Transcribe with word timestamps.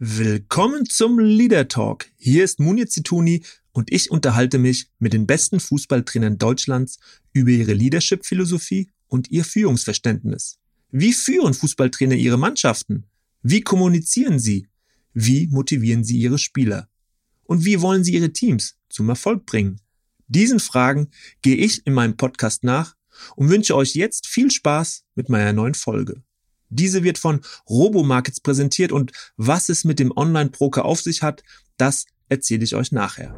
Willkommen 0.00 0.86
zum 0.86 1.18
Leader 1.18 1.66
Talk. 1.66 2.06
Hier 2.16 2.44
ist 2.44 2.60
Munir 2.60 2.86
Zituni 2.86 3.42
und 3.72 3.92
ich 3.92 4.12
unterhalte 4.12 4.58
mich 4.58 4.92
mit 5.00 5.12
den 5.12 5.26
besten 5.26 5.58
Fußballtrainern 5.58 6.38
Deutschlands 6.38 7.00
über 7.32 7.50
ihre 7.50 7.72
Leadership-Philosophie 7.72 8.92
und 9.08 9.32
ihr 9.32 9.44
Führungsverständnis. 9.44 10.60
Wie 10.92 11.12
führen 11.12 11.52
Fußballtrainer 11.52 12.14
ihre 12.14 12.38
Mannschaften? 12.38 13.06
Wie 13.42 13.60
kommunizieren 13.60 14.38
sie? 14.38 14.68
Wie 15.14 15.48
motivieren 15.48 16.04
sie 16.04 16.18
ihre 16.18 16.38
Spieler? 16.38 16.88
Und 17.42 17.64
wie 17.64 17.80
wollen 17.80 18.04
sie 18.04 18.14
ihre 18.14 18.32
Teams 18.32 18.76
zum 18.88 19.08
Erfolg 19.08 19.46
bringen? 19.46 19.80
Diesen 20.28 20.60
Fragen 20.60 21.08
gehe 21.42 21.56
ich 21.56 21.84
in 21.88 21.92
meinem 21.92 22.16
Podcast 22.16 22.62
nach 22.62 22.94
und 23.34 23.48
wünsche 23.48 23.74
euch 23.74 23.96
jetzt 23.96 24.28
viel 24.28 24.52
Spaß 24.52 25.06
mit 25.16 25.28
meiner 25.28 25.52
neuen 25.52 25.74
Folge. 25.74 26.22
Diese 26.70 27.02
wird 27.02 27.18
von 27.18 27.40
Robomarkets 27.68 28.40
präsentiert 28.40 28.92
und 28.92 29.12
was 29.36 29.68
es 29.68 29.84
mit 29.84 29.98
dem 29.98 30.12
Online-Broker 30.14 30.84
auf 30.84 31.00
sich 31.00 31.22
hat, 31.22 31.42
das 31.78 32.04
erzähle 32.28 32.64
ich 32.64 32.74
euch 32.74 32.92
nachher. 32.92 33.34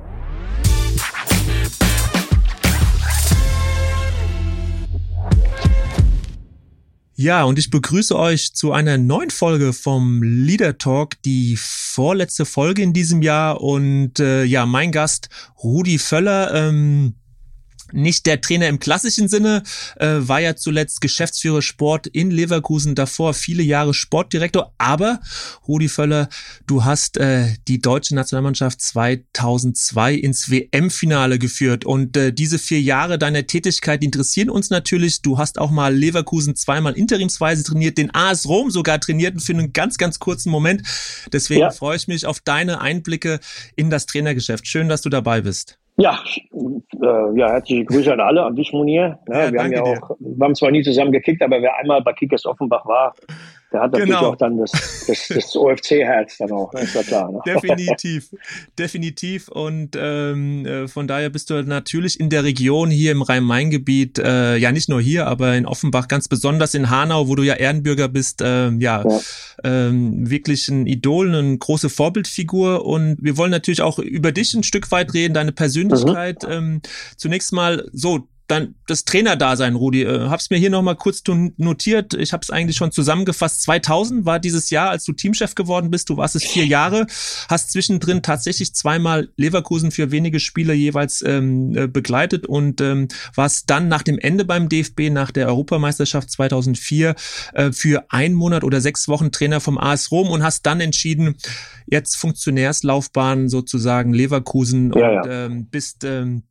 Ja, 7.14 7.44
und 7.44 7.58
ich 7.58 7.68
begrüße 7.68 8.18
euch 8.18 8.54
zu 8.54 8.72
einer 8.72 8.96
neuen 8.96 9.28
Folge 9.28 9.74
vom 9.74 10.22
Leader 10.22 10.78
Talk, 10.78 11.20
die 11.22 11.56
vorletzte 11.58 12.46
Folge 12.46 12.80
in 12.82 12.94
diesem 12.94 13.20
Jahr. 13.20 13.60
Und 13.60 14.18
äh, 14.20 14.44
ja, 14.44 14.64
mein 14.64 14.90
Gast 14.90 15.28
Rudi 15.62 15.98
Völler. 15.98 16.54
Ähm, 16.54 17.19
nicht 17.92 18.26
der 18.26 18.40
Trainer 18.40 18.68
im 18.68 18.78
klassischen 18.78 19.28
Sinne, 19.28 19.62
äh, 19.96 20.16
war 20.20 20.40
ja 20.40 20.56
zuletzt 20.56 21.00
Geschäftsführer 21.00 21.62
Sport 21.62 22.06
in 22.06 22.30
Leverkusen, 22.30 22.94
davor 22.94 23.34
viele 23.34 23.62
Jahre 23.62 23.94
Sportdirektor. 23.94 24.72
Aber, 24.78 25.20
Rudi 25.66 25.88
Völler, 25.88 26.28
du 26.66 26.84
hast 26.84 27.16
äh, 27.16 27.54
die 27.68 27.80
deutsche 27.80 28.14
Nationalmannschaft 28.14 28.80
2002 28.80 30.14
ins 30.14 30.50
WM-Finale 30.50 31.38
geführt. 31.38 31.84
Und 31.84 32.16
äh, 32.16 32.32
diese 32.32 32.58
vier 32.58 32.80
Jahre 32.80 33.18
deiner 33.18 33.46
Tätigkeit 33.46 34.02
interessieren 34.02 34.50
uns 34.50 34.70
natürlich. 34.70 35.22
Du 35.22 35.38
hast 35.38 35.58
auch 35.58 35.70
mal 35.70 35.94
Leverkusen 35.94 36.56
zweimal 36.56 36.94
interimsweise 36.94 37.62
trainiert, 37.62 37.98
den 37.98 38.14
AS 38.14 38.46
Rom 38.46 38.70
sogar 38.70 39.00
trainiert 39.00 39.34
und 39.34 39.40
für 39.40 39.52
einen 39.52 39.72
ganz, 39.72 39.98
ganz 39.98 40.18
kurzen 40.18 40.50
Moment. 40.50 40.82
Deswegen 41.32 41.60
ja. 41.60 41.70
freue 41.70 41.96
ich 41.96 42.08
mich 42.08 42.26
auf 42.26 42.40
deine 42.40 42.80
Einblicke 42.80 43.40
in 43.76 43.90
das 43.90 44.06
Trainergeschäft. 44.06 44.66
Schön, 44.66 44.88
dass 44.88 45.02
du 45.02 45.08
dabei 45.08 45.42
bist. 45.42 45.78
Ja, 45.96 46.18
äh, 46.52 47.38
ja, 47.38 47.50
herzliche 47.50 47.84
Grüße 47.84 48.12
an 48.12 48.20
alle, 48.20 48.42
an 48.44 48.56
dich, 48.56 48.72
Munir. 48.72 49.18
Ja, 49.28 49.44
ja, 49.44 49.52
wir 49.52 49.62
haben 49.62 49.72
ja 49.72 49.82
auch, 49.82 50.16
wir 50.18 50.44
haben 50.44 50.54
zwar 50.54 50.70
nie 50.70 50.82
zusammen 50.82 51.12
gekickt, 51.12 51.42
aber 51.42 51.60
wer 51.60 51.76
einmal 51.76 52.02
bei 52.02 52.12
Kickers 52.12 52.46
Offenbach 52.46 52.86
war, 52.86 53.14
der 53.72 53.82
hat 53.82 53.92
natürlich 53.92 54.14
genau. 54.14 54.30
auch 54.30 54.36
dann 54.36 54.58
das, 54.58 54.72
das, 55.06 55.28
das 55.28 55.56
OFC-Herz 55.56 56.38
dann 56.38 56.50
auch, 56.50 56.72
ist 56.74 56.94
ja 56.94 57.02
klar. 57.02 57.30
Ne? 57.30 57.40
Definitiv, 57.46 58.30
definitiv. 58.78 59.48
Und 59.48 59.96
ähm, 59.96 60.66
äh, 60.66 60.88
von 60.88 61.06
daher 61.06 61.30
bist 61.30 61.50
du 61.50 61.62
natürlich 61.62 62.18
in 62.18 62.30
der 62.30 62.42
Region 62.42 62.90
hier 62.90 63.12
im 63.12 63.22
Rhein-Main-Gebiet, 63.22 64.18
äh, 64.18 64.56
ja 64.56 64.72
nicht 64.72 64.88
nur 64.88 65.00
hier, 65.00 65.28
aber 65.28 65.54
in 65.54 65.66
Offenbach 65.66 66.08
ganz 66.08 66.26
besonders 66.26 66.74
in 66.74 66.90
Hanau, 66.90 67.28
wo 67.28 67.36
du 67.36 67.42
ja 67.44 67.54
Ehrenbürger 67.54 68.08
bist, 68.08 68.42
äh, 68.42 68.70
ja, 68.70 69.04
ja. 69.08 69.20
Ähm, 69.62 70.28
wirklich 70.28 70.68
ein 70.68 70.86
Idol, 70.86 71.34
eine 71.34 71.58
große 71.58 71.90
Vorbildfigur. 71.90 72.84
Und 72.84 73.18
wir 73.20 73.36
wollen 73.36 73.52
natürlich 73.52 73.82
auch 73.82 73.98
über 73.98 74.32
dich 74.32 74.52
ein 74.54 74.64
Stück 74.64 74.90
weit 74.90 75.14
reden, 75.14 75.34
deine 75.34 75.52
Persönlichkeit. 75.52 76.42
Mhm. 76.42 76.52
Ähm, 76.52 76.82
zunächst 77.16 77.52
mal 77.52 77.88
so, 77.92 78.26
dann 78.50 78.74
das 78.86 79.04
Trainerdasein, 79.04 79.74
Rudi. 79.74 80.02
Äh, 80.02 80.28
hab's 80.28 80.50
mir 80.50 80.58
hier 80.58 80.70
nochmal 80.70 80.96
kurz 80.96 81.22
notiert. 81.56 82.14
Ich 82.14 82.32
habe 82.32 82.42
es 82.42 82.50
eigentlich 82.50 82.76
schon 82.76 82.92
zusammengefasst. 82.92 83.62
2000 83.62 84.24
war 84.24 84.40
dieses 84.40 84.70
Jahr, 84.70 84.90
als 84.90 85.04
du 85.04 85.12
Teamchef 85.12 85.54
geworden 85.54 85.90
bist. 85.90 86.10
Du 86.10 86.16
warst 86.16 86.36
es 86.36 86.44
vier 86.44 86.66
Jahre, 86.66 87.06
hast 87.48 87.72
zwischendrin 87.72 88.22
tatsächlich 88.22 88.74
zweimal 88.74 89.28
Leverkusen 89.36 89.90
für 89.90 90.10
wenige 90.10 90.40
Spiele 90.40 90.74
jeweils 90.74 91.22
ähm, 91.22 91.76
äh, 91.76 91.86
begleitet 91.86 92.46
und 92.46 92.80
ähm, 92.80 93.08
warst 93.34 93.70
dann 93.70 93.88
nach 93.88 94.02
dem 94.02 94.18
Ende 94.18 94.44
beim 94.44 94.68
DFB, 94.68 95.10
nach 95.10 95.30
der 95.30 95.46
Europameisterschaft 95.46 96.30
2004, 96.30 97.14
äh, 97.54 97.72
für 97.72 98.04
einen 98.08 98.34
Monat 98.34 98.64
oder 98.64 98.80
sechs 98.80 99.08
Wochen 99.08 99.30
Trainer 99.30 99.60
vom 99.60 99.78
AS 99.78 100.10
Rom 100.10 100.28
und 100.28 100.42
hast 100.42 100.66
dann 100.66 100.80
entschieden, 100.80 101.36
jetzt 101.86 102.16
Funktionärslaufbahn 102.16 103.48
sozusagen 103.48 104.12
Leverkusen 104.12 104.92
ja, 104.92 105.08
und 105.08 105.26
ja. 105.26 105.46
Ähm, 105.46 105.66
bist 105.66 106.04
ähm, 106.04 106.42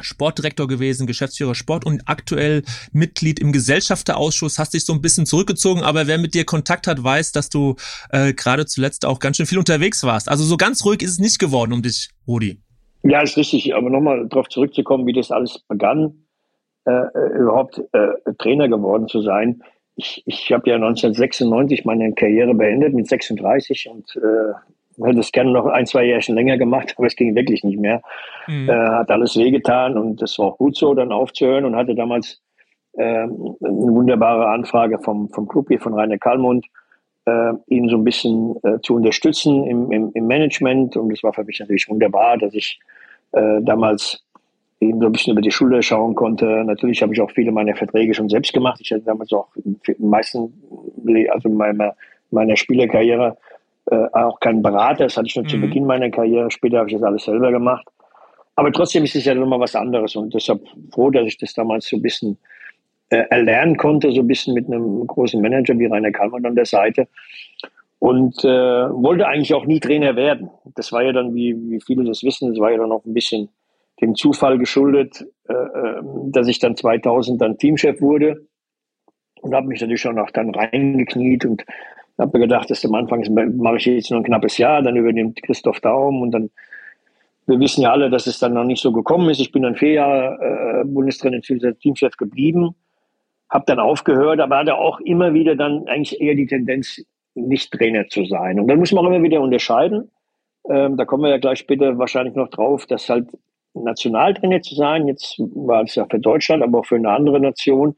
Sportdirektor 0.00 0.66
gewesen, 0.68 1.06
Geschäftsführer 1.06 1.54
Sport 1.54 1.84
und 1.84 2.02
aktuell 2.06 2.62
Mitglied 2.92 3.38
im 3.40 3.52
Gesellschafterausschuss, 3.52 4.58
hast 4.58 4.74
dich 4.74 4.84
so 4.84 4.92
ein 4.92 5.02
bisschen 5.02 5.26
zurückgezogen, 5.26 5.82
aber 5.82 6.06
wer 6.06 6.18
mit 6.18 6.34
dir 6.34 6.44
Kontakt 6.44 6.86
hat, 6.86 7.02
weiß, 7.02 7.32
dass 7.32 7.50
du 7.50 7.76
äh, 8.10 8.32
gerade 8.32 8.66
zuletzt 8.66 9.04
auch 9.04 9.18
ganz 9.18 9.36
schön 9.36 9.46
viel 9.46 9.58
unterwegs 9.58 10.04
warst. 10.04 10.28
Also 10.28 10.44
so 10.44 10.56
ganz 10.56 10.84
ruhig 10.84 11.02
ist 11.02 11.10
es 11.10 11.18
nicht 11.18 11.38
geworden 11.38 11.72
um 11.72 11.82
dich, 11.82 12.10
Rudi. 12.26 12.60
Ja, 13.02 13.20
ist 13.20 13.36
richtig. 13.36 13.74
Aber 13.74 13.90
nochmal 13.90 14.28
darauf 14.28 14.48
zurückzukommen, 14.48 15.06
wie 15.06 15.12
das 15.12 15.30
alles 15.30 15.58
begann, 15.68 16.24
äh, 16.84 16.90
äh 16.92 17.38
überhaupt 17.38 17.80
äh, 17.92 18.34
Trainer 18.38 18.68
geworden 18.68 19.08
zu 19.08 19.22
sein. 19.22 19.62
Ich, 19.96 20.22
ich 20.24 20.52
habe 20.52 20.70
ja 20.70 20.76
1996 20.76 21.84
meine 21.84 22.14
Karriere 22.14 22.54
beendet 22.54 22.94
mit 22.94 23.08
36 23.08 23.88
und 23.90 24.16
äh, 24.16 24.54
hätte 25.02 25.20
es 25.20 25.32
gerne 25.32 25.52
noch 25.52 25.66
ein, 25.66 25.86
zwei 25.86 26.04
Jährchen 26.04 26.34
länger 26.34 26.58
gemacht, 26.58 26.94
aber 26.96 27.06
es 27.06 27.16
ging 27.16 27.34
wirklich 27.34 27.64
nicht 27.64 27.78
mehr. 27.78 28.02
Mhm. 28.46 28.68
Äh, 28.68 28.72
hat 28.72 29.10
alles 29.10 29.36
wehgetan 29.36 29.96
und 29.96 30.20
das 30.20 30.38
war 30.38 30.46
auch 30.46 30.58
gut 30.58 30.76
so, 30.76 30.94
dann 30.94 31.12
aufzuhören 31.12 31.64
und 31.64 31.76
hatte 31.76 31.94
damals 31.94 32.40
äh, 32.94 33.04
eine 33.04 33.58
wunderbare 33.60 34.48
Anfrage 34.48 34.98
vom, 34.98 35.28
vom 35.30 35.48
Club 35.48 35.68
hier 35.68 35.80
von 35.80 35.94
Rainer 35.94 36.18
Kallmund, 36.18 36.66
äh, 37.24 37.52
ihn 37.68 37.88
so 37.88 37.96
ein 37.96 38.04
bisschen 38.04 38.56
äh, 38.64 38.80
zu 38.82 38.94
unterstützen 38.94 39.64
im, 39.66 39.92
im, 39.92 40.10
im 40.14 40.26
Management 40.26 40.96
und 40.96 41.12
es 41.12 41.22
war 41.22 41.32
für 41.32 41.44
mich 41.44 41.60
natürlich 41.60 41.88
wunderbar, 41.88 42.36
dass 42.36 42.54
ich 42.54 42.80
äh, 43.32 43.60
damals 43.62 44.24
eben 44.80 45.00
so 45.00 45.06
ein 45.06 45.12
bisschen 45.12 45.32
über 45.32 45.40
die 45.40 45.50
Schule 45.50 45.82
schauen 45.82 46.14
konnte. 46.14 46.44
Natürlich 46.64 47.02
habe 47.02 47.14
ich 47.14 47.20
auch 47.20 47.30
viele 47.30 47.52
meiner 47.52 47.76
Verträge 47.76 48.14
schon 48.14 48.28
selbst 48.28 48.52
gemacht. 48.52 48.80
Ich 48.82 48.90
hatte 48.90 49.02
damals 49.02 49.32
auch 49.32 49.48
in 49.54 49.78
meisten, 49.98 50.52
also 51.30 51.48
in 51.48 51.56
meiner, 51.56 51.94
meiner 52.30 52.56
Spielerkarriere 52.56 53.36
äh, 53.92 54.08
auch 54.12 54.40
keinen 54.40 54.62
Berater. 54.62 55.04
Das 55.04 55.16
hatte 55.18 55.26
ich 55.26 55.36
nur 55.36 55.44
mhm. 55.44 55.48
zu 55.48 55.60
Beginn 55.60 55.84
meiner 55.84 56.10
Karriere. 56.10 56.50
Später 56.50 56.78
habe 56.78 56.88
ich 56.88 56.94
das 56.94 57.02
alles 57.02 57.24
selber 57.24 57.52
gemacht. 57.52 57.86
Aber 58.56 58.72
trotzdem 58.72 59.04
ist 59.04 59.14
es 59.14 59.24
ja 59.24 59.34
nochmal 59.34 59.60
was 59.60 59.74
anderes 59.74 60.16
und 60.16 60.32
deshalb 60.34 60.60
froh, 60.92 61.10
dass 61.10 61.26
ich 61.26 61.38
das 61.38 61.54
damals 61.54 61.88
so 61.88 61.96
ein 61.96 62.02
bisschen 62.02 62.38
äh, 63.10 63.24
erlernen 63.30 63.76
konnte, 63.76 64.10
so 64.12 64.20
ein 64.20 64.26
bisschen 64.26 64.54
mit 64.54 64.66
einem 64.66 65.06
großen 65.06 65.40
Manager 65.40 65.78
wie 65.78 65.86
Rainer 65.86 66.10
Kallmann 66.10 66.46
an 66.46 66.54
der 66.54 66.66
Seite. 66.66 67.08
Und 67.98 68.44
äh, 68.44 68.48
wollte 68.48 69.28
eigentlich 69.28 69.54
auch 69.54 69.64
nie 69.64 69.78
Trainer 69.78 70.16
werden. 70.16 70.50
Das 70.74 70.90
war 70.92 71.02
ja 71.02 71.12
dann, 71.12 71.34
wie, 71.34 71.54
wie 71.70 71.80
viele 71.80 72.04
das 72.04 72.22
wissen, 72.22 72.48
das 72.50 72.58
war 72.58 72.70
ja 72.70 72.78
dann 72.78 72.92
auch 72.92 73.04
ein 73.04 73.14
bisschen 73.14 73.48
dem 74.00 74.14
Zufall 74.14 74.58
geschuldet, 74.58 75.24
äh, 75.48 75.52
ähm, 75.52 76.32
dass 76.32 76.48
ich 76.48 76.58
dann 76.58 76.76
2000 76.76 77.40
dann 77.40 77.58
Teamchef 77.58 78.00
wurde 78.00 78.46
und 79.42 79.54
habe 79.54 79.68
mich 79.68 79.80
natürlich 79.80 80.00
schon 80.00 80.18
auch 80.18 80.30
dann 80.30 80.54
reingekniet 80.54 81.44
und 81.44 81.64
habe 82.18 82.38
mir 82.38 82.46
gedacht, 82.46 82.70
dass 82.70 82.84
am 82.84 82.94
Anfang 82.94 83.22
mache 83.56 83.76
ich 83.76 83.86
jetzt 83.86 84.10
nur 84.10 84.20
ein 84.20 84.24
knappes 84.24 84.58
Jahr, 84.58 84.82
dann 84.82 84.96
übernimmt 84.96 85.42
Christoph 85.42 85.80
Daum 85.80 86.22
und 86.22 86.30
dann, 86.32 86.50
wir 87.46 87.58
wissen 87.58 87.82
ja 87.82 87.92
alle, 87.92 88.10
dass 88.10 88.26
es 88.26 88.38
dann 88.38 88.54
noch 88.54 88.64
nicht 88.64 88.82
so 88.82 88.92
gekommen 88.92 89.30
ist. 89.30 89.40
Ich 89.40 89.52
bin 89.52 89.62
dann 89.62 89.76
vier 89.76 89.92
Jahre 89.92 90.82
äh, 90.82 90.84
Bundestrainer, 90.84 91.40
Teamchef 91.40 92.16
geblieben, 92.16 92.74
habe 93.50 93.64
dann 93.66 93.80
aufgehört, 93.80 94.40
aber 94.40 94.58
hatte 94.58 94.76
auch 94.76 95.00
immer 95.00 95.34
wieder 95.34 95.56
dann 95.56 95.86
eigentlich 95.88 96.20
eher 96.20 96.34
die 96.34 96.46
Tendenz, 96.46 97.02
nicht 97.34 97.72
Trainer 97.72 98.06
zu 98.08 98.24
sein. 98.26 98.60
Und 98.60 98.68
dann 98.68 98.78
muss 98.78 98.92
man 98.92 99.04
auch 99.04 99.10
immer 99.10 99.22
wieder 99.22 99.40
unterscheiden. 99.40 100.10
Ähm, 100.68 100.96
da 100.96 101.04
kommen 101.04 101.24
wir 101.24 101.30
ja 101.30 101.38
gleich 101.38 101.58
später 101.58 101.98
wahrscheinlich 101.98 102.34
noch 102.34 102.48
drauf, 102.48 102.86
dass 102.86 103.08
halt 103.08 103.28
Nationaltrainer 103.74 104.60
zu 104.60 104.74
sein, 104.74 105.08
jetzt 105.08 105.38
war 105.38 105.82
es 105.82 105.94
ja 105.94 106.06
für 106.10 106.18
Deutschland, 106.18 106.62
aber 106.62 106.80
auch 106.80 106.86
für 106.86 106.96
eine 106.96 107.10
andere 107.10 107.40
Nation, 107.40 107.96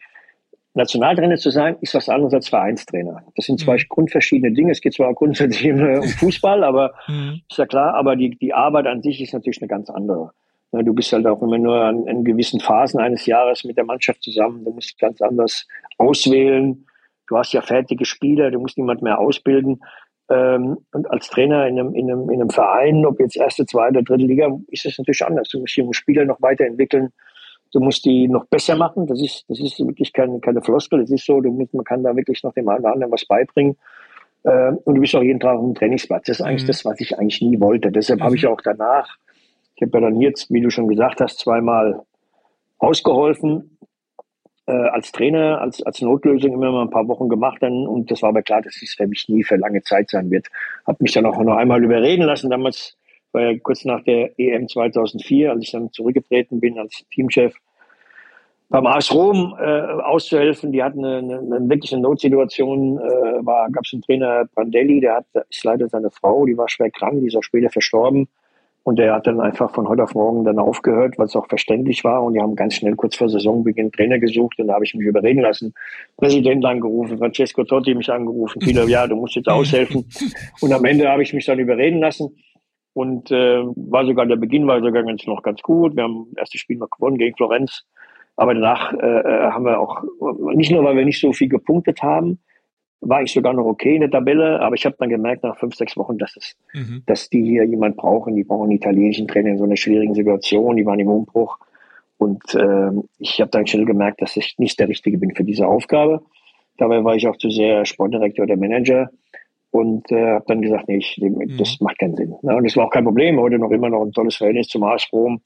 Nationaltrainer 0.75 1.37
zu 1.37 1.51
sein, 1.51 1.77
ist 1.81 1.95
was 1.95 2.09
anderes 2.09 2.35
als 2.35 2.49
Vereinstrainer. 2.49 3.23
Das 3.37 3.47
sind 3.47 3.61
zwei 3.61 3.77
mhm. 3.77 3.89
grundverschiedene 3.89 4.53
Dinge. 4.53 4.73
Es 4.73 4.81
geht 4.81 4.95
zwar 4.95 5.15
grundsätzlich 5.15 5.73
um 5.73 6.03
Fußball, 6.03 6.65
aber 6.65 6.95
mhm. 7.07 7.43
ist 7.49 7.59
ja 7.59 7.67
klar, 7.67 7.95
aber 7.95 8.17
die, 8.17 8.31
die 8.31 8.53
Arbeit 8.53 8.87
an 8.87 9.01
sich 9.01 9.21
ist 9.21 9.33
natürlich 9.33 9.63
eine 9.63 9.69
ganz 9.69 9.89
andere. 9.89 10.33
Du 10.73 10.93
bist 10.93 11.13
halt 11.13 11.25
auch 11.27 11.41
immer 11.41 11.59
nur 11.59 11.81
an, 11.81 12.07
in 12.09 12.25
gewissen 12.25 12.59
Phasen 12.59 12.99
eines 12.99 13.27
Jahres 13.27 13.63
mit 13.63 13.77
der 13.77 13.85
Mannschaft 13.85 14.23
zusammen. 14.25 14.65
Du 14.65 14.73
musst 14.73 14.99
ganz 14.99 15.23
anders 15.23 15.69
auswählen. 15.99 16.87
Du 17.29 17.39
hast 17.39 17.53
ja 17.53 17.61
fertige 17.61 18.05
Spieler, 18.05 18.51
du 18.51 18.59
musst 18.59 18.77
niemand 18.77 19.01
mehr 19.01 19.21
ausbilden. 19.21 19.81
Ähm, 20.29 20.79
und 20.93 21.11
als 21.11 21.29
Trainer 21.29 21.69
in 21.69 21.79
einem, 21.79 21.95
in, 21.95 22.11
einem, 22.11 22.29
in 22.29 22.41
einem 22.41 22.51
Verein, 22.51 23.07
ob 23.07 23.21
jetzt 23.21 23.37
erste, 23.37 23.67
zweite, 23.67 24.03
dritte 24.03 24.25
Liga, 24.25 24.49
ist 24.69 24.85
es 24.85 24.99
natürlich 24.99 25.25
anders. 25.25 25.49
Du 25.49 25.61
musst 25.61 25.77
junge 25.77 25.95
Spieler 25.95 26.25
noch 26.25 26.43
weiterentwickeln. 26.43 27.13
Du 27.75 27.81
musst 27.81 28.05
die 28.05 28.29
noch 28.29 28.47
besser 28.47 28.77
machen. 28.77 29.07
Das 29.07 29.21
ist, 29.21 29.45
das 29.49 29.61
ist 29.61 29.79
wirklich 29.81 30.13
keine, 30.13 30.39
keine 30.41 30.63
Floskel. 30.63 31.01
Das 31.01 31.11
ist 31.11 31.27
so, 31.27 31.41
du 31.41 31.51
musst, 31.51 31.75
man 31.75 31.85
kann 31.85 32.03
da 32.03 32.15
wirklich 32.15 32.43
noch 32.43 32.53
dem 32.53 32.69
einen 32.69 32.81
oder 32.81 32.93
anderen 32.93 33.13
was 33.13 33.25
beibringen. 33.25 33.77
Ähm, 34.45 34.79
und 34.85 34.95
du 34.95 35.01
bist 35.01 35.15
auch 35.17 35.23
jeden 35.23 35.41
Tag 35.41 35.57
auf 35.57 35.65
dem 35.65 35.75
Trainingsplatz. 35.75 36.27
Das 36.27 36.41
ist 36.41 36.47
eigentlich 36.47 36.63
mhm. 36.63 36.69
das, 36.69 36.85
was 36.85 37.01
ich 37.01 37.19
eigentlich 37.19 37.41
nie 37.43 37.61
wollte. 37.61 37.91
Deshalb 37.91 38.21
mhm. 38.21 38.25
habe 38.25 38.37
ich 38.37 38.47
auch 38.47 38.61
danach, 38.63 39.17
ich 39.75 39.83
habe 39.83 39.99
ja 39.99 40.09
dann 40.09 40.21
jetzt, 40.21 40.53
wie 40.53 40.61
du 40.61 40.71
schon 40.71 40.89
gesagt 40.89 41.21
hast, 41.21 41.39
zweimal 41.39 42.03
ausgeholfen. 42.79 43.77
äh, 44.67 44.73
als 44.73 45.13
Trainer, 45.13 45.61
als, 45.61 45.83
als 45.83 46.01
Notlösung 46.01 46.55
immer 46.55 46.73
mal 46.73 46.83
ein 46.83 46.91
paar 46.91 47.09
Wochen 47.09 47.29
gemacht 47.29 47.59
dann 47.63 47.87
und 47.87 48.11
das 48.11 48.23
war 48.23 48.31
aber 48.31 48.43
klar, 48.43 48.63
dass 48.63 48.81
es 48.83 48.95
für 48.95 49.07
mich 49.07 49.29
nie 49.29 49.45
für 49.45 49.57
lange 49.57 49.83
Zeit 49.83 50.11
sein 50.11 50.31
wird. 50.31 50.47
Habe 50.87 50.99
mich 51.01 51.13
dann 51.13 51.27
auch 51.27 51.39
noch 51.39 51.57
einmal 51.57 51.83
überreden 51.85 52.23
lassen, 52.23 52.51
damals 52.51 52.97
war 53.35 53.43
ja 53.43 53.59
kurz 53.59 53.85
nach 53.85 54.03
der 54.05 54.39
EM 54.39 54.69
2004, 54.69 55.51
als 55.51 55.65
ich 55.65 55.73
dann 55.73 55.93
zurückgetreten 55.93 56.61
bin 56.61 56.79
als 56.79 57.05
Teamchef, 57.13 57.55
beim 58.69 58.87
AS 58.87 59.13
Rom 59.13 59.57
äh, 59.61 59.65
auszuhelfen. 59.65 60.73
Die 60.73 60.83
hatten 60.83 61.05
eine, 61.05 61.19
eine, 61.19 61.57
eine 61.57 61.69
wirkliche 61.69 61.99
Notsituation. 61.99 62.99
Äh, 62.99 63.47
war 63.47 63.71
gab 63.71 63.85
es 63.85 63.93
einen 63.93 64.03
Trainer 64.03 64.47
Brandelli, 64.55 65.01
der 65.01 65.17
hat 65.17 65.27
ist 65.49 65.65
leider 65.65 65.89
seine 65.89 66.11
Frau, 66.11 66.47
die 66.47 66.57
war 66.57 66.69
schwer 66.69 66.91
krank, 66.91 67.21
die 67.21 67.27
ist 67.27 67.37
auch 67.37 67.43
später 67.43 67.71
verstorben. 67.71 68.29
Und 68.83 68.99
der 68.99 69.15
hat 69.15 69.27
dann 69.27 69.41
einfach 69.41 69.71
von 69.71 69.89
heute 69.89 70.03
auf 70.03 70.15
morgen 70.15 70.45
dann 70.45 70.59
aufgehört, 70.59 71.19
es 71.19 71.35
auch 71.35 71.49
verständlich 71.49 72.05
war. 72.05 72.23
Und 72.23 72.35
die 72.35 72.41
haben 72.41 72.55
ganz 72.55 72.75
schnell 72.75 72.95
kurz 72.97 73.17
vor 73.17 73.31
Saisonbeginn 73.31 73.91
Trainer 73.91 74.19
gesucht. 74.19 74.59
Und 74.59 74.67
da 74.67 74.75
habe 74.75 74.85
ich 74.85 74.95
mich 74.95 75.07
überreden 75.07 75.41
lassen. 75.41 75.73
Präsident 76.19 76.67
angerufen, 76.67 77.17
Francesco 77.17 77.65
Totti 77.65 77.95
mich 77.95 78.11
angerufen. 78.11 78.61
Viele, 78.61 78.87
ja, 78.87 79.07
du 79.07 79.17
musst 79.17 79.37
jetzt 79.37 79.49
aushelfen. 79.49 80.05
Und 80.61 80.71
am 80.71 80.85
Ende 80.85 81.09
habe 81.09 81.23
ich 81.23 81.33
mich 81.33 81.47
dann 81.47 81.59
überreden 81.59 82.01
lassen. 82.01 82.37
Und 82.95 83.31
äh, 83.31 83.63
war 83.65 84.07
sogar 84.07 84.25
der 84.27 84.37
Beginn 84.37 84.67
war 84.67 84.81
sogar 84.81 85.03
ganz 85.03 85.27
noch 85.27 85.43
ganz 85.43 85.61
gut. 85.61 85.97
Wir 85.97 86.05
haben 86.05 86.29
das 86.31 86.43
erste 86.43 86.59
Spiel 86.59 86.79
noch 86.79 86.91
gewonnen 86.91 87.19
gegen 87.19 87.37
Florenz. 87.37 87.85
Aber 88.37 88.55
danach 88.55 88.93
äh, 88.93 88.97
äh 88.97 89.51
haben 89.51 89.65
wir 89.65 89.79
auch, 89.79 90.03
nicht 90.55 90.71
nur, 90.71 90.85
weil 90.85 90.97
wir 90.97 91.05
nicht 91.05 91.21
so 91.21 91.33
viel 91.33 91.49
gepunktet 91.49 92.03
haben, 92.03 92.39
war 93.01 93.23
ich 93.23 93.33
sogar 93.33 93.53
noch 93.53 93.67
okay 93.67 93.97
in 93.97 94.01
der 94.01 94.11
Tabelle, 94.11 94.61
aber 94.61 94.75
ich 94.77 94.87
habe 94.87 94.97
dann 94.99 95.09
gemerkt 95.09 95.43
nach 95.43 95.59
fünf, 95.59 95.75
sechs 95.75 95.97
Wochen, 95.97 96.19
dass 96.19 96.37
es, 96.37 96.57
mhm. 96.73 97.03
dass 97.07 97.29
die 97.29 97.43
hier 97.43 97.65
jemand 97.65 97.97
brauchen, 97.97 98.35
die 98.35 98.45
brauchen 98.45 98.65
einen 98.65 98.79
italienischen 98.79 99.29
Trainer 99.29 99.51
in 99.51 99.59
so 99.59 99.65
einer 99.65 99.77
schwierigen 99.77 100.15
Situation, 100.15 100.77
die 100.77 100.87
waren 100.87 101.01
im 101.01 101.09
Umbruch. 101.09 101.59
Und 102.17 102.55
äh, 102.55 102.91
ich 103.19 103.41
habe 103.41 103.51
dann 103.51 103.67
schnell 103.67 103.85
gemerkt, 103.85 104.23
dass 104.23 104.37
ich 104.37 104.55
nicht 104.59 104.79
der 104.79 104.89
Richtige 104.89 105.19
bin 105.19 105.35
für 105.35 105.45
diese 105.45 105.67
Aufgabe. 105.67 106.23
Dabei 106.79 107.05
war 107.05 107.15
ich 107.15 107.27
auch 107.29 107.37
zu 107.37 107.51
sehr 107.51 107.85
Sportdirektor 107.85 108.45
oder 108.45 108.57
Manager 108.57 109.11
und 109.75 110.09
äh, 110.13 110.35
habe 110.35 110.45
dann 110.47 110.63
gesagt, 110.63 110.87
nee, 110.87 110.99
ich, 110.99 111.19
mhm. 111.21 111.57
das 111.59 111.81
macht 111.81 111.99
keinen 111.99 112.15
Sinn. 112.15 112.37
Ja, 112.43 112.55
und 112.55 112.65
das 112.65 112.77
war 112.77 112.87
auch 112.87 112.91
kein 112.91 113.03
Problem. 113.03 113.41
Heute 113.41 113.59
noch 113.59 113.73
immer 113.73 113.91
noch 113.91 114.03
ein 114.03 114.13
tolles 114.13 114.37
Verhältnis 114.37 114.69
zum 114.69 114.85
Rom. 115.13 115.41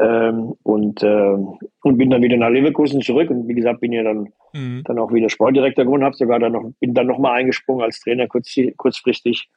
Ähm, 0.00 0.54
und, 0.64 1.04
äh, 1.04 1.36
und 1.84 1.96
bin 1.96 2.10
dann 2.10 2.20
wieder 2.20 2.36
nach 2.36 2.48
Leverkusen 2.48 3.00
zurück 3.00 3.30
und 3.30 3.46
wie 3.46 3.54
gesagt 3.54 3.80
bin 3.80 3.92
ja 3.92 4.02
dann, 4.02 4.32
mhm. 4.54 4.82
dann 4.84 4.98
auch 4.98 5.12
wieder 5.12 5.28
Sportdirektor 5.28 5.84
geworden, 5.84 6.02
habe 6.02 6.16
sogar 6.16 6.40
dann 6.40 6.52
noch, 6.52 6.64
bin 6.80 6.94
dann 6.94 7.06
nochmal 7.06 7.38
eingesprungen 7.38 7.84
als 7.84 8.00
Trainer 8.00 8.26
kurz, 8.26 8.56
kurzfristig. 8.76 9.48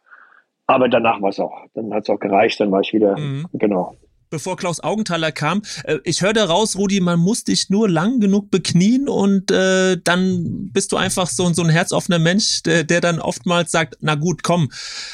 Aber 0.68 0.89
danach 0.89 1.19
war 1.19 1.30
es 1.30 1.39
auch, 1.39 1.66
dann 1.74 1.92
hat 1.92 2.04
es 2.04 2.09
auch 2.12 2.19
gereicht, 2.19 2.59
dann 2.59 2.71
war 2.71 2.81
ich 2.81 2.94
wieder, 2.94 3.18
mhm. 3.18 3.48
genau 3.54 3.95
bevor 4.33 4.57
Klaus 4.57 4.83
Augenthaler 4.83 5.31
kam. 5.31 5.62
Äh, 5.85 6.00
ich 6.03 6.24
höre 6.24 6.33
daraus, 6.33 6.75
Rudi, 6.77 7.00
man 7.00 7.19
muss 7.19 7.44
dich 7.44 7.69
nur 7.69 7.88
lang 7.88 8.19
genug 8.19 8.50
beknien 8.50 9.07
und 9.07 9.51
äh, 9.51 9.95
dann 10.03 10.69
bist 10.74 10.91
du 10.91 10.97
einfach 10.97 11.27
so, 11.27 11.47
so 11.53 11.62
ein 11.62 11.69
herzoffener 11.69 12.18
Mensch, 12.18 12.63
der, 12.63 12.83
der 12.83 13.00
dann 13.00 13.19
oftmals 13.19 13.71
sagt, 13.71 13.97
na 14.01 14.15
gut, 14.15 14.41
komm, 14.44 14.69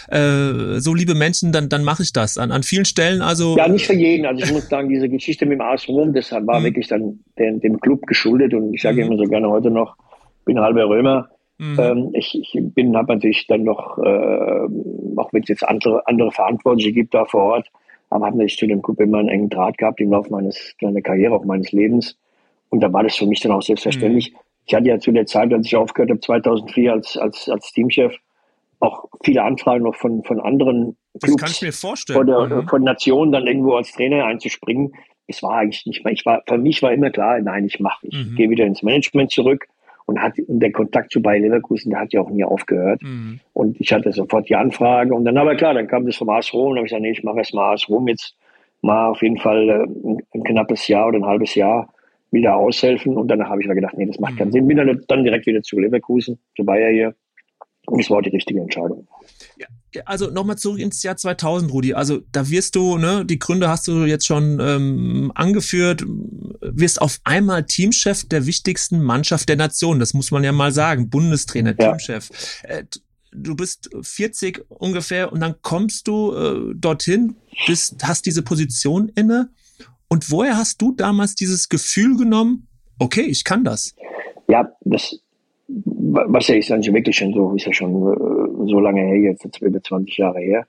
äh, 0.07 0.79
so 0.79 0.93
liebe 0.93 1.15
Menschen, 1.15 1.51
dann, 1.51 1.67
dann 1.67 1.83
mache 1.83 2.03
ich 2.03 2.13
das. 2.13 2.37
An, 2.37 2.51
an 2.51 2.63
vielen 2.63 2.85
Stellen 2.85 3.21
also. 3.21 3.57
Ja, 3.57 3.67
nicht 3.67 3.87
für 3.87 3.93
jeden. 3.93 4.25
Also 4.25 4.45
ich 4.45 4.53
muss 4.53 4.69
sagen, 4.69 4.87
diese 4.87 5.09
Geschichte 5.09 5.45
mit 5.45 5.59
dem 5.59 5.61
AS 5.61 5.87
Rom, 5.89 6.13
das 6.13 6.31
war 6.31 6.61
mhm. 6.61 6.63
wirklich 6.63 6.87
dann 6.87 7.19
dem, 7.37 7.59
dem 7.59 7.79
Club 7.81 8.07
geschuldet 8.07 8.53
und 8.53 8.73
ich 8.73 8.81
sage 8.81 9.03
mhm. 9.03 9.11
immer 9.11 9.17
so 9.17 9.29
gerne 9.29 9.49
heute 9.49 9.69
noch, 9.69 9.97
bin 10.45 10.59
halber 10.59 10.87
Römer. 10.87 11.27
Mhm. 11.57 11.77
Ähm, 11.77 12.09
ich, 12.13 12.39
ich 12.39 12.57
bin, 12.73 12.95
habe 12.95 13.15
natürlich 13.15 13.47
dann 13.47 13.63
noch, 13.63 13.97
äh, 13.97 14.67
auch 15.17 15.33
wenn 15.33 15.43
es 15.43 15.49
jetzt 15.49 15.67
andere, 15.67 16.07
andere 16.07 16.31
Verantwortliche 16.31 16.93
gibt 16.93 17.13
da 17.13 17.25
vor 17.25 17.43
Ort, 17.55 17.67
aber 18.09 18.25
habe 18.25 18.37
natürlich 18.37 18.57
zu 18.57 18.67
dem 18.67 18.81
Club 18.81 18.99
immer 18.99 19.19
einen 19.19 19.29
engen 19.29 19.49
Draht 19.49 19.77
gehabt 19.77 20.01
im 20.01 20.11
Laufe 20.11 20.31
meines, 20.31 20.75
meiner 20.81 21.01
Karriere, 21.01 21.35
auch 21.35 21.45
meines 21.45 21.71
Lebens. 21.71 22.17
Und 22.69 22.81
da 22.81 22.91
war 22.91 23.03
das 23.03 23.15
für 23.15 23.25
mich 23.25 23.39
dann 23.41 23.51
auch 23.51 23.61
selbstverständlich. 23.61 24.31
Mhm. 24.31 24.39
Ich 24.65 24.75
hatte 24.75 24.87
ja 24.87 24.99
zu 24.99 25.11
der 25.11 25.25
Zeit, 25.25 25.53
als 25.53 25.65
ich 25.65 25.75
aufgehört 25.75 26.11
habe, 26.11 26.19
2004 26.19 26.91
als, 26.91 27.17
als, 27.17 27.49
als 27.49 27.71
Teamchef, 27.71 28.15
auch 28.79 29.05
viele 29.23 29.43
Anfragen 29.43 29.83
noch 29.83 29.95
von, 29.95 30.23
von 30.23 30.39
anderen 30.39 30.95
Clubs. 31.21 31.35
Das 31.35 31.37
kann 31.37 31.51
ich 31.51 31.61
mir 31.61 31.73
vorstellen. 31.73 32.17
Von, 32.17 32.27
der, 32.27 32.57
mhm. 32.57 32.67
von 32.67 32.83
Nationen 32.83 33.31
dann 33.31 33.47
irgendwo 33.47 33.73
als 33.73 33.91
Trainer 33.91 34.25
einzuspringen. 34.25 34.93
Es 35.27 35.43
war 35.43 35.57
eigentlich 35.57 35.85
nicht 35.85 36.03
mehr, 36.03 36.13
ich 36.13 36.25
war, 36.25 36.41
für 36.47 36.57
mich 36.57 36.81
war 36.81 36.91
immer 36.91 37.09
klar, 37.09 37.39
nein, 37.39 37.65
ich 37.65 37.79
mache, 37.79 38.07
ich 38.07 38.15
mhm. 38.15 38.35
gehe 38.35 38.49
wieder 38.49 38.65
ins 38.65 38.81
Management 38.81 39.31
zurück 39.31 39.67
und 40.09 40.19
hat 40.21 40.33
und 40.47 40.59
der 40.59 40.71
Kontakt 40.71 41.11
zu 41.11 41.21
Bayer 41.21 41.39
Leverkusen, 41.39 41.91
der 41.91 41.99
hat 41.99 42.13
ja 42.13 42.21
auch 42.21 42.31
nie 42.31 42.43
aufgehört. 42.43 43.01
Mhm. 43.03 43.39
Und 43.53 43.79
ich 43.79 43.93
hatte 43.93 44.11
sofort 44.11 44.49
die 44.49 44.55
Anfrage 44.55 45.13
und 45.13 45.23
dann 45.23 45.37
aber 45.37 45.55
klar, 45.55 45.75
dann 45.75 45.87
kam 45.87 46.05
das 46.05 46.15
vom 46.15 46.29
AS 46.29 46.51
Rom 46.51 46.71
und 46.71 46.77
habe 46.77 46.87
ich 46.87 46.91
gesagt, 46.91 47.03
nee, 47.03 47.11
ich 47.11 47.23
mache 47.23 47.37
erst 47.37 47.53
mal 47.53 47.73
AS 47.73 47.87
Rom 47.87 48.07
jetzt 48.07 48.35
mal 48.81 49.09
auf 49.09 49.21
jeden 49.21 49.37
Fall 49.37 49.69
äh, 49.69 50.37
ein, 50.37 50.43
knappes 50.43 50.87
Jahr 50.87 51.07
oder 51.07 51.19
ein 51.19 51.25
halbes 51.25 51.53
Jahr 51.53 51.93
wieder 52.31 52.55
aushelfen 52.55 53.17
und 53.17 53.27
danach 53.27 53.49
habe 53.49 53.61
ich 53.61 53.67
mir 53.67 53.75
gedacht, 53.75 53.97
nee, 53.97 54.05
das 54.05 54.19
macht 54.19 54.37
keinen 54.37 54.47
mhm. 54.47 54.53
Sinn. 54.53 54.67
Bin 54.67 54.77
dann, 54.77 55.01
dann 55.07 55.23
direkt 55.23 55.45
wieder 55.45 55.61
zu 55.61 55.79
Leverkusen, 55.79 56.39
zu 56.55 56.65
Bayer 56.65 56.91
hier 56.91 57.15
und 57.85 57.99
es 57.99 58.09
war 58.09 58.21
die 58.21 58.29
richtige 58.29 58.61
Entscheidung. 58.61 59.07
Ja, 59.57 59.67
also 60.05 60.29
nochmal 60.29 60.57
zurück 60.57 60.79
ins 60.79 61.01
Jahr 61.03 61.17
2000, 61.17 61.71
Rudi. 61.71 61.93
Also 61.93 62.19
da 62.31 62.49
wirst 62.49 62.75
du, 62.75 62.97
ne, 62.97 63.25
die 63.25 63.39
Gründe 63.39 63.69
hast 63.69 63.87
du 63.87 64.05
jetzt 64.05 64.25
schon 64.25 64.59
ähm, 64.61 65.31
angeführt, 65.35 66.05
wirst 66.61 67.01
auf 67.01 67.19
einmal 67.23 67.65
Teamchef 67.65 68.27
der 68.27 68.45
wichtigsten 68.45 69.01
Mannschaft 69.01 69.49
der 69.49 69.55
Nation. 69.55 69.99
Das 69.99 70.13
muss 70.13 70.31
man 70.31 70.43
ja 70.43 70.51
mal 70.51 70.71
sagen. 70.71 71.09
Bundestrainer, 71.09 71.75
ja. 71.79 71.91
Teamchef. 71.91 72.29
Äh, 72.63 72.83
du 73.31 73.55
bist 73.55 73.89
40 74.01 74.65
ungefähr 74.69 75.31
und 75.31 75.39
dann 75.39 75.55
kommst 75.61 76.07
du 76.07 76.33
äh, 76.33 76.73
dorthin, 76.75 77.35
bist, 77.67 78.03
hast 78.03 78.25
diese 78.25 78.43
Position 78.43 79.09
inne. 79.15 79.49
Und 80.07 80.31
woher 80.31 80.57
hast 80.57 80.81
du 80.81 80.93
damals 80.93 81.35
dieses 81.35 81.69
Gefühl 81.69 82.17
genommen, 82.17 82.67
okay, 82.97 83.21
ich 83.21 83.43
kann 83.43 83.63
das? 83.63 83.95
Ja, 84.47 84.71
das, 84.81 85.19
was 85.67 86.47
ja 86.47 86.55
ist 86.55 86.71
eigentlich 86.71 86.93
wirklich 86.93 87.15
schon 87.15 87.33
so, 87.33 87.53
ist 87.55 87.65
ja 87.65 87.73
schon 87.73 87.91
äh, 87.93 88.69
so 88.71 88.79
lange 88.79 89.01
her, 89.01 89.17
jetzt, 89.17 89.43
jetzt 89.43 89.61
über 89.61 89.81
20 89.81 90.17
Jahre 90.17 90.39
her. 90.39 90.65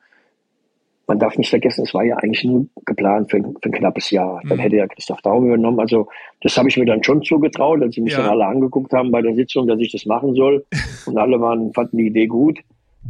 Man 1.06 1.18
darf 1.18 1.36
nicht 1.36 1.50
vergessen, 1.50 1.82
es 1.82 1.92
war 1.92 2.04
ja 2.04 2.16
eigentlich 2.16 2.44
nur 2.44 2.66
geplant 2.84 3.30
für, 3.30 3.38
ein, 3.38 3.54
für 3.60 3.68
ein 3.68 3.72
knappes 3.72 4.10
Jahr. 4.10 4.40
Dann 4.48 4.58
mhm. 4.58 4.62
hätte 4.62 4.76
ja 4.76 4.86
Christoph 4.86 5.20
Daum 5.22 5.46
übernommen. 5.46 5.80
Also 5.80 6.08
das 6.40 6.56
habe 6.56 6.68
ich 6.68 6.76
mir 6.76 6.84
dann 6.84 7.02
schon 7.02 7.22
zugetraut, 7.22 7.82
als 7.82 7.94
sie 7.94 8.00
mich 8.00 8.12
ja. 8.12 8.20
dann 8.20 8.30
alle 8.30 8.46
angeguckt 8.46 8.92
haben 8.92 9.10
bei 9.10 9.20
der 9.20 9.34
Sitzung, 9.34 9.66
dass 9.66 9.80
ich 9.80 9.90
das 9.90 10.06
machen 10.06 10.34
soll. 10.34 10.64
Und 11.06 11.18
alle 11.18 11.40
waren, 11.40 11.72
fanden 11.72 11.98
die 11.98 12.06
Idee 12.06 12.26
gut. 12.26 12.60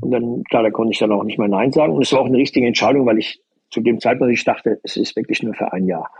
Und 0.01 0.13
dann, 0.13 0.45
klar, 0.45 0.63
da 0.63 0.71
konnte 0.71 0.93
ich 0.93 0.99
dann 0.99 1.13
auch 1.13 1.25
nicht 1.25 1.39
mehr 1.39 1.49
Nein 1.49 1.73
sagen. 1.73 1.93
Und 1.93 2.03
es 2.03 2.13
war 2.13 2.21
auch 2.21 2.27
eine 2.27 2.39
richtige 2.39 2.67
Entscheidung, 2.67 3.05
weil 3.07 3.19
ich 3.19 3.43
zu 3.71 3.81
dem 3.81 4.01
Zeitpunkt, 4.01 4.33
ich 4.33 4.45
dachte, 4.45 4.81
es 4.83 4.97
ist 4.97 5.15
wirklich 5.17 5.43
nur 5.43 5.55
für 5.55 5.73
ein 5.73 5.87
Jahr. 5.87 6.11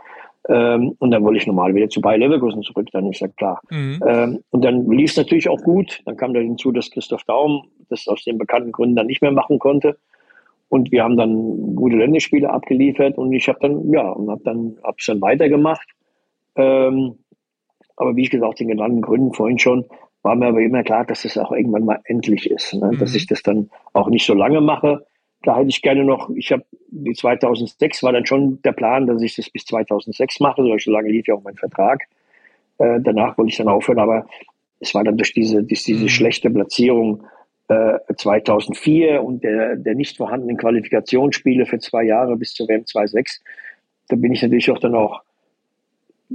Ähm, 0.49 0.95
und 0.97 1.11
dann 1.11 1.23
wollte 1.23 1.37
ich 1.37 1.47
normal 1.47 1.75
wieder 1.75 1.89
zu 1.89 2.01
Bayer 2.01 2.17
Leverkusen 2.17 2.63
zurück, 2.63 2.87
dann 2.91 3.09
ist 3.09 3.19
ja 3.19 3.27
klar. 3.27 3.61
Mhm. 3.69 3.99
Ähm, 4.05 4.43
und 4.49 4.63
dann 4.63 4.89
lief 4.89 5.11
es 5.11 5.17
natürlich 5.17 5.49
auch 5.49 5.61
gut. 5.61 6.01
Dann 6.05 6.17
kam 6.17 6.33
da 6.33 6.39
hinzu, 6.39 6.71
dass 6.71 6.89
Christoph 6.89 7.23
Daum 7.25 7.67
das 7.89 8.07
aus 8.07 8.23
den 8.23 8.37
bekannten 8.37 8.71
Gründen 8.71 8.95
dann 8.95 9.07
nicht 9.07 9.21
mehr 9.21 9.31
machen 9.31 9.59
konnte. 9.59 9.97
Und 10.71 10.89
wir 10.93 11.03
haben 11.03 11.17
dann 11.17 11.75
gute 11.75 11.97
Länderspiele 11.97 12.49
abgeliefert 12.49 13.17
und 13.17 13.33
ich 13.33 13.49
habe 13.49 13.59
dann, 13.59 13.91
ja, 13.91 14.09
und 14.09 14.29
habe 14.29 14.41
dann, 14.45 14.77
hab's 14.81 15.05
dann 15.05 15.19
weitergemacht. 15.19 15.85
Ähm, 16.55 17.15
aber 17.97 18.15
wie 18.15 18.21
ich 18.21 18.29
gesagt, 18.29 18.61
den 18.61 18.69
genannten 18.69 19.01
Gründen 19.01 19.33
vorhin 19.33 19.59
schon, 19.59 19.83
war 20.21 20.33
mir 20.37 20.47
aber 20.47 20.61
immer 20.61 20.81
klar, 20.83 21.03
dass 21.03 21.25
es 21.25 21.33
das 21.33 21.43
auch 21.43 21.51
irgendwann 21.51 21.83
mal 21.83 21.99
endlich 22.05 22.49
ist. 22.49 22.73
Ne? 22.73 22.93
Mhm. 22.93 22.99
Dass 22.99 23.13
ich 23.15 23.27
das 23.27 23.43
dann 23.43 23.69
auch 23.91 24.07
nicht 24.07 24.25
so 24.25 24.33
lange 24.33 24.61
mache, 24.61 25.05
da 25.43 25.57
hätte 25.57 25.67
ich 25.67 25.81
gerne 25.81 26.05
noch, 26.05 26.29
ich 26.29 26.53
habe, 26.53 26.63
die 26.87 27.15
2006 27.15 28.01
war 28.03 28.13
dann 28.13 28.25
schon 28.25 28.61
der 28.61 28.71
Plan, 28.71 29.07
dass 29.07 29.21
ich 29.21 29.35
das 29.35 29.49
bis 29.49 29.65
2006 29.65 30.39
mache, 30.39 30.63
so 30.79 30.91
lange 30.91 31.09
lief 31.09 31.27
ja 31.27 31.35
auch 31.35 31.43
mein 31.43 31.57
Vertrag. 31.57 32.03
Äh, 32.77 33.01
danach 33.01 33.37
wollte 33.37 33.49
ich 33.49 33.57
dann 33.57 33.67
aufhören, 33.67 33.99
aber 33.99 34.25
es 34.79 34.95
war 34.95 35.03
dann 35.03 35.17
durch 35.17 35.33
diese, 35.33 35.63
durch 35.63 35.83
diese 35.83 36.03
mhm. 36.03 36.09
schlechte 36.09 36.49
Platzierung 36.49 37.23
äh, 37.71 37.99
2004 38.15 39.23
und 39.23 39.43
der, 39.43 39.77
der 39.77 39.95
nicht 39.95 40.17
vorhandenen 40.17 40.57
Qualifikationsspiele 40.57 41.65
für 41.65 41.79
zwei 41.79 42.03
Jahre 42.03 42.35
bis 42.35 42.53
zur 42.53 42.67
WM 42.67 42.81
2.6, 42.81 43.39
da 44.09 44.17
bin 44.17 44.33
ich 44.33 44.41
natürlich 44.41 44.69
auch 44.71 44.79
dann 44.79 44.93
auch 44.93 45.21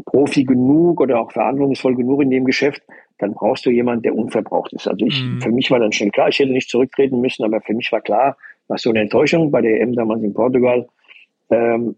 Profi 0.07 0.45
genug 0.45 1.01
oder 1.01 1.21
auch 1.21 1.33
verantwortungsvoll 1.33 1.95
genug 1.95 2.23
in 2.23 2.31
dem 2.31 2.45
Geschäft, 2.45 2.83
dann 3.19 3.35
brauchst 3.35 3.67
du 3.67 3.71
jemanden, 3.71 4.03
der 4.03 4.15
unverbraucht 4.15 4.73
ist. 4.73 4.89
Also 4.89 5.05
ich, 5.05 5.23
mhm. 5.23 5.41
für 5.43 5.51
mich 5.51 5.71
war 5.71 5.79
dann 5.79 5.93
schon 5.93 6.11
klar, 6.11 6.29
ich 6.29 6.39
hätte 6.39 6.53
nicht 6.53 6.71
zurücktreten 6.71 7.21
müssen, 7.21 7.45
aber 7.45 7.61
für 7.61 7.75
mich 7.75 7.93
war 7.93 8.01
klar, 8.01 8.37
war 8.69 8.79
so 8.79 8.91
eine 8.91 9.01
Enttäuschung 9.01 9.51
bei 9.51 9.61
der 9.61 9.81
EM 9.81 9.95
damals 9.95 10.23
in 10.23 10.35
Portugal. 10.35 10.87
Ähm, 11.51 11.97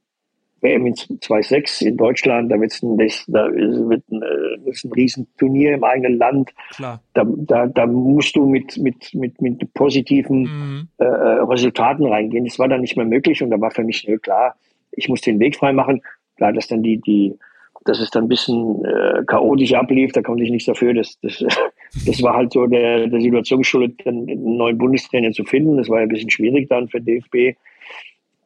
WM 0.61 0.87
in 0.87 0.95
2.6 0.95 1.87
in 1.87 1.97
Deutschland, 1.97 2.51
da, 2.51 2.61
wird's 2.61 2.83
ein, 2.83 2.97
da 2.97 3.47
wird 3.49 4.03
ein, 4.11 4.23
äh, 4.23 4.71
ist 4.71 4.85
ein 4.85 4.93
Riesenturnier 4.93 5.75
im 5.75 5.85
eigenen 5.85 6.19
Land. 6.19 6.53
Klar. 6.75 7.01
Da, 7.15 7.25
da, 7.27 7.67
da 7.67 7.87
musst 7.87 8.35
du 8.37 8.47
mit, 8.47 8.77
mit, 8.77 9.15
mit, 9.15 9.41
mit 9.41 9.73
positiven 9.75 10.43
mhm. 10.43 10.89
äh, 10.99 11.05
Resultaten 11.05 12.07
reingehen. 12.07 12.45
Das 12.45 12.59
war 12.59 12.69
dann 12.69 12.81
nicht 12.81 12.97
mehr 12.97 13.07
möglich 13.07 13.43
und 13.43 13.51
da 13.51 13.61
war 13.61 13.71
für 13.71 13.85
mich 13.85 14.07
nur 14.07 14.19
klar, 14.19 14.57
ich 14.93 15.09
muss 15.09 15.21
den 15.21 15.39
Weg 15.39 15.57
frei 15.57 15.73
machen. 15.73 16.03
Klar, 16.37 16.53
dass 16.53 16.69
dann 16.69 16.83
die, 16.83 17.01
die, 17.01 17.37
dass 17.85 18.01
es 18.01 18.11
dann 18.11 18.25
ein 18.25 18.29
bisschen 18.29 18.85
äh, 18.85 19.23
chaotisch 19.27 19.75
ablief, 19.75 20.13
da 20.13 20.23
konnte 20.23 20.43
ich 20.43 20.51
nichts 20.51 20.67
dafür. 20.67 20.93
Das, 20.95 21.19
das, 21.21 21.45
das 22.07 22.23
war 22.23 22.35
halt 22.35 22.53
so 22.53 22.67
der, 22.67 23.07
der 23.07 23.21
Situation 23.21 23.61
geschuldet, 23.61 24.07
einen 24.07 24.57
neuen 24.57 24.79
Bundestrainer 24.79 25.31
zu 25.33 25.45
finden. 25.45 25.77
Das 25.77 25.89
war 25.89 25.99
ja 25.99 26.03
ein 26.03 26.09
bisschen 26.09 26.31
schwierig 26.31 26.69
dann 26.69 26.89
für 26.89 27.01
den 27.01 27.21
DFB. 27.21 27.57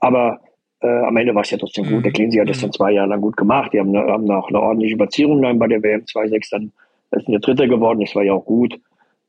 Aber 0.01 0.41
äh, 0.83 1.05
am 1.05 1.17
Ende 1.17 1.35
war 1.35 1.43
es 1.43 1.51
ja 1.51 1.59
trotzdem 1.59 1.85
gut. 1.85 2.05
Der 2.05 2.11
mhm. 2.11 2.15
Cleansey 2.15 2.41
hat 2.41 2.49
das 2.49 2.61
dann 2.61 2.73
zwei 2.73 2.93
Jahre 2.93 3.09
lang 3.09 3.21
gut 3.21 3.37
gemacht. 3.37 3.73
Die 3.73 3.81
haben, 3.81 3.97
haben 3.97 4.31
auch 4.31 4.49
eine 4.49 4.61
ordentliche 4.61 4.97
Platzierung 4.97 5.43
dann 5.43 5.59
bei 5.59 5.69
der 5.69 5.83
WM 5.83 6.03
2.6 6.03 6.49
dann 6.51 6.73
Da 7.11 7.21
sind 7.21 7.33
ja 7.33 7.39
Dritter 7.39 7.69
geworden, 7.69 8.01
das 8.01 8.15
war 8.15 8.23
ja 8.23 8.33
auch 8.33 8.45
gut. 8.45 8.79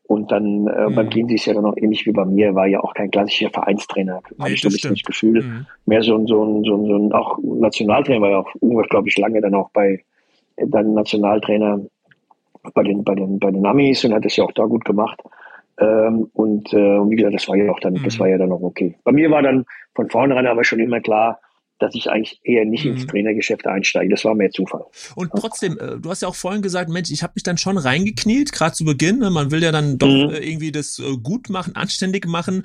Und 0.05 0.31
dann 0.31 0.67
äh, 0.67 0.89
mhm. 0.89 0.95
beim 0.95 1.09
Cleansy 1.09 1.35
ist 1.35 1.45
ja 1.45 1.53
dann 1.53 1.65
auch 1.65 1.77
ähnlich 1.77 2.05
wie 2.05 2.11
bei 2.11 2.25
mir, 2.25 2.53
war 2.55 2.67
ja 2.67 2.81
auch 2.81 2.93
kein 2.93 3.09
klassischer 3.09 3.49
Vereinstrainer. 3.49 4.21
Nee, 4.31 4.43
Habe 4.43 4.53
ich 4.53 4.61
so 4.61 4.67
ein 4.67 4.71
bisschen 4.71 4.95
das 4.95 5.03
Gefühl. 5.03 5.43
Mhm. 5.43 5.65
Mehr 5.85 6.03
so 6.03 6.15
ein, 6.15 6.27
so 6.27 6.43
ein, 6.43 6.63
so 6.63 6.75
ein, 6.75 6.85
so 6.85 6.95
ein 6.97 7.11
auch 7.13 7.37
Nationaltrainer 7.41 8.21
war 8.21 8.29
ja 8.29 8.39
auch 8.39 8.55
unglaublich 8.59 9.17
lange 9.17 9.41
dann 9.41 9.55
auch 9.55 9.69
bei 9.71 10.03
dann 10.57 10.93
Nationaltrainer 10.93 11.81
bei 12.73 12.83
den, 12.83 13.03
bei 13.03 13.15
den, 13.15 13.39
bei 13.39 13.51
den 13.51 13.65
Amis 13.65 14.05
und 14.05 14.13
hat 14.13 14.25
das 14.25 14.35
ja 14.35 14.43
auch 14.43 14.51
da 14.51 14.65
gut 14.65 14.85
gemacht. 14.85 15.21
Ähm, 15.79 16.29
und 16.33 16.73
äh, 16.73 16.77
wie 17.09 17.15
gesagt, 17.15 17.35
das 17.35 17.47
war 17.47 17.55
ja 17.55 17.71
auch 17.71 17.79
dann, 17.79 17.93
mhm. 17.93 18.03
das 18.03 18.19
war 18.19 18.27
ja 18.27 18.37
dann 18.37 18.51
auch 18.51 18.61
okay. 18.61 18.95
Bei 19.03 19.11
mir 19.11 19.31
war 19.31 19.41
dann 19.41 19.65
von 19.95 20.09
vornherein 20.09 20.47
aber 20.47 20.63
schon 20.63 20.79
immer 20.79 20.99
klar, 20.99 21.39
dass 21.79 21.95
ich 21.95 22.09
eigentlich 22.09 22.39
eher 22.43 22.65
nicht 22.65 22.85
mhm. 22.85 22.91
ins 22.91 23.07
Trainergeschäft 23.07 23.67
einsteige. 23.67 24.09
Das 24.09 24.23
war 24.23 24.35
mehr 24.35 24.51
Zufall. 24.51 24.85
Und 25.15 25.31
trotzdem, 25.35 25.77
äh, 25.77 25.99
du 25.99 26.09
hast 26.09 26.21
ja 26.21 26.27
auch 26.27 26.35
vorhin 26.35 26.61
gesagt, 26.61 26.89
Mensch, 26.89 27.11
ich 27.11 27.23
habe 27.23 27.33
mich 27.35 27.43
dann 27.43 27.57
schon 27.57 27.77
reingekniet, 27.77 28.51
gerade 28.51 28.73
zu 28.73 28.85
Beginn. 28.85 29.19
Ne? 29.19 29.29
Man 29.29 29.51
will 29.51 29.61
ja 29.61 29.71
dann 29.71 29.97
doch 29.97 30.07
mhm. 30.07 30.33
Äh, 30.33 30.49
irgendwie 30.49 30.71
das 30.71 30.99
äh, 30.99 31.17
gut 31.21 31.49
machen, 31.49 31.75
anständig 31.75 32.25
machen. 32.27 32.63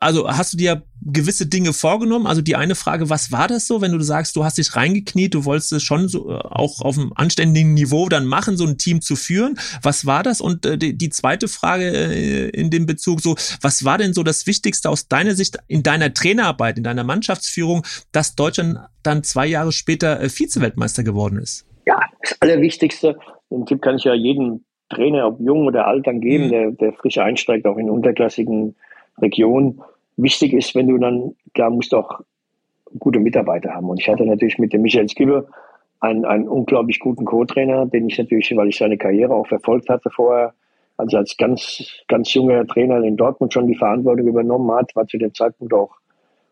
Also 0.00 0.28
hast 0.28 0.52
du 0.52 0.56
dir 0.56 0.82
gewisse 1.00 1.46
Dinge 1.46 1.72
vorgenommen? 1.72 2.26
Also 2.26 2.42
die 2.42 2.56
eine 2.56 2.74
Frage, 2.74 3.08
was 3.08 3.32
war 3.32 3.48
das 3.48 3.66
so, 3.66 3.80
wenn 3.80 3.92
du 3.92 4.00
sagst, 4.00 4.36
du 4.36 4.44
hast 4.44 4.58
dich 4.58 4.76
reingekniet, 4.76 5.34
du 5.34 5.44
wolltest 5.44 5.72
es 5.72 5.82
schon 5.82 6.08
so 6.08 6.30
auch 6.30 6.80
auf 6.82 6.98
einem 6.98 7.12
anständigen 7.14 7.74
Niveau 7.74 8.08
dann 8.08 8.26
machen, 8.26 8.56
so 8.56 8.66
ein 8.66 8.76
Team 8.78 9.00
zu 9.00 9.16
führen. 9.16 9.58
Was 9.82 10.04
war 10.06 10.22
das? 10.22 10.40
Und 10.40 10.64
die 10.64 11.10
zweite 11.10 11.48
Frage 11.48 11.88
in 11.88 12.70
dem 12.70 12.86
Bezug 12.86 13.20
so, 13.20 13.36
was 13.60 13.84
war 13.84 13.98
denn 13.98 14.12
so 14.12 14.22
das 14.22 14.46
Wichtigste 14.46 14.90
aus 14.90 15.08
deiner 15.08 15.34
Sicht 15.34 15.58
in 15.66 15.82
deiner 15.82 16.12
Trainerarbeit, 16.12 16.76
in 16.76 16.84
deiner 16.84 17.04
Mannschaftsführung, 17.04 17.84
dass 18.12 18.34
Deutschland 18.34 18.78
dann 19.02 19.22
zwei 19.22 19.46
Jahre 19.46 19.72
später 19.72 20.20
äh, 20.20 20.28
Vize-Weltmeister 20.28 21.02
geworden 21.02 21.38
ist? 21.38 21.66
Ja, 21.86 22.00
das 22.22 22.36
Allerwichtigste, 22.40 23.18
den 23.50 23.66
Tipp 23.66 23.82
kann 23.82 23.96
ich 23.96 24.04
ja 24.04 24.14
jedem 24.14 24.64
Trainer, 24.88 25.28
ob 25.28 25.40
jung 25.40 25.66
oder 25.66 25.86
alt, 25.86 26.06
dann 26.06 26.20
geben, 26.20 26.46
mhm. 26.46 26.50
der, 26.50 26.70
der 26.72 26.92
frisch 26.92 27.18
einsteigt, 27.18 27.66
auch 27.66 27.78
in 27.78 27.88
unterklassigen 27.88 28.76
Regionen. 29.20 29.80
Wichtig 30.16 30.52
ist, 30.52 30.74
wenn 30.74 30.88
du 30.88 30.98
dann, 30.98 31.34
klar, 31.54 31.70
musst 31.70 31.92
du 31.92 31.98
auch 31.98 32.20
gute 32.98 33.20
Mitarbeiter 33.20 33.70
haben. 33.74 33.88
Und 33.88 34.00
ich 34.00 34.08
hatte 34.08 34.26
natürlich 34.26 34.58
mit 34.58 34.72
dem 34.72 34.82
Michael 34.82 35.08
Skibbe 35.08 35.48
einen, 36.00 36.24
einen 36.24 36.48
unglaublich 36.48 36.98
guten 36.98 37.24
Co-Trainer, 37.24 37.86
den 37.86 38.08
ich 38.08 38.18
natürlich, 38.18 38.54
weil 38.56 38.68
ich 38.68 38.78
seine 38.78 38.98
Karriere 38.98 39.34
auch 39.34 39.46
verfolgt 39.46 39.88
hatte 39.88 40.10
vorher, 40.10 40.54
also 40.96 41.16
als 41.16 41.36
ganz, 41.36 41.82
ganz 42.08 42.34
junger 42.34 42.66
Trainer 42.66 43.02
in 43.02 43.16
Dortmund 43.16 43.54
schon 43.54 43.66
die 43.66 43.74
Verantwortung 43.74 44.26
übernommen 44.26 44.70
hat, 44.72 44.94
war 44.94 45.06
zu 45.06 45.16
dem 45.16 45.32
Zeitpunkt 45.32 45.72
auch 45.72 45.96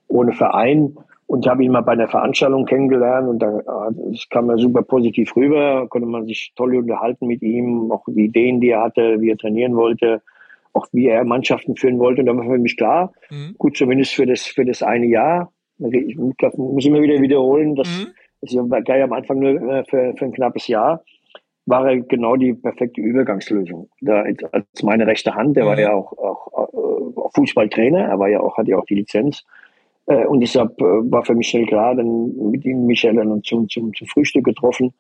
ohne 0.07 0.33
Verein 0.33 0.97
und 1.29 1.47
habe 1.47 1.63
ihn 1.63 1.73
mal 1.73 1.83
bei 1.83 1.93
einer 1.93 2.09
Veranstaltung 2.09 2.65
kennengelernt 2.65 3.29
und 3.29 3.39
da 3.41 3.61
das 4.11 4.29
kam 4.31 4.47
mir 4.47 4.59
super 4.59 4.83
positiv 4.83 5.37
rüber, 5.37 5.87
konnte 5.89 6.09
man 6.09 6.27
sich 6.27 6.53
toll 6.57 6.75
unterhalten 6.75 7.27
mit 7.27 7.43
ihm, 7.43 7.93
auch 7.93 8.03
die 8.09 8.25
Ideen, 8.25 8.61
die 8.61 8.71
er 8.71 8.81
hatte, 8.81 9.21
wie 9.21 9.31
er 9.31 9.37
trainieren 9.37 9.77
wollte, 9.77 10.23
auch 10.73 10.87
wie 10.93 11.07
er 11.07 11.25
Mannschaften 11.25 11.77
führen 11.77 11.99
wollte. 11.99 12.23
Und 12.23 12.27
da 12.27 12.37
war 12.37 12.45
für 12.45 12.59
mich 12.59 12.79
klar, 12.79 13.13
mhm. 13.31 13.55
gut, 13.59 13.77
zumindest 13.77 14.15
für 14.15 14.25
das, 14.25 14.47
für 14.47 14.65
das 14.65 14.83
eine 14.83 15.05
Jahr, 15.05 15.53
ich 15.79 16.17
muss 16.17 16.87
immer 16.87 17.03
wieder 17.03 17.21
wiederholen, 17.21 17.77
dass 17.77 17.89
mhm. 17.89 18.07
das 18.41 18.55
war 18.71 18.81
gleich 18.81 19.03
am 19.03 19.13
Anfang 19.13 19.39
nur 19.39 19.51
äh, 19.51 19.85
für, 19.85 20.15
für 20.17 20.25
ein 20.25 20.33
knappes 20.33 20.67
Jahr, 20.67 21.05
war 21.67 21.91
er 21.91 21.99
genau 22.01 22.37
die 22.37 22.55
perfekte 22.55 23.03
Übergangslösung. 23.03 23.91
Da, 24.01 24.23
als 24.23 24.83
meine 24.83 25.07
rechte 25.07 25.35
Hand, 25.35 25.59
der 25.59 25.65
mhm. 25.65 25.69
war 25.69 25.79
ja 25.79 25.93
auch, 25.93 26.11
auch, 26.17 26.53
auch 26.55 27.31
Fußballtrainer, 27.35 28.01
er 28.01 28.19
war 28.19 28.29
ja 28.31 28.41
auch, 28.41 28.57
hatte 28.57 28.71
ja 28.71 28.79
auch 28.79 28.87
die 28.87 28.95
Lizenz 28.95 29.41
äh, 29.41 29.68
und 30.15 30.41
deshalb 30.41 30.81
äh, 30.81 30.85
war 30.85 31.25
für 31.25 31.35
mich 31.35 31.49
schnell 31.49 31.67
klar, 31.67 31.95
dann 31.95 32.33
mit 32.51 32.65
ihm, 32.65 32.87
Michael, 32.87 33.17
dann 33.17 33.43
zum, 33.43 33.69
zum, 33.69 33.93
zum 33.95 34.07
Frühstück 34.07 34.45
getroffen. 34.45 34.95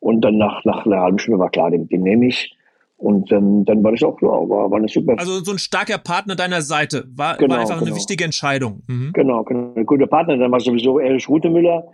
Und 0.00 0.20
dann 0.22 0.38
nach, 0.38 0.64
nach 0.64 0.86
einer 0.86 1.00
halben 1.00 1.18
Stunde 1.18 1.38
war 1.38 1.50
klar, 1.50 1.70
den, 1.70 1.88
den 1.88 2.02
nehme 2.02 2.26
ich. 2.26 2.54
Und 2.96 3.30
dann, 3.30 3.64
dann 3.64 3.82
war 3.82 3.92
das 3.92 4.02
auch 4.02 4.16
klar, 4.16 4.48
war, 4.48 4.70
war 4.70 4.78
eine 4.78 4.88
super. 4.88 5.14
Also 5.18 5.44
so 5.44 5.52
ein 5.52 5.58
starker 5.58 5.98
Partner 5.98 6.36
deiner 6.36 6.62
Seite 6.62 7.04
war, 7.14 7.36
genau, 7.36 7.54
war 7.54 7.60
einfach 7.60 7.78
genau. 7.78 7.88
eine 7.88 7.96
wichtige 7.96 8.24
Entscheidung. 8.24 8.82
Mhm. 8.86 9.12
Genau, 9.12 9.42
genau. 9.42 9.74
Ein 9.74 9.84
guter 9.84 10.06
Partner. 10.06 10.36
Dann 10.36 10.50
war 10.52 10.60
sowieso 10.60 10.98
Erich 10.98 11.28
Rutemüller. 11.28 11.86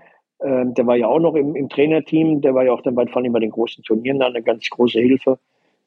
Ähm, 0.42 0.74
der 0.74 0.86
war 0.86 0.96
ja 0.96 1.08
auch 1.08 1.18
noch 1.18 1.34
im, 1.34 1.56
im 1.56 1.68
Trainerteam. 1.68 2.40
Der 2.40 2.54
war 2.54 2.64
ja 2.64 2.72
auch 2.72 2.82
dann 2.82 2.94
bei, 2.94 3.06
vor 3.06 3.22
allem 3.22 3.32
bei 3.32 3.40
den 3.40 3.50
großen 3.50 3.82
Turnieren 3.82 4.20
dann 4.20 4.34
eine 4.34 4.42
ganz 4.42 4.68
große 4.70 5.00
Hilfe. 5.00 5.38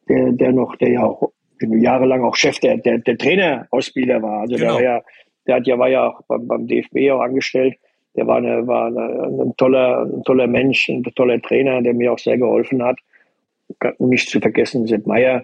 Der, 0.10 0.34
der 0.34 0.52
noch, 0.52 0.76
der 0.76 0.92
ja 0.92 1.04
auch 1.04 1.32
jahrelang 1.62 2.24
auch 2.24 2.36
Chef 2.36 2.60
der, 2.60 2.78
der, 2.78 2.98
der 2.98 3.18
Trainerausbilder 3.18 4.22
war. 4.22 4.42
Also 4.42 4.56
genau. 4.56 4.66
der 4.66 4.74
war 4.74 4.84
ja 4.84 5.02
der 5.48 5.56
hat 5.56 5.68
ja, 5.68 5.78
war 5.78 5.90
ja 5.90 6.10
auch 6.10 6.22
beim, 6.28 6.48
beim 6.48 6.68
DFB 6.68 7.12
auch 7.12 7.22
angestellt. 7.22 7.76
Der 8.16 8.28
war, 8.28 8.38
eine, 8.38 8.68
war 8.68 8.88
eine, 8.88 9.44
ein, 9.44 9.54
toller, 9.58 10.04
ein 10.04 10.24
toller 10.24 10.48
Mensch, 10.48 10.88
ein 10.90 11.04
toller 11.04 11.42
Trainer, 11.42 11.82
der 11.82 11.94
mir 11.94 12.14
auch 12.14 12.20
sehr 12.20 12.38
geholfen 12.38 12.84
hat. 12.84 12.98
Nicht 13.98 14.30
zu 14.30 14.40
vergessen, 14.40 14.86
Sepp 14.86 15.08
Meyer, 15.08 15.44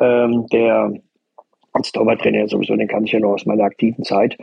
ähm, 0.00 0.46
der 0.52 0.92
als 1.72 1.92
Torwarttrainer 1.92 2.48
sowieso, 2.48 2.76
den 2.76 2.88
kann 2.88 3.04
ich 3.04 3.12
ja 3.12 3.20
noch 3.20 3.32
aus 3.32 3.46
meiner 3.46 3.64
aktiven 3.64 4.04
Zeit. 4.04 4.36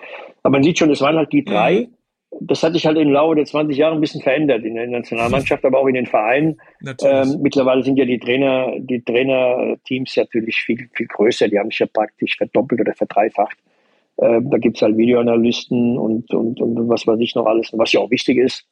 Aber 0.44 0.54
man 0.54 0.64
sieht 0.64 0.80
schon, 0.80 0.90
es 0.92 1.02
waren 1.02 1.18
halt 1.18 1.32
die 1.32 1.44
drei. 1.44 1.82
Mhm. 1.82 1.96
Das 2.42 2.64
hat 2.64 2.74
sich 2.74 2.86
halt 2.86 2.98
im 2.98 3.12
Laufe 3.12 3.36
der 3.36 3.46
20 3.46 3.78
Jahre 3.78 3.96
ein 3.96 4.02
bisschen 4.02 4.22
verändert 4.22 4.66
in 4.66 4.76
der 4.76 4.88
Nationalmannschaft, 4.88 5.64
aber 5.64 5.80
auch 5.80 5.88
in 5.88 5.94
den 5.94 6.06
Vereinen. 6.06 6.60
Ähm, 7.02 7.38
mittlerweile 7.42 7.82
sind 7.82 7.98
ja 7.98 8.04
die 8.04 8.20
Trainer, 8.20 8.74
die 8.78 9.02
Trainerteams 9.02 10.18
natürlich 10.18 10.58
viel, 10.58 10.90
viel 10.94 11.08
größer. 11.08 11.48
Die 11.48 11.58
haben 11.58 11.70
sich 11.70 11.80
ja 11.80 11.86
praktisch 11.86 12.36
verdoppelt 12.36 12.82
oder 12.82 12.94
verdreifacht. 12.94 13.58
Äh, 14.18 14.42
da 14.44 14.58
gibt's 14.58 14.82
halt 14.82 14.98
Videoanalysten 14.98 15.98
und, 15.98 16.34
und, 16.34 16.62
und 16.62 16.90
was 16.90 17.06
weiß 17.06 17.20
ich 17.20 17.36
noch 17.36 17.46
alles, 17.46 17.72
was 17.74 17.92
ja 17.92 18.00
auch 18.00 18.12
wichtig 18.12 18.38
ist. 18.38 18.66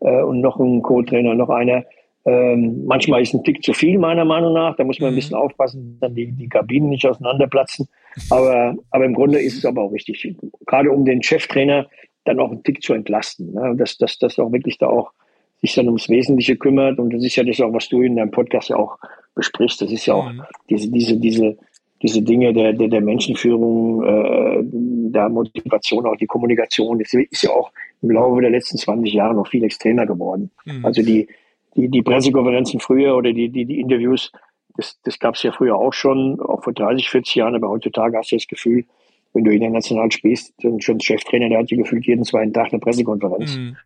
Äh, 0.00 0.22
und 0.22 0.40
noch 0.40 0.58
ein 0.58 0.82
Co-Trainer, 0.82 1.34
noch 1.34 1.50
einer. 1.50 1.84
Ähm, 2.24 2.84
manchmal 2.86 3.22
ist 3.22 3.34
ein 3.34 3.44
Tick 3.44 3.62
zu 3.62 3.72
viel, 3.72 3.98
meiner 3.98 4.24
Meinung 4.24 4.52
nach. 4.52 4.74
Da 4.76 4.84
muss 4.84 4.98
man 4.98 5.08
ein 5.08 5.12
mhm. 5.12 5.16
bisschen 5.16 5.36
aufpassen, 5.36 5.98
dass 6.00 6.12
die, 6.12 6.32
die 6.32 6.48
Kabinen 6.48 6.88
nicht 6.88 7.06
auseinanderplatzen. 7.06 7.88
Aber, 8.30 8.74
aber 8.90 9.04
im 9.04 9.14
Grunde 9.14 9.38
ist 9.38 9.58
es 9.58 9.64
aber 9.64 9.82
auch 9.82 9.92
wichtig, 9.92 10.34
gerade 10.66 10.90
um 10.90 11.04
den 11.04 11.22
Cheftrainer 11.22 11.86
dann 12.24 12.40
auch 12.40 12.50
einen 12.50 12.64
Tick 12.64 12.82
zu 12.82 12.94
entlasten. 12.94 13.52
Ne? 13.52 13.76
Dass, 13.76 13.96
dass, 13.98 14.18
dass 14.18 14.38
auch 14.38 14.50
wirklich 14.50 14.78
da 14.78 14.88
auch 14.88 15.12
sich 15.60 15.74
dann 15.74 15.86
ums 15.86 16.08
Wesentliche 16.08 16.56
kümmert. 16.56 16.98
Und 16.98 17.14
das 17.14 17.22
ist 17.22 17.36
ja 17.36 17.44
das 17.44 17.60
auch, 17.60 17.72
was 17.72 17.88
du 17.88 18.02
in 18.02 18.16
deinem 18.16 18.30
Podcast 18.30 18.70
ja 18.70 18.76
auch 18.76 18.98
besprichst. 19.34 19.80
Das 19.80 19.92
ist 19.92 20.06
ja 20.06 20.14
auch 20.14 20.32
mhm. 20.32 20.42
diese, 20.68 20.90
diese, 20.90 21.16
diese, 21.18 21.56
diese 22.02 22.22
Dinge 22.22 22.52
der, 22.52 22.72
der, 22.72 22.88
der 22.88 23.00
Menschenführung, 23.00 24.02
äh, 24.04 24.60
der 24.62 25.28
Motivation, 25.28 26.06
auch 26.06 26.16
die 26.16 26.26
Kommunikation, 26.26 26.98
das 26.98 27.12
ist 27.12 27.42
ja 27.42 27.50
auch 27.50 27.70
im 28.02 28.10
Laufe 28.10 28.40
der 28.40 28.50
letzten 28.50 28.76
20 28.76 29.12
Jahre 29.12 29.34
noch 29.34 29.48
viel 29.48 29.64
extremer 29.64 30.06
geworden. 30.06 30.50
Mhm. 30.64 30.84
Also 30.84 31.02
die, 31.02 31.28
die, 31.74 31.88
die 31.88 32.02
Pressekonferenzen 32.02 32.80
früher 32.80 33.16
oder 33.16 33.32
die, 33.32 33.48
die, 33.48 33.64
die 33.64 33.80
Interviews, 33.80 34.30
das, 34.76 35.00
das 35.04 35.18
gab 35.18 35.36
es 35.36 35.42
ja 35.42 35.52
früher 35.52 35.76
auch 35.76 35.92
schon, 35.92 36.40
auch 36.40 36.62
vor 36.62 36.74
30, 36.74 37.08
40 37.08 37.34
Jahren, 37.36 37.54
aber 37.54 37.70
heutzutage 37.70 38.18
hast 38.18 38.30
du 38.30 38.36
das 38.36 38.46
Gefühl, 38.46 38.84
wenn 39.32 39.44
du 39.44 39.52
international 39.52 40.10
spielst, 40.12 40.54
schon 40.78 41.00
Cheftrainer, 41.00 41.48
der 41.48 41.58
hat 41.58 41.70
ja 41.70 41.76
gefühlt 41.76 42.06
jeden 42.06 42.24
zweiten 42.24 42.52
Tag 42.52 42.72
eine 42.72 42.80
Pressekonferenz. 42.80 43.56
Mhm. 43.56 43.76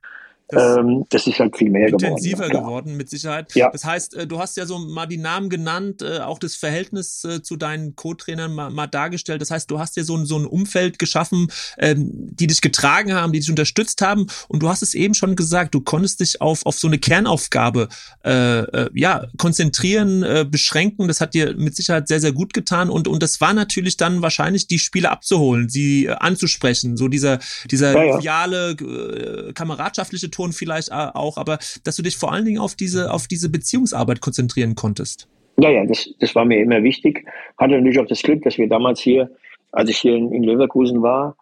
Das, 0.51 0.79
ähm, 0.79 1.05
das 1.11 1.27
ist 1.27 1.39
halt 1.39 1.57
viel 1.57 1.71
mehr 1.71 1.89
intensiver 1.89 2.49
geworden. 2.49 2.65
geworden, 2.65 2.97
mit 2.97 3.09
Sicherheit. 3.09 3.55
Ja. 3.55 3.71
Das 3.71 3.85
heißt, 3.85 4.15
äh, 4.15 4.27
du 4.27 4.39
hast 4.39 4.57
ja 4.57 4.67
so 4.67 4.79
mal 4.79 5.07
die 5.07 5.17
Namen 5.17 5.49
genannt, 5.49 6.03
äh, 6.03 6.21
auch 6.21 6.39
das 6.39 6.57
Verhältnis 6.57 7.25
äh, 7.25 7.43
zu 7.43 7.57
deinen 7.57 7.95
Co-Trainern 7.97 8.53
mal, 8.53 8.71
mal, 8.71 8.87
dargestellt. 8.87 9.41
Das 9.41 9.51
heißt, 9.51 9.71
du 9.71 9.79
hast 9.79 9.97
dir 9.97 10.05
so 10.05 10.17
ein, 10.17 10.27
so 10.27 10.37
ein 10.39 10.47
Umfeld 10.47 10.99
geschaffen, 10.99 11.49
ähm, 11.79 12.11
die 12.13 12.47
dich 12.47 12.61
getragen 12.61 13.15
haben, 13.15 13.33
die 13.33 13.41
dich 13.41 13.51
unterstützt 13.51 14.03
haben. 14.03 14.27
Und 14.49 14.63
du 14.63 14.69
hast 14.69 14.83
es 14.83 14.95
eben 14.95 15.15
schon 15.15 15.37
gesagt, 15.37 15.75
du 15.75 15.81
konntest 15.81 16.21
dich 16.21 16.41
auf, 16.41 16.67
auf 16.67 16.79
so 16.79 16.89
eine 16.89 16.99
Kernaufgabe 16.99 17.89
äh, 18.25 18.99
ja, 18.99 19.27
konzentrieren, 19.39 20.23
äh, 20.23 20.47
beschränken. 20.49 21.07
Das 21.07 21.21
hat 21.21 21.35
dir 21.35 21.55
mit 21.57 21.77
Sicherheit 21.77 22.09
sehr, 22.09 22.21
sehr 22.21 22.33
gut 22.33 22.53
getan. 22.53 22.91
Und, 22.91 23.07
und 23.07 23.23
das 23.23 23.41
war 23.41 23.55
natürlich 23.55 23.97
dann 23.97 24.23
wahrscheinlich, 24.23 24.67
die 24.67 24.79
Spiele 24.79 25.11
abzuholen, 25.11 25.69
sie 25.69 26.11
anzusprechen. 26.11 26.97
So 26.97 27.09
dieser, 27.09 27.39
dieser 27.71 27.93
ja, 27.93 28.05
ja. 28.05 28.19
Ideale, 28.19 28.71
äh, 28.71 29.53
kameradschaftliche 29.53 30.31
Ton 30.31 30.40
vielleicht 30.53 30.93
auch, 30.93 31.37
aber 31.37 31.59
dass 31.85 31.97
du 31.97 32.03
dich 32.03 32.17
vor 32.17 32.33
allen 32.33 32.45
Dingen 32.45 32.59
auf 32.59 32.75
diese, 32.75 33.13
auf 33.13 33.27
diese 33.27 33.51
Beziehungsarbeit 33.51 34.21
konzentrieren 34.21 34.75
konntest. 34.75 35.29
Ja, 35.59 35.71
ja, 35.71 35.85
das, 35.85 36.09
das 36.19 36.35
war 36.35 36.45
mir 36.45 36.61
immer 36.63 36.83
wichtig. 36.83 37.27
Hatte 37.59 37.75
natürlich 37.75 37.99
auch 37.99 38.07
das 38.07 38.23
Glück, 38.23 38.43
dass 38.43 38.57
wir 38.57 38.69
damals 38.69 39.01
hier, 39.01 39.31
als 39.73 39.91
ich 39.91 39.99
hier 39.99 40.17
in, 40.17 40.33
in 40.33 40.43
Leverkusen 40.43 41.03
war, 41.03 41.37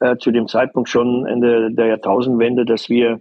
äh, 0.00 0.16
zu 0.16 0.30
dem 0.30 0.46
Zeitpunkt 0.46 0.88
schon 0.88 1.26
Ende 1.26 1.72
der 1.72 1.86
Jahrtausendwende, 1.86 2.64
dass 2.64 2.88
wir 2.88 3.20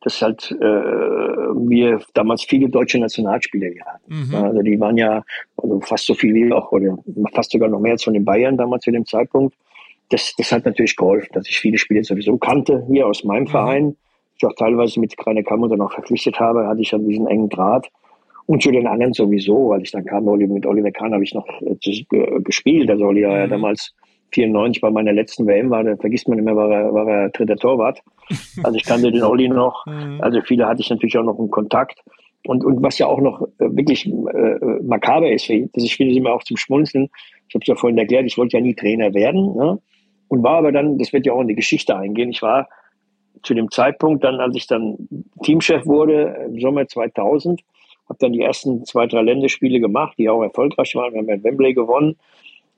dass 0.00 0.22
halt 0.22 0.52
äh, 0.52 0.64
wir 0.64 2.00
damals 2.14 2.44
viele 2.44 2.68
deutsche 2.68 3.00
Nationalspieler 3.00 3.68
hier 3.68 3.84
hatten. 3.84 4.28
Mhm. 4.28 4.34
Also 4.34 4.62
die 4.62 4.78
waren 4.78 4.96
ja 4.96 5.24
also 5.56 5.80
fast 5.80 6.06
so 6.06 6.14
viel 6.14 6.34
wie 6.34 6.52
auch, 6.52 6.70
oder 6.70 6.96
fast 7.34 7.50
sogar 7.50 7.68
noch 7.68 7.80
mehr 7.80 7.92
als 7.92 8.04
von 8.04 8.14
den 8.14 8.24
Bayern 8.24 8.56
damals 8.56 8.84
zu 8.84 8.92
dem 8.92 9.06
Zeitpunkt. 9.06 9.56
Das, 10.10 10.34
das 10.38 10.52
hat 10.52 10.64
natürlich 10.64 10.96
geholfen, 10.96 11.30
dass 11.32 11.48
ich 11.48 11.58
viele 11.58 11.78
Spieler 11.78 12.04
sowieso 12.04 12.38
kannte 12.38 12.86
hier 12.88 13.06
aus 13.06 13.24
meinem 13.24 13.44
mhm. 13.44 13.48
Verein 13.48 13.96
ich 14.38 14.46
auch 14.46 14.54
teilweise 14.54 15.00
mit 15.00 15.16
Kreiner 15.16 15.42
Kammer 15.42 15.68
dann 15.68 15.80
auch 15.80 15.92
verpflichtet 15.92 16.38
habe, 16.40 16.66
hatte 16.66 16.80
ich 16.80 16.90
dann 16.90 17.06
diesen 17.06 17.26
engen 17.26 17.48
Draht. 17.48 17.88
Und 18.46 18.62
zu 18.62 18.70
den 18.70 18.86
anderen 18.86 19.12
sowieso, 19.12 19.68
weil 19.68 19.82
ich 19.82 19.90
dann 19.90 20.06
kam, 20.06 20.24
mit 20.24 20.64
Oliver 20.64 20.90
Kahn 20.90 21.12
habe 21.12 21.22
ich 21.22 21.34
noch 21.34 21.46
äh, 21.60 22.40
gespielt. 22.40 22.90
Also 22.90 23.04
Oliver 23.04 23.28
mhm. 23.28 23.36
ja 23.36 23.46
damals 23.46 23.94
94 24.32 24.80
bei 24.80 24.90
meiner 24.90 25.12
letzten 25.12 25.46
WM 25.46 25.70
war, 25.70 25.84
da 25.84 25.96
vergisst 25.96 26.28
man 26.28 26.38
immer, 26.38 26.56
war 26.56 26.70
er, 26.70 26.94
war 26.94 27.06
er 27.06 27.28
dritter 27.30 27.56
Torwart. 27.56 28.00
Also 28.62 28.76
ich 28.76 28.84
kannte 28.84 29.10
den 29.12 29.22
Olli 29.22 29.48
noch. 29.48 29.84
Mhm. 29.86 30.20
Also 30.20 30.40
viele 30.42 30.66
hatte 30.66 30.80
ich 30.80 30.90
natürlich 30.90 31.16
auch 31.18 31.24
noch 31.24 31.38
in 31.38 31.50
Kontakt. 31.50 32.02
Und, 32.46 32.64
und 32.64 32.82
was 32.82 32.98
ja 32.98 33.06
auch 33.06 33.20
noch 33.20 33.42
äh, 33.42 33.48
wirklich 33.58 34.06
äh, 34.06 34.82
makaber 34.82 35.30
ist, 35.30 35.50
das 35.50 35.84
ich 35.84 35.96
finde 35.96 36.14
immer 36.14 36.32
auch 36.32 36.42
zum 36.44 36.56
Schmunzeln. 36.56 37.08
Ich 37.48 37.54
habe 37.54 37.62
es 37.62 37.68
ja 37.68 37.74
vorhin 37.74 37.98
erklärt, 37.98 38.26
ich 38.26 38.38
wollte 38.38 38.56
ja 38.56 38.62
nie 38.62 38.74
Trainer 38.74 39.12
werden. 39.12 39.56
Ne? 39.56 39.78
Und 40.28 40.42
war 40.42 40.58
aber 40.58 40.72
dann, 40.72 40.98
das 40.98 41.12
wird 41.12 41.26
ja 41.26 41.32
auch 41.32 41.40
in 41.40 41.48
die 41.48 41.54
Geschichte 41.54 41.96
eingehen, 41.96 42.30
ich 42.30 42.42
war 42.42 42.68
zu 43.42 43.54
dem 43.54 43.70
Zeitpunkt 43.70 44.24
dann, 44.24 44.40
als 44.40 44.56
ich 44.56 44.66
dann 44.66 44.96
Teamchef 45.42 45.86
wurde, 45.86 46.46
im 46.46 46.60
Sommer 46.60 46.86
2000, 46.86 47.62
habe 48.08 48.18
dann 48.20 48.32
die 48.32 48.42
ersten 48.42 48.84
zwei, 48.84 49.06
drei 49.06 49.22
Länderspiele 49.22 49.80
gemacht, 49.80 50.14
die 50.18 50.28
auch 50.28 50.42
erfolgreich 50.42 50.94
waren. 50.94 51.12
Wir 51.12 51.20
haben 51.20 51.28
ja 51.28 51.42
Wembley 51.42 51.74
gewonnen. 51.74 52.16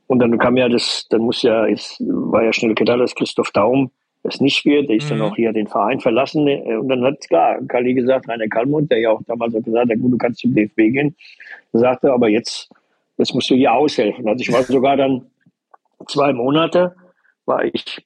Und 0.06 0.18
dann 0.18 0.38
kam 0.38 0.56
ja 0.56 0.68
das, 0.68 1.06
dann 1.10 1.22
muss 1.22 1.42
ja, 1.42 1.66
jetzt 1.66 2.00
war 2.00 2.42
ja 2.42 2.52
schnell 2.52 2.74
klar, 2.74 2.98
dass 2.98 3.14
Christoph 3.14 3.52
Daum 3.52 3.90
es 4.24 4.40
nicht 4.40 4.64
wird. 4.64 4.88
Der 4.88 4.96
ist 4.96 5.04
mhm. 5.04 5.18
dann 5.18 5.22
auch 5.22 5.36
hier 5.36 5.52
den 5.52 5.68
Verein 5.68 6.00
verlassen. 6.00 6.48
Und 6.48 6.88
dann 6.88 7.04
hat 7.04 7.20
klar 7.28 7.58
Kali 7.68 7.94
gesagt, 7.94 8.28
Rainer 8.28 8.48
Kallmund, 8.48 8.90
der 8.90 8.98
ja 8.98 9.10
auch 9.10 9.22
damals 9.28 9.54
hat 9.54 9.64
gesagt, 9.64 9.88
ja 9.88 9.94
gut, 9.94 10.12
du 10.12 10.18
kannst 10.18 10.40
zum 10.40 10.54
DFB 10.54 10.76
gehen. 10.76 11.16
Er 11.72 11.80
sagte, 11.80 12.12
aber 12.12 12.28
jetzt, 12.28 12.68
jetzt 13.18 13.34
musst 13.34 13.50
du 13.50 13.54
hier 13.54 13.72
aushelfen. 13.72 14.26
Also 14.26 14.42
ich 14.42 14.52
war 14.52 14.64
sogar 14.64 14.96
dann 14.96 15.26
zwei 16.08 16.32
Monate, 16.32 16.96
war 17.46 17.64
ich 17.64 18.02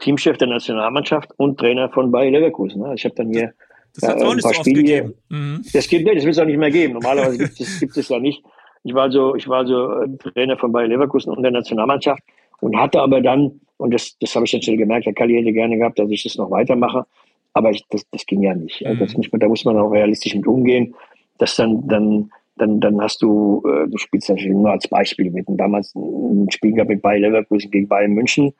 Teamchef 0.00 0.38
der 0.38 0.48
Nationalmannschaft 0.48 1.30
und 1.36 1.58
Trainer 1.58 1.88
von 1.88 2.10
Bayer 2.10 2.30
Leverkusen. 2.30 2.82
Also 2.82 2.94
ich 2.94 3.04
habe 3.04 3.14
dann 3.14 3.30
hier 3.30 3.52
das 3.94 4.10
auch 4.10 4.34
nicht 4.34 4.42
so 4.42 4.48
oft 4.48 4.58
Spiele. 4.60 4.82
gegeben. 4.82 5.14
Mhm. 5.28 5.64
Das 5.72 5.88
gibt 5.88 6.04
nee, 6.04 6.14
das 6.14 6.24
wird 6.24 6.34
es 6.34 6.40
auch 6.40 6.46
nicht 6.46 6.58
mehr 6.58 6.70
geben. 6.70 6.94
Normalerweise 6.94 7.38
gibt 7.38 7.60
es, 7.60 7.80
gibt 7.80 7.96
es 7.96 8.08
ja 8.08 8.18
nicht. 8.18 8.42
Ich 8.82 8.92
war 8.94 9.10
so, 9.10 9.34
ich 9.34 9.48
war 9.48 9.66
so 9.66 10.00
äh, 10.00 10.08
Trainer 10.18 10.56
von 10.56 10.72
Bayer 10.72 10.88
Leverkusen 10.88 11.32
und 11.32 11.42
der 11.42 11.52
Nationalmannschaft 11.52 12.22
und 12.60 12.76
hatte 12.76 13.00
aber 13.00 13.20
dann, 13.20 13.60
und 13.76 13.94
das, 13.94 14.16
das 14.18 14.34
habe 14.34 14.44
ich 14.44 14.52
dann 14.52 14.62
schnell 14.62 14.76
gemerkt, 14.76 15.06
der 15.06 15.14
Kali 15.14 15.34
hätte 15.34 15.52
gerne 15.52 15.78
gehabt, 15.78 15.98
dass 15.98 16.10
ich 16.10 16.22
das 16.22 16.36
noch 16.36 16.50
weitermache, 16.50 17.06
aber 17.52 17.70
ich, 17.70 17.84
das, 17.90 18.02
das 18.10 18.26
ging 18.26 18.42
ja 18.42 18.54
nicht. 18.54 18.84
Also 18.84 19.04
das 19.04 19.16
muss 19.16 19.30
man, 19.30 19.40
da 19.40 19.48
muss 19.48 19.64
man 19.64 19.78
auch 19.78 19.90
realistisch 19.90 20.34
mit 20.34 20.46
umgehen, 20.46 20.94
dass 21.38 21.56
dann, 21.56 21.86
dann, 21.86 22.30
dann, 22.56 22.80
dann 22.80 23.00
hast 23.00 23.22
du, 23.22 23.62
äh, 23.66 23.88
du 23.88 23.96
spielst 23.96 24.28
natürlich 24.28 24.52
nur 24.52 24.70
als 24.70 24.88
Beispiel 24.88 25.30
mit. 25.30 25.46
Und 25.46 25.56
damals 25.56 25.94
ein 25.94 26.50
Spiel 26.50 26.72
gehabt 26.72 26.90
mit 26.90 27.00
Bayer 27.00 27.20
Leverkusen 27.20 27.70
gegen 27.70 27.88
Bayern 27.88 28.12
München 28.12 28.52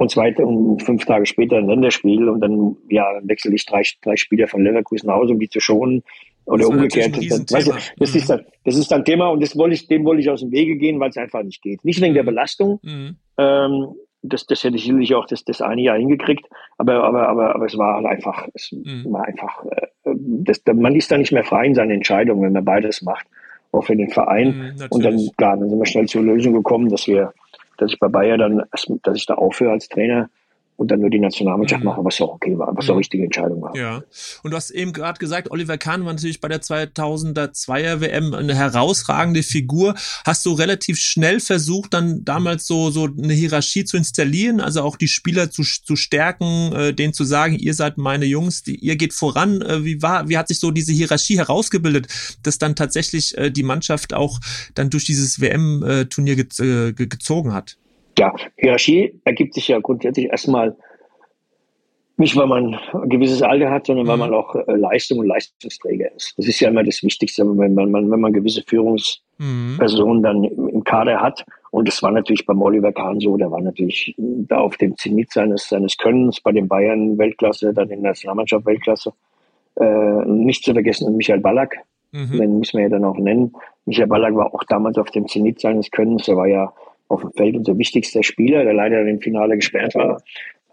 und 0.00 0.10
zweite 0.10 0.46
und 0.46 0.82
fünf 0.82 1.04
Tage 1.04 1.26
später 1.26 1.58
ein 1.58 1.66
Länderspiel 1.66 2.30
und 2.30 2.40
dann 2.40 2.74
ja 2.88 3.04
wechsle 3.22 3.54
ich 3.54 3.66
drei, 3.66 3.82
drei 4.02 4.16
Spieler 4.16 4.48
von 4.48 4.64
Leverkusen 4.64 5.08
nach 5.08 5.16
Hause, 5.16 5.34
um 5.34 5.38
die 5.38 5.50
zu 5.50 5.60
schonen 5.60 6.02
oder 6.46 6.66
umgekehrt. 6.68 7.14
Das, 7.18 7.44
das, 7.44 7.92
das, 7.98 8.14
ist 8.14 8.30
dann, 8.30 8.46
das 8.64 8.76
ist 8.76 8.90
dann 8.90 9.04
Thema 9.04 9.28
und 9.28 9.42
das 9.42 9.58
wollte 9.58 9.74
ich, 9.74 9.88
dem 9.88 10.06
wollte 10.06 10.22
ich 10.22 10.30
aus 10.30 10.40
dem 10.40 10.52
Wege 10.52 10.76
gehen, 10.76 11.00
weil 11.00 11.10
es 11.10 11.18
einfach 11.18 11.42
nicht 11.42 11.60
geht. 11.60 11.84
Nicht 11.84 12.00
wegen 12.00 12.14
der 12.14 12.22
mhm. 12.22 12.28
Belastung. 12.28 12.80
Mhm. 12.82 13.16
Ähm, 13.36 13.88
das, 14.22 14.46
das 14.46 14.64
hätte 14.64 14.76
ich 14.76 14.84
sicherlich 14.84 15.14
auch 15.14 15.26
das, 15.26 15.44
das 15.44 15.60
eine 15.60 15.82
Jahr 15.82 15.98
hingekriegt, 15.98 16.46
aber, 16.78 17.04
aber, 17.04 17.28
aber, 17.28 17.54
aber 17.54 17.66
es 17.66 17.76
war 17.76 17.96
halt 17.96 18.06
einfach, 18.06 18.48
es 18.54 18.72
mhm. 18.72 19.04
war 19.12 19.26
einfach, 19.26 19.66
äh, 19.66 19.86
das, 20.14 20.62
man 20.74 20.96
ist 20.96 21.12
da 21.12 21.18
nicht 21.18 21.32
mehr 21.32 21.44
frei 21.44 21.66
in 21.66 21.74
seinen 21.74 21.90
Entscheidungen, 21.90 22.42
wenn 22.42 22.54
man 22.54 22.64
beides 22.64 23.02
macht, 23.02 23.26
auch 23.72 23.84
für 23.84 23.96
den 23.96 24.08
Verein. 24.08 24.74
Mhm, 24.78 24.86
und 24.88 25.04
dann, 25.04 25.18
klar, 25.36 25.58
dann 25.58 25.68
sind 25.68 25.78
wir 25.78 25.86
schnell 25.86 26.06
zur 26.06 26.22
Lösung 26.22 26.54
gekommen, 26.54 26.88
dass 26.88 27.06
wir, 27.06 27.34
dass 27.80 27.92
ich 27.92 27.98
bei 27.98 28.08
Bayer 28.08 28.38
dann, 28.38 28.62
dass 29.02 29.16
ich 29.16 29.26
da 29.26 29.34
aufhöre 29.34 29.72
als 29.72 29.88
Trainer 29.88 30.30
und 30.80 30.90
dann 30.90 31.00
nur 31.00 31.10
die 31.10 31.18
Nationalmannschaft 31.18 31.82
mhm. 31.82 31.90
machen, 31.90 32.04
was 32.06 32.18
auch 32.22 32.32
okay 32.32 32.56
war, 32.56 32.74
was 32.74 32.86
mhm. 32.86 32.94
auch 32.94 32.96
richtige 32.96 33.24
Entscheidung 33.24 33.60
war. 33.60 33.76
Ja. 33.76 34.02
Und 34.42 34.50
du 34.50 34.56
hast 34.56 34.70
eben 34.70 34.94
gerade 34.94 35.18
gesagt, 35.18 35.50
Oliver 35.50 35.76
Kahn 35.76 36.06
war 36.06 36.14
natürlich 36.14 36.40
bei 36.40 36.48
der 36.48 36.62
2002er 36.62 38.00
WM 38.00 38.32
eine 38.32 38.54
herausragende 38.54 39.42
Figur. 39.42 39.94
Hast 40.24 40.46
du 40.46 40.54
relativ 40.54 40.98
schnell 40.98 41.40
versucht, 41.40 41.92
dann 41.92 42.24
damals 42.24 42.66
so, 42.66 42.90
so 42.90 43.04
eine 43.04 43.34
Hierarchie 43.34 43.84
zu 43.84 43.98
installieren, 43.98 44.62
also 44.62 44.80
auch 44.80 44.96
die 44.96 45.08
Spieler 45.08 45.50
zu, 45.50 45.64
zu 45.64 45.96
stärken, 45.96 46.72
äh, 46.72 46.94
denen 46.94 47.12
zu 47.12 47.24
sagen, 47.24 47.56
ihr 47.56 47.74
seid 47.74 47.98
meine 47.98 48.24
Jungs, 48.24 48.62
die, 48.62 48.76
ihr 48.76 48.96
geht 48.96 49.12
voran. 49.12 49.60
Äh, 49.60 49.84
wie 49.84 50.00
war, 50.00 50.30
wie 50.30 50.38
hat 50.38 50.48
sich 50.48 50.60
so 50.60 50.70
diese 50.70 50.92
Hierarchie 50.92 51.36
herausgebildet, 51.36 52.08
dass 52.42 52.56
dann 52.56 52.74
tatsächlich 52.74 53.36
äh, 53.36 53.50
die 53.50 53.64
Mannschaft 53.64 54.14
auch 54.14 54.40
dann 54.74 54.88
durch 54.88 55.04
dieses 55.04 55.42
WM-Turnier 55.42 56.36
ge 56.36 56.88
äh, 56.88 56.92
gezogen 56.94 57.52
hat? 57.52 57.76
Ja, 58.20 58.34
Hierarchie 58.56 59.18
ergibt 59.24 59.54
sich 59.54 59.68
ja 59.68 59.80
grundsätzlich 59.80 60.26
erstmal 60.26 60.76
nicht, 62.18 62.36
weil 62.36 62.48
man 62.48 62.74
ein 62.74 63.08
gewisses 63.08 63.40
Alter 63.40 63.70
hat, 63.70 63.86
sondern 63.86 64.06
weil 64.06 64.16
mhm. 64.16 64.20
man 64.20 64.34
auch 64.34 64.54
äh, 64.54 64.76
Leistung 64.76 65.20
und 65.20 65.26
Leistungsträger 65.26 66.14
ist. 66.14 66.34
Das 66.36 66.46
ist 66.46 66.60
ja 66.60 66.68
immer 66.68 66.84
das 66.84 67.02
Wichtigste, 67.02 67.44
wenn 67.46 67.72
man, 67.72 67.94
wenn 67.94 68.20
man 68.20 68.32
gewisse 68.34 68.62
Führungspersonen 68.62 70.18
mhm. 70.18 70.22
dann 70.22 70.44
im 70.44 70.84
Kader 70.84 71.18
hat. 71.22 71.46
Und 71.70 71.88
das 71.88 72.02
war 72.02 72.10
natürlich 72.10 72.44
beim 72.44 72.60
Oliver 72.60 72.92
Kahn 72.92 73.20
so, 73.20 73.38
der 73.38 73.50
war 73.50 73.62
natürlich 73.62 74.14
da 74.18 74.58
auf 74.58 74.76
dem 74.76 74.98
Zenit 74.98 75.32
seines, 75.32 75.70
seines 75.70 75.96
Könnens, 75.96 76.42
bei 76.42 76.52
den 76.52 76.68
Bayern 76.68 77.16
Weltklasse, 77.16 77.72
dann 77.72 77.88
in 77.88 78.02
der 78.02 78.10
Nationalmannschaft 78.10 78.66
Weltklasse. 78.66 79.14
Äh, 79.76 80.26
nicht 80.26 80.62
zu 80.62 80.74
vergessen 80.74 81.16
Michael 81.16 81.40
Ballack, 81.40 81.78
mhm. 82.12 82.36
den 82.36 82.58
muss 82.58 82.74
man 82.74 82.82
ja 82.82 82.90
dann 82.90 83.06
auch 83.06 83.16
nennen. 83.16 83.54
Michael 83.86 84.08
Ballack 84.08 84.34
war 84.34 84.54
auch 84.54 84.64
damals 84.64 84.98
auf 84.98 85.10
dem 85.10 85.26
Zenit 85.26 85.58
seines 85.58 85.90
Könnens, 85.90 86.28
er 86.28 86.36
war 86.36 86.48
ja 86.48 86.70
auf 87.10 87.22
dem 87.22 87.32
Feld 87.32 87.56
unser 87.56 87.76
wichtigster 87.76 88.22
Spieler, 88.22 88.64
der 88.64 88.74
leider 88.74 89.06
im 89.06 89.20
Finale 89.20 89.56
gesperrt 89.56 89.94
war. 89.94 90.22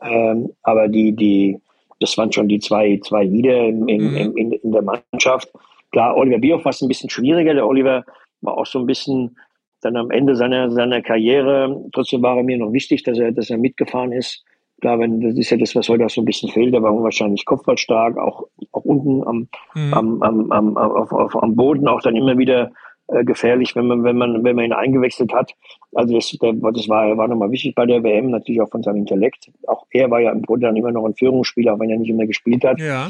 Ähm, 0.02 0.52
aber 0.64 0.88
die, 0.88 1.12
die, 1.14 1.60
das 2.00 2.18
waren 2.18 2.32
schon 2.32 2.48
die 2.48 2.60
zwei, 2.60 3.00
zwei 3.04 3.24
Lieder 3.24 3.66
in, 3.66 3.88
in, 3.88 4.12
mhm. 4.12 4.38
in, 4.38 4.52
in 4.52 4.72
der 4.72 4.84
Mannschaft. 4.84 5.52
Klar, 5.92 6.16
Oliver 6.16 6.38
Bierhoff 6.38 6.66
war 6.66 6.72
es 6.72 6.82
ein 6.82 6.88
bisschen 6.88 7.10
schwieriger. 7.10 7.54
Der 7.54 7.68
Oliver 7.68 8.06
war 8.42 8.58
auch 8.58 8.66
so 8.66 8.80
ein 8.80 8.86
bisschen 8.86 9.36
dann 9.82 9.96
am 9.96 10.12
Ende 10.12 10.36
seiner, 10.36 10.70
seiner 10.70 11.02
Karriere. 11.02 11.84
Trotzdem 11.94 12.22
war 12.22 12.38
er 12.38 12.44
mir 12.44 12.58
noch 12.58 12.72
wichtig, 12.72 13.04
dass 13.04 13.18
er, 13.18 13.32
dass 13.32 13.50
er 13.50 13.58
mitgefahren 13.58 14.12
ist. 14.12 14.44
Klar, 14.82 15.00
wenn, 15.00 15.22
das 15.22 15.36
ist 15.36 15.50
ja 15.50 15.58
das, 15.58 15.76
was 15.76 15.90
heute 15.90 16.06
auch 16.06 16.10
so 16.10 16.22
ein 16.22 16.26
bisschen 16.26 16.50
fehlt. 16.50 16.74
Er 16.74 16.84
war 16.84 16.94
unwahrscheinlich 16.94 17.46
kopfballstark, 17.46 18.18
auch, 18.18 18.44
auch 18.74 18.86
unten 18.86 19.26
am, 19.26 19.48
mhm. 19.74 19.94
am, 19.94 20.22
am, 20.22 20.52
am, 20.52 20.78
auf, 20.78 21.12
auf, 21.12 21.42
am 21.42 21.56
Boden 21.56 21.88
auch 21.88 22.02
dann 22.02 22.16
immer 22.16 22.38
wieder 22.38 22.72
äh, 23.08 23.24
gefährlich, 23.24 23.76
wenn 23.76 23.88
man, 23.88 24.04
wenn 24.04 24.18
man, 24.18 24.44
wenn 24.44 24.56
man 24.56 24.66
ihn 24.66 24.74
eingewechselt 24.74 25.34
hat. 25.34 25.54
Also 25.94 26.16
das, 26.16 26.30
der, 26.42 26.54
das 26.54 26.90
war, 26.90 27.18
war 27.18 27.28
nochmal 27.28 27.52
wichtig 27.52 27.76
bei 27.76 27.86
der 27.86 28.04
WM, 28.04 28.32
natürlich 28.32 28.62
auch 28.62 28.70
von 28.70 28.84
seinem 28.84 28.98
Intellekt. 28.98 29.50
Auch 29.68 29.86
er 29.92 30.12
war 30.12 30.20
ja 30.20 30.32
im 30.32 30.42
Grunde 30.42 30.68
dann 30.68 30.76
immer 30.76 30.92
noch 30.92 31.06
ein 31.06 31.16
Führungsspieler, 31.16 31.74
auch 31.74 31.80
wenn 31.80 31.90
er 31.90 31.98
nicht 31.98 32.10
immer 32.10 32.26
gespielt 32.26 32.64
hat. 32.64 32.80
Ja. 32.80 33.10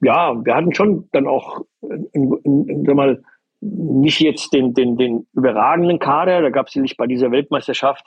Ja, 0.00 0.34
wir 0.44 0.54
hatten 0.56 0.74
schon 0.74 1.08
dann 1.12 1.28
auch, 1.28 1.60
in, 1.80 2.36
in, 2.42 2.68
in, 2.68 2.84
sag 2.84 2.96
mal, 2.96 3.22
nicht 3.60 4.20
jetzt 4.20 4.52
den, 4.52 4.74
den, 4.74 4.96
den 4.96 5.28
überragenden 5.32 6.00
Kader, 6.00 6.42
da 6.42 6.50
gab 6.50 6.66
es 6.66 6.72
sicherlich 6.72 6.96
bei 6.96 7.06
dieser 7.06 7.30
Weltmeisterschaft, 7.30 8.04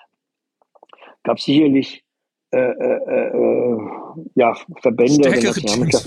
gab 1.24 1.38
es 1.38 1.46
sicherlich 1.46 2.04
äh, 2.52 2.60
äh, 2.60 3.28
äh, 3.30 3.78
ja, 4.36 4.54
Verbände, 4.82 5.30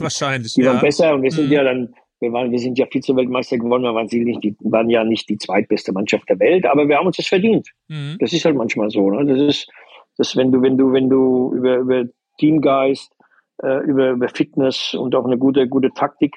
wahrscheinlich, 0.00 0.54
die 0.54 0.60
ja. 0.60 0.72
waren 0.72 0.80
besser 0.80 1.14
und 1.14 1.22
wir 1.22 1.30
sind 1.30 1.46
mhm. 1.46 1.52
ja 1.52 1.64
dann 1.64 1.94
wir, 2.20 2.32
waren, 2.32 2.50
wir 2.50 2.58
sind 2.58 2.78
ja 2.78 2.86
Vize-Weltmeister 2.86 3.58
geworden, 3.58 3.82
wir 3.82 3.94
waren, 3.94 4.06
nicht 4.06 4.42
die, 4.42 4.56
waren 4.60 4.90
ja 4.90 5.04
nicht 5.04 5.28
die 5.28 5.38
zweitbeste 5.38 5.92
Mannschaft 5.92 6.28
der 6.28 6.38
Welt, 6.40 6.66
aber 6.66 6.88
wir 6.88 6.96
haben 6.96 7.06
uns 7.06 7.16
das 7.16 7.26
verdient. 7.26 7.68
Mhm. 7.88 8.16
Das 8.18 8.32
ist 8.32 8.44
halt 8.44 8.56
manchmal 8.56 8.90
so. 8.90 9.10
Ne? 9.10 9.24
Das 9.24 9.40
ist, 9.40 9.70
das, 10.16 10.36
wenn 10.36 10.50
du, 10.50 10.62
wenn 10.62 10.76
du, 10.76 10.92
wenn 10.92 11.08
du 11.08 11.52
über, 11.54 11.76
über 11.76 12.04
Teamgeist, 12.38 13.12
äh, 13.62 13.84
über, 13.84 14.10
über 14.10 14.28
Fitness 14.28 14.94
und 14.94 15.14
auch 15.14 15.24
eine 15.24 15.38
gute, 15.38 15.68
gute 15.68 15.90
Taktik, 15.92 16.36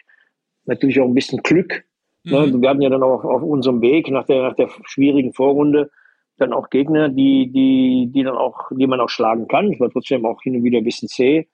natürlich 0.66 1.00
auch 1.00 1.06
ein 1.06 1.14
bisschen 1.14 1.42
Glück. 1.42 1.84
Ne? 2.24 2.40
Mhm. 2.40 2.52
Ne? 2.54 2.62
Wir 2.62 2.70
hatten 2.70 2.82
ja 2.82 2.90
dann 2.90 3.04
auch 3.04 3.24
auf 3.24 3.42
unserem 3.42 3.82
Weg 3.82 4.10
nach 4.10 4.26
der, 4.26 4.44
nach 4.44 4.56
der 4.56 4.70
schwierigen 4.86 5.34
Vorrunde 5.34 5.90
dann 6.38 6.54
auch 6.54 6.70
Gegner, 6.70 7.10
die, 7.10 7.52
die, 7.52 8.10
die 8.12 8.24
dann 8.24 8.36
auch, 8.36 8.72
die 8.72 8.88
man 8.88 9.00
auch 9.00 9.10
schlagen 9.10 9.48
kann. 9.48 9.72
Ich 9.72 9.80
war 9.80 9.92
trotzdem 9.92 10.26
auch 10.26 10.42
hin 10.42 10.56
und 10.56 10.64
wieder 10.64 10.80
ein 10.80 10.84
bisschen 10.84 11.08
zäh. 11.08 11.48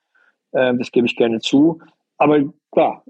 Äh, 0.53 0.75
das 0.75 0.91
gebe 0.91 1.07
ich 1.07 1.15
gerne 1.15 1.39
zu. 1.39 1.79
Aber 2.17 2.41
klar, 2.71 3.03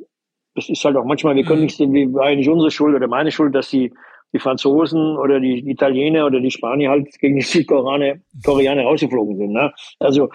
das 0.58 0.70
ist 0.70 0.84
halt 0.84 0.98
auch 0.98 1.06
manchmal, 1.06 1.36
wir 1.36 1.44
können 1.44 1.62
mhm. 1.62 1.66
nicht, 1.66 1.80
wie 1.80 2.20
eigentlich 2.20 2.50
unsere 2.50 2.72
Schuld 2.72 2.96
oder 2.96 3.08
meine 3.08 3.32
Schuld, 3.32 3.54
dass 3.54 3.70
die, 3.70 3.94
die 4.34 4.40
Franzosen 4.40 5.16
oder 5.16 5.40
die 5.40 5.70
Italiener 5.70 6.26
oder 6.26 6.40
die 6.40 6.50
Spanier 6.50 6.90
halt 6.90 7.08
gegen 7.20 7.36
die 7.36 7.44
Südkoreaner 7.44 8.16
Koreaner 8.44 8.82
rausgeflogen 8.82 9.38
sind. 9.38 9.52
Ne? 9.52 9.72
Also 10.00 10.30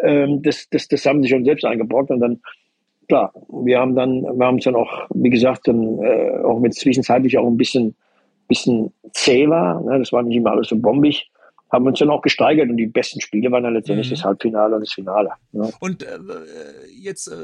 ähm, 0.00 0.42
das, 0.42 0.68
das, 0.70 0.86
das 0.86 1.04
haben 1.04 1.22
sie 1.22 1.28
schon 1.28 1.44
selbst 1.44 1.64
eingebaut 1.64 2.08
und 2.10 2.20
dann 2.20 2.40
klar, 3.08 3.32
wir 3.48 3.80
haben 3.80 3.96
dann, 3.96 4.22
wir 4.22 4.46
haben 4.46 4.58
es 4.58 4.64
dann 4.64 4.76
auch, 4.76 5.08
wie 5.12 5.30
gesagt, 5.30 5.66
dann 5.66 5.98
äh, 6.02 6.38
auch 6.44 6.60
mit 6.60 6.74
zwischenzeitlich 6.74 7.36
auch 7.36 7.46
ein 7.46 7.56
bisschen, 7.56 7.96
bisschen 8.46 8.92
zäh 9.10 9.48
war. 9.48 9.80
Ne? 9.82 9.98
Das 9.98 10.12
war 10.12 10.22
nicht 10.22 10.36
immer 10.36 10.52
alles 10.52 10.68
so 10.68 10.76
bombig 10.76 11.28
haben 11.74 11.86
uns 11.86 11.98
dann 11.98 12.10
auch 12.10 12.22
gesteigert 12.22 12.70
und 12.70 12.76
die 12.76 12.86
besten 12.86 13.20
Spiele 13.20 13.50
waren 13.50 13.64
dann 13.64 13.74
letztendlich 13.74 14.08
mhm. 14.08 14.14
das 14.14 14.24
Halbfinale 14.24 14.76
und 14.76 14.80
das 14.82 14.92
Finale. 14.92 15.30
Ja. 15.52 15.68
Und 15.80 16.02
äh, 16.04 16.18
jetzt 16.98 17.26
äh, 17.26 17.34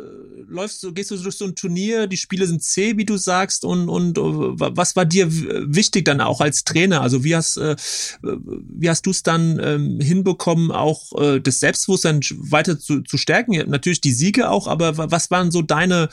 läufst 0.49 0.83
du, 0.83 0.93
gehst 0.93 1.11
du 1.11 1.17
durch 1.17 1.37
so 1.37 1.45
ein 1.45 1.55
Turnier, 1.55 2.07
die 2.07 2.17
Spiele 2.17 2.47
sind 2.47 2.63
zäh, 2.63 2.97
wie 2.97 3.05
du 3.05 3.17
sagst, 3.17 3.65
und, 3.65 3.89
und 3.89 4.19
uh, 4.19 4.55
was 4.57 4.95
war 4.97 5.05
dir 5.05 5.27
wichtig 5.31 6.05
dann 6.05 6.21
auch 6.21 6.41
als 6.41 6.65
Trainer? 6.65 7.03
Also 7.03 7.25
wie 7.25 7.35
hast, 7.35 7.57
äh, 7.57 7.77
wie 8.23 8.89
hast 8.89 9.05
du 9.05 9.11
es 9.11 9.23
dann 9.23 9.61
ähm, 9.63 10.01
hinbekommen, 10.01 10.71
auch 10.71 11.13
äh, 11.21 11.41
das 11.41 11.61
Selbstbewusstsein 11.61 12.21
weiter 12.39 12.79
zu, 12.79 13.03
zu 13.03 13.19
stärken? 13.19 13.53
Natürlich 13.69 14.01
die 14.01 14.13
Siege 14.13 14.49
auch, 14.49 14.69
aber 14.69 14.97
was 15.11 15.31
waren 15.31 15.51
so 15.51 15.63
deine, 15.63 16.09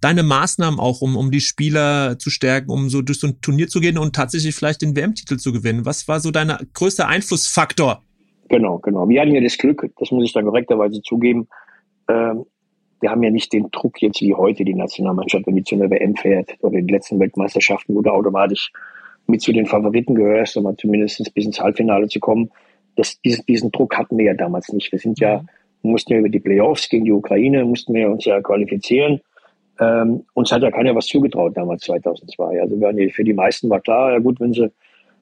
deine 0.00 0.22
Maßnahmen 0.22 0.80
auch, 0.80 1.02
um, 1.02 1.16
um 1.16 1.30
die 1.30 1.42
Spieler 1.42 2.18
zu 2.18 2.30
stärken, 2.30 2.70
um 2.70 2.88
so 2.88 3.02
durch 3.02 3.20
so 3.20 3.26
ein 3.26 3.40
Turnier 3.42 3.68
zu 3.68 3.80
gehen 3.80 3.98
und 3.98 4.16
tatsächlich 4.16 4.54
vielleicht 4.54 4.80
den 4.80 4.96
WM-Titel 4.96 5.36
zu 5.36 5.52
gewinnen? 5.52 5.84
Was 5.84 6.08
war 6.08 6.20
so 6.20 6.30
deine 6.30 6.66
größte 6.72 7.06
Einfluss 7.06 7.49
Einflussfaktor. 7.50 8.02
Genau, 8.48 8.78
genau. 8.78 9.08
Wir 9.08 9.20
hatten 9.20 9.34
ja 9.34 9.40
das 9.40 9.58
Glück, 9.58 9.90
das 9.98 10.10
muss 10.10 10.24
ich 10.24 10.32
dann 10.32 10.44
korrekterweise 10.44 11.02
zugeben, 11.02 11.48
ähm, 12.08 12.44
wir 13.00 13.10
haben 13.10 13.22
ja 13.22 13.30
nicht 13.30 13.52
den 13.52 13.70
Druck 13.70 14.02
jetzt 14.02 14.20
wie 14.20 14.34
heute 14.34 14.62
die 14.62 14.74
Nationalmannschaft, 14.74 15.46
wenn 15.46 15.56
die 15.56 15.64
zu 15.64 15.74
einer 15.74 15.90
WM 15.90 16.16
fährt 16.16 16.50
oder 16.60 16.82
die 16.82 16.92
letzten 16.92 17.18
Weltmeisterschaften, 17.18 17.94
wo 17.94 18.02
du 18.02 18.10
automatisch 18.10 18.70
mit 19.26 19.40
zu 19.40 19.52
den 19.52 19.64
Favoriten 19.64 20.14
gehörst, 20.14 20.56
um 20.58 20.76
zumindest 20.76 21.32
bis 21.32 21.46
ins 21.46 21.60
Halbfinale 21.60 22.08
zu 22.08 22.20
kommen. 22.20 22.50
Das, 22.96 23.18
diesen, 23.22 23.46
diesen 23.46 23.70
Druck 23.70 23.96
hatten 23.96 24.18
wir 24.18 24.26
ja 24.26 24.34
damals 24.34 24.70
nicht. 24.70 24.92
Wir 24.92 24.98
sind 24.98 25.18
ja, 25.18 25.42
mussten 25.80 26.12
ja 26.12 26.18
über 26.18 26.28
die 26.28 26.40
Playoffs 26.40 26.90
gegen 26.90 27.06
die 27.06 27.12
Ukraine, 27.12 27.64
mussten 27.64 27.94
wir 27.94 28.10
uns 28.10 28.26
ja 28.26 28.42
qualifizieren. 28.42 29.20
Ähm, 29.80 30.24
uns 30.34 30.52
hat 30.52 30.60
ja 30.60 30.70
keiner 30.70 30.94
was 30.94 31.06
zugetraut 31.06 31.56
damals 31.56 31.84
2002. 31.84 32.60
Also 32.60 32.78
für 33.14 33.24
die 33.24 33.32
meisten 33.32 33.70
war 33.70 33.80
klar, 33.80 34.12
ja 34.12 34.18
gut, 34.18 34.40
wenn 34.40 34.52
sie 34.52 34.70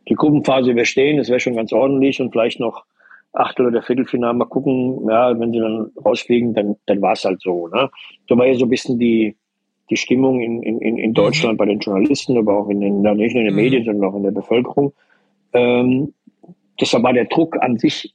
die 0.09 0.15
Gruppenphase 0.15 0.71
überstehen, 0.71 1.19
das 1.19 1.29
wäre 1.29 1.41
schon 1.41 1.57
ganz 1.57 1.73
ordentlich 1.73 2.21
und 2.21 2.33
vielleicht 2.33 2.61
noch 2.61 2.85
Achtel- 3.33 3.67
oder 3.67 3.83
Viertelfinale 3.83 4.35
mal 4.35 4.47
gucken. 4.47 5.07
Ja, 5.09 5.39
wenn 5.39 5.53
sie 5.53 5.61
dann 5.61 5.91
rausfliegen, 6.05 6.55
dann, 6.55 6.77
dann 6.87 7.03
war 7.03 7.13
es 7.13 7.25
halt 7.25 7.41
so. 7.41 7.69
Ne? 7.69 7.91
So 8.29 8.37
war 8.37 8.47
ja 8.47 8.55
so 8.55 8.65
ein 8.65 8.71
bisschen 8.71 8.99
die, 8.99 9.37
die 9.91 9.97
Stimmung 9.97 10.41
in, 10.41 10.63
in, 10.63 10.99
in 10.99 11.15
Deutschland 11.15 11.55
mhm. 11.55 11.59
bei 11.59 11.67
den 11.67 11.79
Journalisten, 11.79 12.37
aber 12.37 12.59
auch 12.59 12.69
in 12.69 12.81
den, 12.81 13.03
nicht 13.03 13.35
nur 13.35 13.43
in 13.43 13.49
den 13.49 13.55
mhm. 13.55 13.57
Medien, 13.57 13.85
sondern 13.85 14.11
auch 14.11 14.17
in 14.17 14.23
der 14.23 14.31
Bevölkerung. 14.31 14.93
Ähm, 15.53 16.13
deshalb 16.81 17.03
war 17.03 17.13
der 17.13 17.27
Druck 17.27 17.57
an 17.61 17.79
sich 17.79 18.15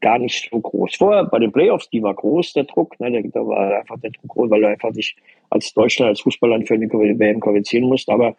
gar 0.00 0.18
nicht 0.18 0.48
so 0.50 0.60
groß. 0.60 0.96
Vorher 0.96 1.24
bei 1.24 1.38
den 1.38 1.52
Playoffs, 1.52 1.90
die 1.90 2.02
war 2.02 2.14
groß, 2.14 2.52
der 2.52 2.64
Druck. 2.64 2.98
Ne, 3.00 3.22
da 3.32 3.46
war 3.46 3.78
einfach 3.78 3.98
der 4.00 4.10
Druck 4.10 4.28
groß, 4.28 4.50
weil 4.50 4.60
du 4.60 4.68
einfach 4.68 4.92
nicht 4.92 5.16
als 5.50 5.72
Deutschland, 5.72 6.10
als 6.10 6.20
Fußballland 6.20 6.68
für 6.68 6.74
eine 6.74 6.88
WM 6.88 7.40
qualifizieren 7.40 7.88
musst. 7.88 8.08
Aber 8.08 8.36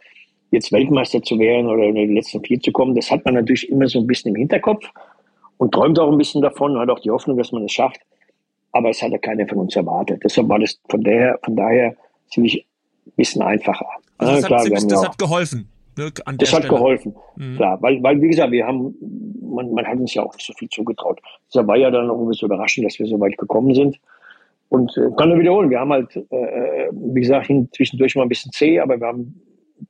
jetzt 0.51 0.71
Weltmeister 0.71 1.21
zu 1.21 1.37
werden 1.39 1.67
oder 1.67 1.83
in 1.83 1.95
den 1.95 2.15
letzten 2.15 2.43
vier 2.43 2.59
zu 2.59 2.71
kommen, 2.71 2.95
das 2.95 3.11
hat 3.11 3.23
man 3.25 3.35
natürlich 3.35 3.69
immer 3.69 3.87
so 3.87 3.99
ein 3.99 4.07
bisschen 4.07 4.29
im 4.29 4.35
Hinterkopf 4.35 4.85
und 5.57 5.73
träumt 5.73 5.99
auch 5.99 6.11
ein 6.11 6.17
bisschen 6.17 6.41
davon, 6.41 6.77
hat 6.79 6.89
auch 6.89 6.99
die 6.99 7.11
Hoffnung, 7.11 7.37
dass 7.37 7.51
man 7.51 7.65
es 7.65 7.71
schafft. 7.71 7.99
Aber 8.71 8.89
es 8.89 9.01
hat 9.01 9.11
ja 9.11 9.17
keiner 9.17 9.47
von 9.47 9.59
uns 9.59 9.75
erwartet. 9.75 10.21
Deshalb 10.23 10.47
war 10.47 10.59
das 10.59 10.79
von 10.89 11.03
daher, 11.03 11.39
von 11.43 11.55
daher 11.55 11.95
ziemlich 12.31 12.65
ein 13.07 13.11
bisschen 13.15 13.41
einfacher. 13.41 13.85
Also 14.17 14.33
das, 14.33 14.41
ja, 14.41 14.47
klar, 14.47 14.59
hat, 14.59 14.65
ziemlich, 14.65 14.87
das 14.87 15.05
hat 15.05 15.17
geholfen. 15.17 15.69
Ne, 15.97 16.11
das 16.11 16.53
hat 16.53 16.63
Stelle. 16.63 16.67
geholfen, 16.67 17.15
mhm. 17.35 17.55
klar. 17.57 17.81
Weil, 17.81 18.01
weil, 18.01 18.21
wie 18.21 18.29
gesagt, 18.29 18.51
wir 18.51 18.65
haben, 18.65 18.95
man, 19.41 19.73
man 19.73 19.85
hat 19.85 19.97
uns 19.97 20.13
ja 20.13 20.23
auch 20.23 20.33
nicht 20.33 20.45
so 20.45 20.53
viel 20.53 20.69
zugetraut. 20.69 21.19
Deshalb 21.47 21.67
war 21.67 21.77
ja 21.77 21.91
dann 21.91 22.09
auch 22.09 22.21
ein 22.21 22.27
bisschen 22.27 22.45
überraschend, 22.45 22.85
dass 22.85 22.99
wir 22.99 23.07
so 23.07 23.19
weit 23.19 23.37
gekommen 23.37 23.73
sind. 23.73 23.99
Und 24.69 24.95
äh, 24.97 25.09
kann 25.17 25.29
nur 25.29 25.39
wiederholen, 25.39 25.69
wir 25.69 25.79
haben 25.79 25.91
halt, 25.91 26.15
äh, 26.15 26.35
äh 26.35 26.89
wie 26.93 27.21
gesagt, 27.21 27.51
zwischendurch 27.75 28.15
mal 28.15 28.23
ein 28.23 28.29
bisschen 28.29 28.51
zäh, 28.51 28.79
aber 28.79 28.99
wir 28.99 29.07
haben 29.07 29.41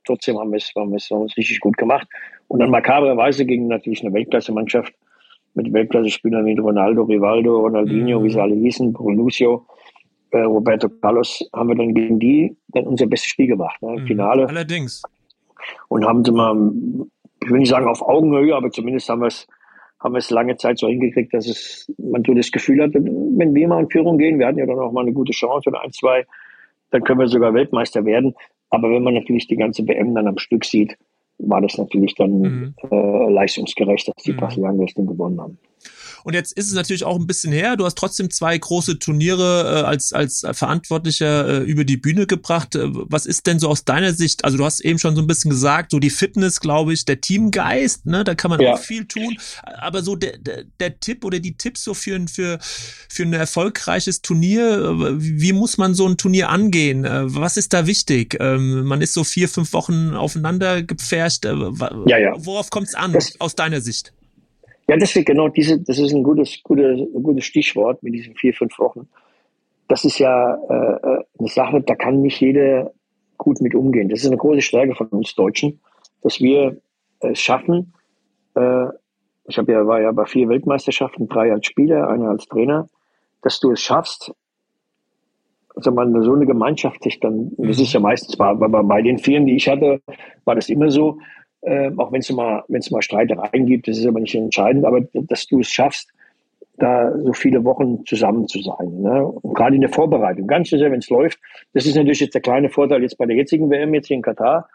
trotzdem 0.04 0.38
haben 0.38 0.50
wir 0.50 0.58
es, 0.58 0.72
haben 0.76 0.90
wir 0.90 0.96
es, 0.96 1.10
haben 1.10 1.20
wir 1.20 1.26
es 1.26 1.36
richtig 1.36 1.60
gut 1.60 1.76
gemacht. 1.76 2.08
Und 2.48 2.60
dann 2.60 2.70
makabrerweise 2.70 3.44
gegen 3.46 3.68
natürlich 3.68 4.02
eine 4.02 4.12
Weltklasse-Mannschaft 4.12 4.92
mit 5.54 5.72
Weltklasse-Spielern 5.72 6.44
wie 6.46 6.58
Ronaldo, 6.58 7.02
Rivaldo, 7.02 7.60
Ronaldinho, 7.60 8.20
mhm. 8.20 8.24
wie 8.24 8.30
sie 8.30 8.40
alle 8.40 8.54
hießen, 8.54 8.92
Lucio, 8.92 9.66
äh, 10.30 10.40
Roberto 10.40 10.88
Carlos, 10.88 11.48
haben 11.54 11.68
wir 11.68 11.76
dann 11.76 11.94
gegen 11.94 12.18
die 12.18 12.56
dann 12.68 12.86
unser 12.86 13.06
bestes 13.06 13.30
Spiel 13.30 13.48
gemacht, 13.48 13.80
ne, 13.82 13.96
im 13.96 14.02
mhm. 14.02 14.06
Finale. 14.06 14.48
Allerdings. 14.48 15.02
Und 15.88 16.06
haben 16.06 16.24
sie 16.24 16.32
mal, 16.32 16.56
ich 17.42 17.50
will 17.50 17.58
nicht 17.58 17.68
sagen 17.68 17.88
auf 17.88 18.02
Augenhöhe, 18.02 18.54
aber 18.54 18.70
zumindest 18.70 19.08
haben 19.08 19.20
wir 19.20 19.28
es 19.28 19.46
haben 20.00 20.14
wir 20.14 20.18
es 20.18 20.30
lange 20.30 20.56
Zeit 20.56 20.78
so 20.78 20.88
hingekriegt, 20.88 21.32
dass 21.34 21.46
es, 21.46 21.92
man 21.98 22.24
so 22.24 22.32
das 22.32 22.50
Gefühl 22.50 22.82
hatte, 22.82 23.04
wenn 23.04 23.54
wir 23.54 23.68
mal 23.68 23.82
in 23.82 23.90
Führung 23.90 24.16
gehen, 24.16 24.38
wir 24.38 24.46
hatten 24.46 24.58
ja 24.58 24.66
dann 24.66 24.78
auch 24.78 24.92
mal 24.92 25.02
eine 25.02 25.12
gute 25.12 25.32
Chance 25.32 25.68
oder 25.68 25.82
ein, 25.82 25.92
zwei, 25.92 26.26
dann 26.90 27.04
können 27.04 27.20
wir 27.20 27.28
sogar 27.28 27.52
Weltmeister 27.54 28.04
werden. 28.04 28.34
Aber 28.70 28.90
wenn 28.90 29.02
man 29.02 29.14
natürlich 29.14 29.46
die 29.46 29.56
ganze 29.56 29.86
WM 29.86 30.14
dann 30.14 30.28
am 30.28 30.38
Stück 30.38 30.64
sieht, 30.64 30.96
war 31.38 31.60
das 31.60 31.78
natürlich 31.78 32.14
dann 32.14 32.40
mhm. 32.40 32.74
äh, 32.90 33.30
leistungsgerecht, 33.30 34.08
dass 34.08 34.22
die 34.22 34.32
mhm. 34.32 34.36
Brasilianer 34.36 34.84
das 34.84 34.94
Ding 34.94 35.06
gewonnen 35.06 35.40
haben. 35.40 35.58
Und 36.24 36.34
jetzt 36.34 36.52
ist 36.52 36.66
es 36.66 36.74
natürlich 36.74 37.04
auch 37.04 37.16
ein 37.16 37.26
bisschen 37.26 37.52
her. 37.52 37.76
Du 37.76 37.84
hast 37.84 37.96
trotzdem 37.96 38.30
zwei 38.30 38.56
große 38.56 38.98
Turniere 38.98 39.82
äh, 39.82 39.86
als, 39.86 40.12
als 40.12 40.44
Verantwortlicher 40.52 41.62
äh, 41.62 41.64
über 41.64 41.84
die 41.84 41.96
Bühne 41.96 42.26
gebracht. 42.26 42.74
Äh, 42.74 42.88
was 42.90 43.26
ist 43.26 43.46
denn 43.46 43.58
so 43.58 43.68
aus 43.68 43.84
deiner 43.84 44.12
Sicht? 44.12 44.44
Also 44.44 44.56
du 44.56 44.64
hast 44.64 44.80
eben 44.80 44.98
schon 44.98 45.16
so 45.16 45.22
ein 45.22 45.26
bisschen 45.26 45.50
gesagt, 45.50 45.92
so 45.92 45.98
die 45.98 46.10
Fitness, 46.10 46.60
glaube 46.60 46.92
ich, 46.92 47.04
der 47.04 47.20
Teamgeist, 47.20 48.06
ne, 48.06 48.24
da 48.24 48.34
kann 48.34 48.50
man 48.50 48.60
ja. 48.60 48.74
auch 48.74 48.78
viel 48.78 49.06
tun. 49.06 49.38
Aber 49.62 50.02
so 50.02 50.16
der, 50.16 50.38
der, 50.38 50.64
der 50.78 51.00
Tipp 51.00 51.24
oder 51.24 51.40
die 51.40 51.56
Tipps 51.56 51.84
so 51.84 51.94
für, 51.94 52.20
für, 52.28 52.58
für 52.60 53.22
ein 53.22 53.32
erfolgreiches 53.32 54.22
Turnier, 54.22 54.80
äh, 54.80 55.14
wie 55.18 55.52
muss 55.52 55.78
man 55.78 55.94
so 55.94 56.06
ein 56.06 56.16
Turnier 56.16 56.48
angehen? 56.48 57.04
Äh, 57.04 57.34
was 57.34 57.56
ist 57.56 57.72
da 57.72 57.86
wichtig? 57.86 58.36
Ähm, 58.40 58.84
man 58.84 59.00
ist 59.00 59.14
so 59.14 59.24
vier, 59.24 59.48
fünf 59.48 59.72
Wochen 59.72 60.14
aufeinander 60.14 60.82
gepfercht. 60.82 61.44
Ja, 61.44 62.18
ja. 62.18 62.32
Worauf 62.36 62.70
kommt 62.70 62.88
es 62.88 62.94
an, 62.94 63.12
das, 63.12 63.40
aus 63.40 63.54
deiner 63.54 63.80
Sicht? 63.80 64.12
Ja, 64.88 64.96
deswegen 64.96 65.26
genau 65.26 65.48
diese, 65.48 65.80
das 65.80 65.98
ist 65.98 66.12
ein 66.12 66.22
gutes, 66.22 66.62
gutes, 66.62 67.00
gutes 67.12 67.44
Stichwort 67.44 68.02
mit 68.02 68.14
diesen 68.14 68.34
vier, 68.34 68.52
fünf 68.54 68.78
Wochen. 68.78 69.08
Das 69.88 70.04
ist 70.04 70.18
ja 70.18 70.54
äh, 70.54 71.24
eine 71.38 71.48
Sache, 71.48 71.80
da 71.80 71.94
kann 71.94 72.22
nicht 72.22 72.40
jeder 72.40 72.92
gut 73.38 73.60
mit 73.60 73.74
umgehen. 73.74 74.08
Das 74.08 74.20
ist 74.20 74.26
eine 74.26 74.36
große 74.36 74.62
Stärke 74.62 74.94
von 74.94 75.08
uns 75.08 75.34
Deutschen, 75.34 75.80
dass 76.22 76.40
wir 76.40 76.80
es 77.20 77.40
schaffen. 77.40 77.92
Äh, 78.54 78.86
ich 79.46 79.58
habe 79.58 79.72
ja 79.72 79.86
war 79.86 80.00
ja 80.00 80.12
bei 80.12 80.26
vier 80.26 80.48
Weltmeisterschaften, 80.48 81.28
drei 81.28 81.52
als 81.52 81.66
Spieler, 81.66 82.08
eine 82.08 82.28
als 82.28 82.46
Trainer, 82.46 82.88
dass 83.42 83.58
du 83.58 83.72
es 83.72 83.80
schaffst, 83.80 84.32
also 85.74 85.92
man 85.92 86.22
so 86.22 86.34
eine 86.34 86.46
Gemeinschaft 86.46 87.02
sich 87.02 87.20
dann, 87.20 87.52
das 87.56 87.78
ist 87.78 87.92
ja 87.92 88.00
meistens 88.00 88.36
bei, 88.36 88.54
bei 88.54 89.02
den 89.02 89.18
vielen, 89.18 89.46
die 89.46 89.56
ich 89.56 89.68
hatte, 89.68 90.00
war 90.44 90.54
das 90.54 90.68
immer 90.68 90.90
so, 90.90 91.18
äh, 91.62 91.90
auch 91.96 92.12
wenn 92.12 92.20
es 92.20 92.30
mal, 92.30 92.64
wenn 92.68 92.80
es 92.80 92.90
mal 92.90 93.02
Streitereien 93.02 93.66
gibt, 93.66 93.88
das 93.88 93.98
ist 93.98 94.06
aber 94.06 94.20
nicht 94.20 94.34
entscheidend, 94.34 94.84
aber 94.84 95.02
dass 95.12 95.46
du 95.46 95.60
es 95.60 95.68
schaffst, 95.68 96.08
da 96.78 97.12
so 97.18 97.32
viele 97.32 97.64
Wochen 97.64 98.04
zusammen 98.06 98.48
zu 98.48 98.60
sein. 98.62 99.02
Ne? 99.02 99.24
Und 99.26 99.54
gerade 99.54 99.74
in 99.74 99.82
der 99.82 99.90
Vorbereitung, 99.90 100.46
ganz 100.46 100.70
sicher, 100.70 100.90
wenn 100.90 101.00
es 101.00 101.10
läuft. 101.10 101.38
Das 101.74 101.86
ist 101.86 101.94
natürlich 101.94 102.20
jetzt 102.20 102.34
der 102.34 102.40
kleine 102.40 102.70
Vorteil 102.70 103.02
jetzt 103.02 103.18
bei 103.18 103.26
der 103.26 103.36
jetzigen 103.36 103.70
WM 103.70 103.94
jetzt 103.94 104.08
hier 104.08 104.16
in 104.16 104.22
Katar. 104.22 104.68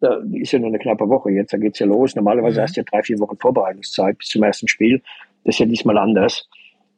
Da 0.00 0.20
ist 0.32 0.52
ja 0.52 0.58
nur 0.58 0.68
eine 0.68 0.78
knappe 0.78 1.08
Woche 1.08 1.30
jetzt, 1.30 1.54
da 1.54 1.58
geht's 1.58 1.78
ja 1.78 1.86
los. 1.86 2.14
Normalerweise 2.14 2.60
mhm. 2.60 2.62
hast 2.62 2.76
du 2.76 2.80
ja 2.80 2.84
drei, 2.84 3.02
vier 3.02 3.18
Wochen 3.18 3.38
Vorbereitungszeit 3.38 4.18
bis 4.18 4.28
zum 4.28 4.42
ersten 4.42 4.68
Spiel. 4.68 5.00
Das 5.44 5.54
ist 5.54 5.60
ja 5.60 5.66
diesmal 5.66 5.96
anders. 5.96 6.48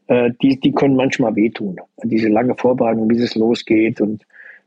Äh, 0.09 0.33
die, 0.42 0.59
die 0.59 0.72
können 0.72 0.96
manchmal 0.96 1.37
wehtun. 1.37 1.77
Diese 2.03 2.29
lange 2.29 2.57
Vorbereitung, 2.57 3.07
bis 3.07 3.20
es 3.20 3.37
losgeht 3.37 4.01
und 4.01 4.24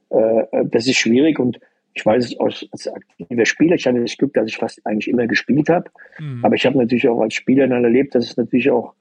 äh, 0.09 0.43
das 0.65 0.87
ist 0.87 0.97
schwierig 0.97 1.39
und 1.39 1.59
ich 1.93 2.05
weiß 2.05 2.25
es 2.25 2.39
aus, 2.39 2.65
als 2.71 2.87
aktiver 2.87 3.45
Spieler, 3.45 3.75
ich 3.75 3.85
hatte 3.85 4.01
das 4.01 4.17
Glück, 4.17 4.33
dass 4.33 4.47
ich 4.47 4.57
fast 4.57 4.85
eigentlich 4.85 5.09
immer 5.09 5.27
gespielt 5.27 5.69
habe. 5.69 5.89
Mhm. 6.19 6.43
Aber 6.43 6.55
ich 6.55 6.65
habe 6.65 6.77
natürlich 6.77 7.07
auch 7.07 7.21
als 7.21 7.33
Spieler 7.33 7.67
dann 7.67 7.83
erlebt, 7.83 8.15
dass 8.15 8.25
es 8.25 8.37
natürlich 8.37 8.69
auch 8.71 8.93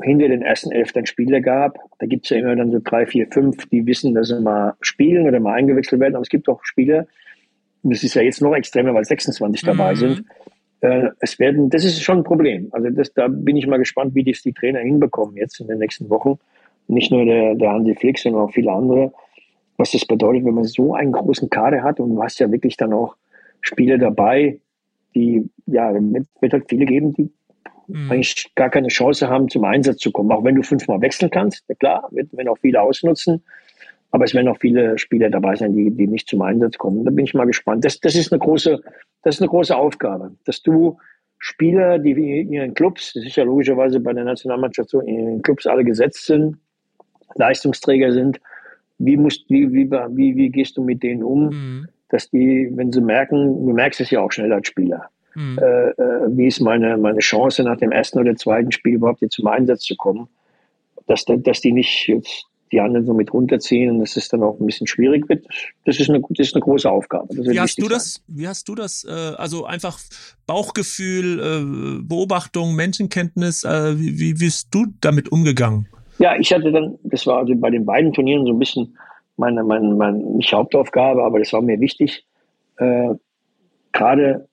hinter 0.00 0.28
den 0.28 0.42
ersten 0.42 0.70
elf 0.70 0.92
dann 0.92 1.06
Spieler 1.06 1.40
gab. 1.40 1.78
Da 1.98 2.06
gibt 2.06 2.24
es 2.24 2.30
ja 2.30 2.38
immer 2.38 2.54
dann 2.54 2.70
so 2.70 2.80
drei, 2.82 3.06
vier, 3.06 3.26
fünf, 3.30 3.66
die 3.66 3.84
wissen, 3.86 4.14
dass 4.14 4.28
sie 4.28 4.40
mal 4.40 4.74
spielen 4.80 5.26
oder 5.26 5.40
mal 5.40 5.54
eingewechselt 5.54 6.00
werden. 6.00 6.14
Aber 6.14 6.22
es 6.22 6.28
gibt 6.28 6.48
auch 6.48 6.64
Spieler, 6.64 7.06
und 7.82 7.92
das 7.92 8.04
ist 8.04 8.14
ja 8.14 8.22
jetzt 8.22 8.40
noch 8.40 8.54
extremer, 8.54 8.94
weil 8.94 9.04
26 9.04 9.62
dabei 9.62 9.92
mhm. 9.92 9.96
sind. 9.96 10.24
Äh, 10.80 11.08
es 11.18 11.38
werden, 11.40 11.70
das 11.70 11.84
ist 11.84 12.00
schon 12.02 12.18
ein 12.18 12.24
Problem. 12.24 12.68
Also 12.70 12.90
das, 12.90 13.12
da 13.12 13.26
bin 13.26 13.56
ich 13.56 13.66
mal 13.66 13.78
gespannt, 13.78 14.14
wie 14.14 14.22
das 14.22 14.42
die 14.42 14.52
Trainer 14.52 14.80
hinbekommen 14.80 15.36
jetzt 15.36 15.60
in 15.60 15.66
den 15.66 15.78
nächsten 15.78 16.08
Wochen. 16.10 16.38
Nicht 16.86 17.10
nur 17.10 17.24
der, 17.24 17.56
der 17.56 17.70
Hansi 17.70 17.94
Flick, 17.96 18.18
sondern 18.18 18.42
auch 18.42 18.52
viele 18.52 18.72
andere 18.72 19.12
was 19.78 19.92
das 19.92 20.04
bedeutet, 20.04 20.44
wenn 20.44 20.54
man 20.54 20.64
so 20.64 20.94
einen 20.94 21.12
großen 21.12 21.48
Kader 21.48 21.82
hat 21.82 22.00
und 22.00 22.14
du 22.14 22.22
hast 22.22 22.40
ja 22.40 22.50
wirklich 22.50 22.76
dann 22.76 22.92
auch 22.92 23.16
Spiele 23.62 23.98
dabei, 23.98 24.60
die, 25.14 25.48
ja, 25.66 25.92
wird 25.94 26.52
halt 26.52 26.66
viele 26.68 26.84
geben, 26.84 27.14
die 27.14 27.30
mhm. 27.86 28.10
eigentlich 28.10 28.52
gar 28.54 28.70
keine 28.70 28.88
Chance 28.88 29.28
haben, 29.28 29.48
zum 29.48 29.64
Einsatz 29.64 29.98
zu 29.98 30.10
kommen. 30.12 30.30
Auch 30.32 30.44
wenn 30.44 30.56
du 30.56 30.62
fünfmal 30.62 31.00
wechseln 31.00 31.30
kannst, 31.30 31.64
ja 31.68 31.74
klar, 31.76 32.08
wird 32.10 32.32
man 32.32 32.48
auch 32.48 32.58
viele 32.58 32.82
ausnutzen. 32.82 33.42
Aber 34.10 34.24
es 34.24 34.34
werden 34.34 34.48
auch 34.48 34.58
viele 34.58 34.98
Spieler 34.98 35.30
dabei 35.30 35.54
sein, 35.54 35.74
die, 35.74 35.90
die 35.90 36.06
nicht 36.06 36.28
zum 36.28 36.42
Einsatz 36.42 36.78
kommen. 36.78 37.04
Da 37.04 37.10
bin 37.10 37.24
ich 37.24 37.34
mal 37.34 37.46
gespannt. 37.46 37.84
Das, 37.84 38.00
das 38.00 38.14
ist 38.14 38.32
eine 38.32 38.40
große, 38.40 38.80
das 39.22 39.36
ist 39.36 39.42
eine 39.42 39.50
große 39.50 39.76
Aufgabe, 39.76 40.32
dass 40.44 40.62
du 40.62 40.98
Spieler, 41.38 41.98
die 41.98 42.12
in 42.40 42.52
ihren 42.52 42.74
Clubs, 42.74 43.12
das 43.12 43.24
ist 43.24 43.36
ja 43.36 43.44
logischerweise 43.44 44.00
bei 44.00 44.12
der 44.12 44.24
Nationalmannschaft 44.24 44.90
so, 44.90 45.00
in 45.00 45.08
ihren 45.08 45.42
Clubs 45.42 45.66
alle 45.66 45.84
gesetzt 45.84 46.26
sind, 46.26 46.56
Leistungsträger 47.36 48.12
sind, 48.12 48.40
wie, 48.98 49.16
musst, 49.16 49.48
wie, 49.48 49.72
wie, 49.72 49.90
wie, 49.90 50.36
wie 50.36 50.48
gehst 50.50 50.76
du 50.76 50.82
mit 50.82 51.02
denen 51.02 51.22
um, 51.22 51.48
mhm. 51.48 51.88
dass 52.08 52.30
die, 52.30 52.70
wenn 52.74 52.92
sie 52.92 53.00
merken, 53.00 53.66
du 53.66 53.72
merkst 53.72 54.00
es 54.00 54.10
ja 54.10 54.20
auch 54.20 54.32
schnell 54.32 54.52
als 54.52 54.68
Spieler, 54.68 55.08
mhm. 55.34 55.58
äh, 55.60 55.90
äh, 55.90 56.28
wie 56.28 56.46
ist 56.46 56.60
meine, 56.60 56.96
meine 56.98 57.20
Chance 57.20 57.62
nach 57.62 57.76
dem 57.76 57.92
ersten 57.92 58.18
oder 58.18 58.34
zweiten 58.36 58.72
Spiel 58.72 58.94
überhaupt 58.94 59.20
jetzt 59.20 59.34
zum 59.34 59.46
Einsatz 59.46 59.82
zu 59.82 59.96
kommen, 59.96 60.28
dass, 61.06 61.24
dass 61.24 61.60
die 61.60 61.72
nicht 61.72 62.08
jetzt 62.08 62.46
die 62.70 62.80
anderen 62.80 63.06
so 63.06 63.14
mit 63.14 63.32
runterziehen 63.32 63.90
und 63.90 64.00
dass 64.00 64.16
es 64.16 64.28
dann 64.28 64.42
auch 64.42 64.58
ein 64.60 64.66
bisschen 64.66 64.86
schwierig 64.86 65.28
wird, 65.28 65.46
das 65.84 65.98
ist 65.98 66.10
eine, 66.10 66.20
das 66.20 66.48
ist 66.48 66.54
eine 66.54 66.62
große 66.62 66.90
Aufgabe. 66.90 67.28
wie 67.30 67.58
hast 67.58 67.80
du 67.80 67.88
das, 67.88 68.22
wie 68.26 68.46
hast 68.46 68.68
du 68.68 68.74
das, 68.74 69.04
äh, 69.04 69.10
also 69.10 69.64
einfach 69.64 69.98
Bauchgefühl, 70.46 71.40
äh, 71.40 72.02
Beobachtung, 72.02 72.74
Menschenkenntnis, 72.74 73.64
äh, 73.64 73.98
wie, 73.98 74.18
wie 74.18 74.34
bist 74.34 74.68
du 74.70 74.86
damit 75.00 75.32
umgegangen? 75.32 75.88
Ja, 76.18 76.36
ich 76.36 76.52
hatte 76.52 76.72
dann, 76.72 76.98
das 77.04 77.26
war 77.26 77.38
also 77.38 77.54
bei 77.54 77.70
den 77.70 77.86
beiden 77.86 78.12
Turnieren 78.12 78.44
so 78.44 78.52
ein 78.52 78.58
bisschen 78.58 78.96
meine, 79.36 79.62
meine, 79.62 79.94
meine 79.94 80.18
nicht 80.18 80.52
Hauptaufgabe, 80.52 81.22
aber 81.22 81.38
das 81.38 81.52
war 81.52 81.62
mir 81.62 81.80
wichtig. 81.80 82.26
Äh, 82.78 83.14
Gerade 83.92 84.48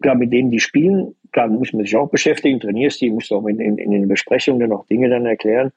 klar 0.00 0.14
mit 0.14 0.32
denen, 0.32 0.50
die 0.50 0.60
spielen, 0.60 1.14
klar 1.32 1.48
muss 1.48 1.72
man 1.72 1.84
sich 1.84 1.96
auch 1.96 2.10
beschäftigen, 2.10 2.60
trainierst 2.60 3.00
die, 3.00 3.10
musst 3.10 3.30
du 3.30 3.36
auch 3.36 3.46
in, 3.46 3.60
in, 3.60 3.78
in 3.78 3.90
den 3.90 4.08
Besprechungen 4.08 4.60
dann 4.60 4.72
auch 4.72 4.86
Dinge 4.86 5.08
dann 5.08 5.26
erklären. 5.26 5.72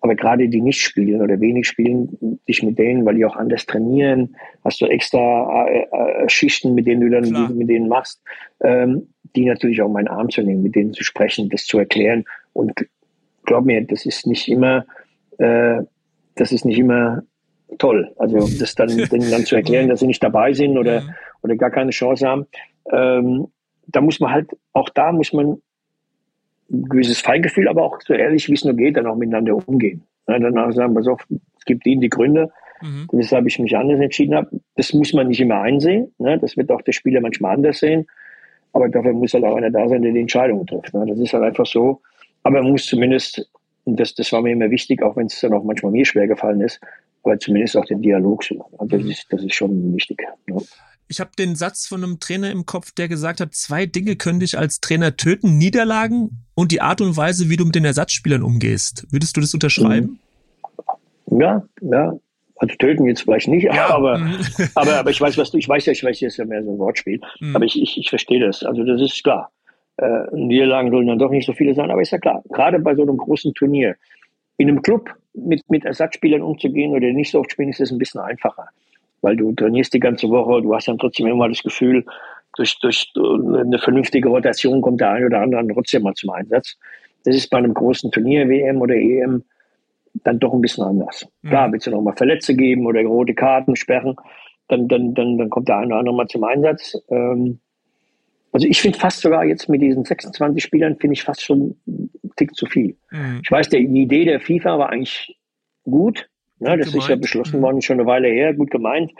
Aber 0.00 0.14
gerade 0.16 0.48
die 0.48 0.60
nicht 0.60 0.82
spielen 0.82 1.22
oder 1.22 1.40
wenig 1.40 1.66
spielen, 1.66 2.38
dich 2.46 2.62
mit 2.62 2.78
denen, 2.78 3.06
weil 3.06 3.14
die 3.14 3.24
auch 3.24 3.36
anders 3.36 3.64
trainieren, 3.64 4.36
hast 4.62 4.82
du 4.82 4.86
extra 4.86 5.66
äh, 5.66 5.86
äh, 5.90 6.28
Schichten, 6.28 6.74
mit 6.74 6.86
denen 6.86 7.00
du 7.00 7.08
dann 7.08 7.24
Klar. 7.24 7.48
mit 7.50 7.70
denen 7.70 7.88
machst, 7.88 8.20
ähm, 8.62 9.08
die 9.34 9.46
natürlich 9.46 9.80
auch 9.80 9.88
meinen 9.88 10.08
Arm 10.08 10.28
zu 10.28 10.42
nehmen, 10.42 10.62
mit 10.62 10.74
denen 10.74 10.92
zu 10.92 11.04
sprechen, 11.04 11.48
das 11.48 11.64
zu 11.64 11.78
erklären. 11.78 12.24
Und 12.52 12.74
glaub 13.44 13.64
mir, 13.64 13.84
das 13.84 14.06
ist 14.06 14.26
nicht 14.26 14.48
immer, 14.48 14.84
äh, 15.38 15.82
das 16.34 16.52
ist 16.52 16.64
nicht 16.64 16.78
immer 16.78 17.22
toll. 17.78 18.12
Also 18.18 18.38
das 18.58 18.74
dann, 18.74 18.88
denen 19.10 19.30
dann 19.30 19.44
zu 19.44 19.56
erklären, 19.56 19.88
dass 19.88 20.00
sie 20.00 20.06
nicht 20.06 20.22
dabei 20.22 20.52
sind 20.52 20.78
oder, 20.78 21.02
oder 21.42 21.56
gar 21.56 21.70
keine 21.70 21.90
Chance 21.90 22.26
haben. 22.26 22.46
Ähm, 22.90 23.48
da 23.86 24.00
muss 24.00 24.20
man 24.20 24.32
halt, 24.32 24.50
auch 24.72 24.88
da 24.88 25.12
muss 25.12 25.32
man 25.32 25.58
ein 26.70 26.84
gewisses 26.84 27.20
Feingefühl, 27.20 27.68
aber 27.68 27.82
auch 27.82 28.00
so 28.00 28.14
ehrlich, 28.14 28.48
wie 28.48 28.54
es 28.54 28.64
nur 28.64 28.74
geht, 28.74 28.96
dann 28.96 29.06
auch 29.06 29.16
miteinander 29.16 29.56
umgehen. 29.68 30.02
Ja, 30.26 30.38
danach 30.38 30.72
sagen, 30.72 30.94
pass 30.94 31.06
auf, 31.06 31.26
es 31.58 31.64
gibt 31.64 31.86
ihnen 31.86 32.00
die 32.00 32.08
Gründe, 32.08 32.50
mhm. 32.80 33.08
weshalb 33.12 33.46
ich 33.46 33.58
mich 33.58 33.76
anders 33.76 34.00
entschieden 34.00 34.34
habe. 34.34 34.48
Das 34.76 34.92
muss 34.94 35.12
man 35.12 35.28
nicht 35.28 35.40
immer 35.40 35.60
einsehen. 35.60 36.12
Ne? 36.18 36.38
Das 36.38 36.56
wird 36.56 36.70
auch 36.70 36.82
der 36.82 36.92
Spieler 36.92 37.20
manchmal 37.20 37.54
anders 37.54 37.78
sehen. 37.78 38.06
Aber 38.72 38.88
dafür 38.88 39.12
muss 39.12 39.34
halt 39.34 39.44
auch 39.44 39.56
einer 39.56 39.70
da 39.70 39.88
sein, 39.88 40.02
der 40.02 40.12
die 40.12 40.20
Entscheidung 40.20 40.66
trifft. 40.66 40.94
Ne? 40.94 41.04
Das 41.06 41.18
ist 41.18 41.32
halt 41.32 41.44
einfach 41.44 41.66
so. 41.66 42.00
Aber 42.44 42.62
man 42.62 42.72
muss 42.72 42.86
zumindest, 42.86 43.50
und 43.84 43.98
das, 43.98 44.14
das 44.14 44.30
war 44.32 44.42
mir 44.42 44.52
immer 44.52 44.70
wichtig, 44.70 45.02
auch 45.02 45.16
wenn 45.16 45.26
es 45.26 45.40
dann 45.40 45.52
auch 45.52 45.64
manchmal 45.64 45.92
mir 45.92 46.04
schwer 46.04 46.28
gefallen 46.28 46.60
ist, 46.60 46.80
aber 47.24 47.38
zumindest 47.38 47.76
auch 47.76 47.86
den 47.86 48.02
Dialog 48.02 48.44
suchen. 48.44 48.72
Also 48.78 48.96
das, 48.96 49.02
mhm. 49.02 49.10
ist, 49.10 49.26
das 49.30 49.42
ist 49.42 49.54
schon 49.54 49.94
wichtig. 49.94 50.22
Ne? 50.46 50.62
Ich 51.08 51.20
habe 51.20 51.30
den 51.38 51.54
Satz 51.54 51.86
von 51.86 52.02
einem 52.02 52.20
Trainer 52.20 52.50
im 52.50 52.66
Kopf, 52.66 52.92
der 52.92 53.08
gesagt 53.08 53.40
hat, 53.40 53.54
zwei 53.54 53.86
Dinge 53.86 54.16
können 54.16 54.40
dich 54.40 54.58
als 54.58 54.80
Trainer 54.80 55.16
töten, 55.16 55.58
Niederlagen 55.58 56.44
und 56.54 56.72
die 56.72 56.80
Art 56.80 57.00
und 57.00 57.16
Weise, 57.16 57.50
wie 57.50 57.56
du 57.56 57.64
mit 57.64 57.74
den 57.74 57.84
Ersatzspielern 57.84 58.42
umgehst. 58.42 59.06
Würdest 59.10 59.36
du 59.36 59.40
das 59.40 59.52
unterschreiben? 59.52 60.18
Ja, 61.26 61.66
ja. 61.80 62.14
Also 62.56 62.74
töten 62.76 63.06
jetzt 63.06 63.22
vielleicht 63.22 63.48
nicht, 63.48 63.64
ja. 63.64 63.90
aber, 63.90 64.18
mhm. 64.18 64.38
aber, 64.74 64.98
aber 64.98 65.10
ich 65.10 65.20
weiß, 65.20 65.36
was 65.36 65.50
du, 65.50 65.58
ich 65.58 65.68
weiß 65.68 65.86
ja, 65.86 65.92
ich 65.92 66.04
weiß, 66.04 66.22
ist 66.22 66.36
ja 66.36 66.44
mehr 66.44 66.62
so 66.62 66.72
ein 66.72 66.78
Wortspiel, 66.78 67.20
mhm. 67.40 67.56
aber 67.56 67.64
ich, 67.64 67.80
ich, 67.80 67.98
ich 67.98 68.08
verstehe 68.08 68.40
das. 68.40 68.62
Also 68.62 68.84
das 68.84 69.00
ist 69.00 69.22
klar. 69.24 69.50
Äh, 69.96 70.24
Niederlagen 70.32 70.90
sollen 70.90 71.06
dann 71.06 71.18
doch 71.18 71.30
nicht 71.30 71.46
so 71.46 71.52
viele 71.52 71.74
sein, 71.74 71.90
aber 71.90 72.02
ist 72.02 72.10
ja 72.10 72.18
klar. 72.18 72.42
Gerade 72.50 72.78
bei 72.78 72.94
so 72.94 73.02
einem 73.02 73.16
großen 73.16 73.54
Turnier, 73.54 73.96
in 74.56 74.68
einem 74.68 74.82
Club 74.82 75.10
mit, 75.34 75.68
mit 75.68 75.84
Ersatzspielern 75.84 76.42
umzugehen 76.42 76.92
oder 76.92 77.12
nicht 77.12 77.30
so 77.30 77.40
oft 77.40 77.50
spielen, 77.50 77.70
ist 77.70 77.80
das 77.80 77.90
ein 77.90 77.98
bisschen 77.98 78.20
einfacher 78.20 78.68
weil 79.24 79.36
du 79.36 79.52
trainierst 79.54 79.94
die 79.94 80.00
ganze 80.00 80.28
Woche, 80.28 80.60
du 80.60 80.74
hast 80.74 80.86
dann 80.86 80.98
trotzdem 80.98 81.26
immer 81.26 81.48
das 81.48 81.62
Gefühl, 81.62 82.04
durch, 82.56 82.78
durch 82.80 83.10
eine 83.16 83.78
vernünftige 83.78 84.28
Rotation 84.28 84.82
kommt 84.82 85.00
der 85.00 85.10
eine 85.10 85.26
oder 85.26 85.40
andere 85.40 85.66
trotzdem 85.72 86.02
mal 86.02 86.14
zum 86.14 86.30
Einsatz. 86.30 86.76
Das 87.24 87.34
ist 87.34 87.48
bei 87.48 87.56
einem 87.56 87.74
großen 87.74 88.12
Turnier, 88.12 88.48
WM 88.48 88.80
oder 88.80 88.94
EM, 88.94 89.42
dann 90.22 90.38
doch 90.38 90.52
ein 90.52 90.60
bisschen 90.60 90.84
anders. 90.84 91.26
Mhm. 91.42 91.48
Klar, 91.48 91.72
willst 91.72 91.86
du 91.86 91.90
noch 91.90 92.02
mal 92.02 92.14
Verletze 92.14 92.54
geben 92.54 92.86
oder 92.86 93.02
rote 93.02 93.34
Karten 93.34 93.74
sperren, 93.74 94.14
dann, 94.68 94.88
dann, 94.88 95.14
dann, 95.14 95.38
dann 95.38 95.50
kommt 95.50 95.68
der 95.68 95.78
eine 95.78 95.86
oder 95.86 95.96
andere 95.96 96.14
mal 96.14 96.28
zum 96.28 96.44
Einsatz. 96.44 96.96
Ähm, 97.08 97.58
also 98.54 98.66
ich 98.66 98.80
finde 98.80 98.98
fast 98.98 99.20
sogar 99.20 99.44
jetzt 99.44 99.68
mit 99.68 99.82
diesen 99.82 100.04
26 100.04 100.62
Spielern, 100.62 100.96
finde 100.96 101.14
ich 101.14 101.22
fast 101.22 101.42
schon 101.42 101.76
einen 101.86 102.10
Tick 102.36 102.54
zu 102.54 102.66
viel. 102.66 102.96
Mhm. 103.10 103.40
Ich 103.42 103.50
weiß, 103.50 103.68
die 103.68 103.78
Idee 103.78 104.24
der 104.24 104.40
FIFA 104.40 104.78
war 104.78 104.90
eigentlich 104.90 105.36
gut, 105.84 106.28
Ne, 106.60 106.78
das 106.78 106.86
gemeint. 106.86 107.02
ist 107.02 107.08
ja 107.08 107.16
beschlossen 107.16 107.58
mhm. 107.58 107.62
worden, 107.62 107.82
schon 107.82 107.98
eine 107.98 108.06
Weile 108.06 108.28
her, 108.28 108.54
gut 108.54 108.70
gemeint, 108.70 109.12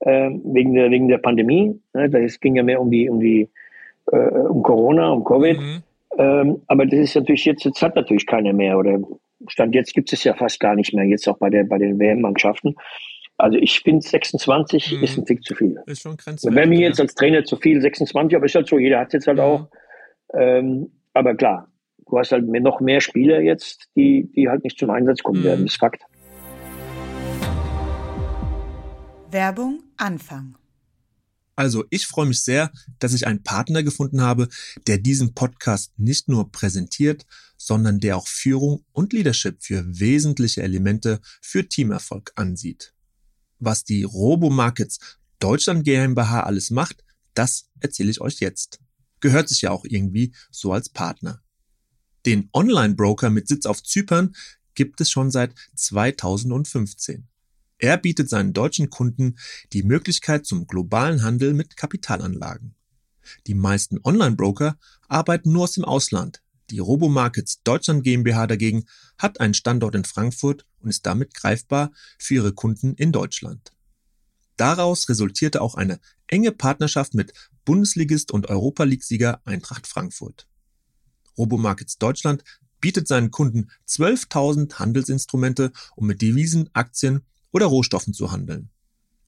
äh, 0.00 0.30
wegen, 0.44 0.74
der, 0.74 0.90
wegen 0.90 1.08
der 1.08 1.18
Pandemie. 1.18 1.78
Ne, 1.92 2.08
das 2.08 2.40
ging 2.40 2.56
ja 2.56 2.62
mehr 2.62 2.80
um 2.80 2.90
die, 2.90 3.08
um 3.08 3.20
die, 3.20 3.48
äh, 4.12 4.16
um 4.16 4.62
Corona, 4.62 5.10
um 5.10 5.24
Covid. 5.24 5.58
Mhm. 5.58 5.82
Ähm, 6.18 6.62
aber 6.68 6.86
das 6.86 7.00
ist 7.00 7.16
natürlich 7.16 7.44
jetzt, 7.44 7.64
jetzt 7.64 7.82
hat 7.82 7.96
natürlich 7.96 8.26
keiner 8.26 8.52
mehr 8.52 8.78
oder 8.78 9.00
Stand 9.48 9.74
jetzt 9.74 9.92
gibt 9.92 10.12
es 10.12 10.24
ja 10.24 10.32
fast 10.32 10.60
gar 10.60 10.74
nicht 10.74 10.94
mehr, 10.94 11.04
jetzt 11.04 11.28
auch 11.28 11.36
bei 11.36 11.50
der, 11.50 11.64
bei 11.64 11.76
den 11.76 11.98
WM-Mannschaften. 11.98 12.74
Also 13.38 13.58
ich 13.58 13.80
finde 13.80 14.06
26 14.06 14.92
mhm. 14.92 15.04
ist 15.04 15.18
ein 15.18 15.26
Tick 15.26 15.44
zu 15.44 15.54
viel. 15.54 15.76
Ist 15.86 16.02
schon 16.02 16.16
grenzwertig. 16.16 16.56
Wäre 16.56 16.66
mir 16.66 16.80
jetzt 16.80 17.00
als 17.00 17.14
Trainer 17.14 17.44
zu 17.44 17.56
viel, 17.56 17.80
26, 17.80 18.34
aber 18.34 18.46
ist 18.46 18.54
halt 18.54 18.66
so, 18.66 18.78
jeder 18.78 19.00
hat 19.00 19.08
es 19.08 19.12
jetzt 19.14 19.26
halt 19.26 19.38
ja. 19.38 19.44
auch. 19.44 19.68
Ähm, 20.32 20.90
aber 21.12 21.34
klar, 21.34 21.68
du 22.08 22.18
hast 22.18 22.32
halt 22.32 22.46
noch 22.46 22.80
mehr 22.80 23.00
Spieler 23.00 23.40
jetzt, 23.40 23.90
die, 23.94 24.30
die 24.34 24.48
halt 24.48 24.64
nicht 24.64 24.78
zum 24.78 24.90
Einsatz 24.90 25.22
kommen 25.22 25.40
mhm. 25.40 25.44
werden, 25.44 25.64
das 25.66 25.74
ist 25.74 25.80
Fakt. 25.80 26.02
Werbung 29.30 29.82
Anfang. 29.98 30.56
Also, 31.58 31.84
ich 31.88 32.06
freue 32.06 32.26
mich 32.26 32.42
sehr, 32.42 32.70
dass 32.98 33.14
ich 33.14 33.26
einen 33.26 33.42
Partner 33.42 33.82
gefunden 33.82 34.20
habe, 34.20 34.48
der 34.86 34.98
diesen 34.98 35.32
Podcast 35.34 35.90
nicht 35.98 36.28
nur 36.28 36.52
präsentiert, 36.52 37.24
sondern 37.56 37.98
der 37.98 38.18
auch 38.18 38.28
Führung 38.28 38.84
und 38.92 39.14
Leadership 39.14 39.62
für 39.62 39.84
wesentliche 39.86 40.62
Elemente 40.62 41.18
für 41.40 41.66
Teamerfolg 41.66 42.32
ansieht. 42.34 42.92
Was 43.58 43.84
die 43.84 44.02
Robo-Markets 44.02 44.98
Deutschland 45.38 45.84
GmbH 45.84 46.40
alles 46.40 46.70
macht, 46.70 47.04
das 47.34 47.68
erzähle 47.80 48.10
ich 48.10 48.20
euch 48.20 48.40
jetzt. 48.40 48.80
Gehört 49.20 49.48
sich 49.48 49.62
ja 49.62 49.70
auch 49.70 49.84
irgendwie 49.84 50.34
so 50.50 50.72
als 50.72 50.88
Partner. 50.88 51.42
Den 52.24 52.48
Online-Broker 52.52 53.30
mit 53.30 53.48
Sitz 53.48 53.66
auf 53.66 53.82
Zypern 53.82 54.34
gibt 54.74 55.00
es 55.00 55.10
schon 55.10 55.30
seit 55.30 55.54
2015. 55.74 57.26
Er 57.78 57.98
bietet 57.98 58.30
seinen 58.30 58.52
deutschen 58.52 58.90
Kunden 58.90 59.36
die 59.72 59.82
Möglichkeit 59.82 60.46
zum 60.46 60.66
globalen 60.66 61.22
Handel 61.22 61.52
mit 61.52 61.76
Kapitalanlagen. 61.76 62.74
Die 63.46 63.54
meisten 63.54 63.98
Online-Broker 64.02 64.78
arbeiten 65.08 65.52
nur 65.52 65.64
aus 65.64 65.72
dem 65.72 65.84
Ausland. 65.84 66.42
Die 66.70 66.80
Robomarkets 66.80 67.62
Deutschland 67.62 68.02
GmbH 68.02 68.48
dagegen 68.48 68.86
hat 69.18 69.40
einen 69.40 69.54
Standort 69.54 69.94
in 69.94 70.04
Frankfurt 70.04 70.66
und 70.80 70.90
ist 70.90 71.06
damit 71.06 71.32
greifbar 71.34 71.92
für 72.18 72.34
ihre 72.34 72.52
Kunden 72.52 72.94
in 72.94 73.12
Deutschland. 73.12 73.72
Daraus 74.56 75.08
resultierte 75.08 75.60
auch 75.60 75.74
eine 75.74 76.00
enge 76.26 76.50
Partnerschaft 76.50 77.14
mit 77.14 77.32
Bundesligist 77.64 78.32
und 78.32 78.48
Europa 78.48 78.84
League-Sieger 78.84 79.40
Eintracht 79.44 79.86
Frankfurt. 79.86 80.48
Robomarkets 81.38 81.98
Deutschland 81.98 82.42
bietet 82.80 83.06
seinen 83.06 83.30
Kunden 83.30 83.68
12.000 83.86 84.74
Handelsinstrumente, 84.78 85.72
um 85.94 86.06
mit 86.06 86.22
Devisen, 86.22 86.70
Aktien 86.72 87.22
oder 87.52 87.66
Rohstoffen 87.66 88.12
zu 88.12 88.32
handeln. 88.32 88.70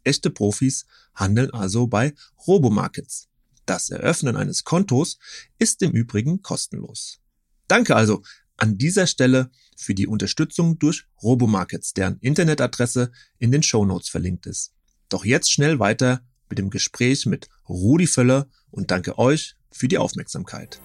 Echte 0.03 0.31
Profis 0.31 0.87
handeln 1.15 1.51
also 1.51 1.87
bei 1.87 2.15
Robomarkets. 2.47 3.29
Das 3.67 3.91
Eröffnen 3.91 4.37
eines 4.37 4.65
Kontos 4.65 5.19
ist 5.59 5.83
im 5.83 5.93
Übrigen 5.93 6.43
kostenlos. 6.43 7.21
Danke 7.69 7.95
also 7.95 8.23
an 8.57 8.77
dieser 8.79 9.07
Stelle 9.07 9.51
für 9.77 9.95
die 9.95 10.07
Unterstützung 10.07 10.79
durch 10.79 11.05
Robomarkets, 11.23 11.93
deren 11.93 12.19
Internetadresse 12.19 13.13
in 13.39 13.53
den 13.53 13.63
Show 13.63 13.85
Notes 13.85 14.09
verlinkt 14.09 14.47
ist. 14.47 14.73
Doch 15.09 15.25
jetzt 15.25 15.53
schnell 15.53 15.79
weiter 15.79 16.23
mit 16.49 16.59
dem 16.59 16.71
Gespräch 16.71 17.27
mit 17.27 17.49
Rudi 17.69 18.07
Völler 18.07 18.49
und 18.71 18.91
danke 18.91 19.19
euch 19.19 19.55
für 19.71 19.87
die 19.87 19.99
Aufmerksamkeit. 19.99 20.81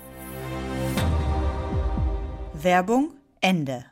Werbung 2.53 3.15
Ende 3.41 3.85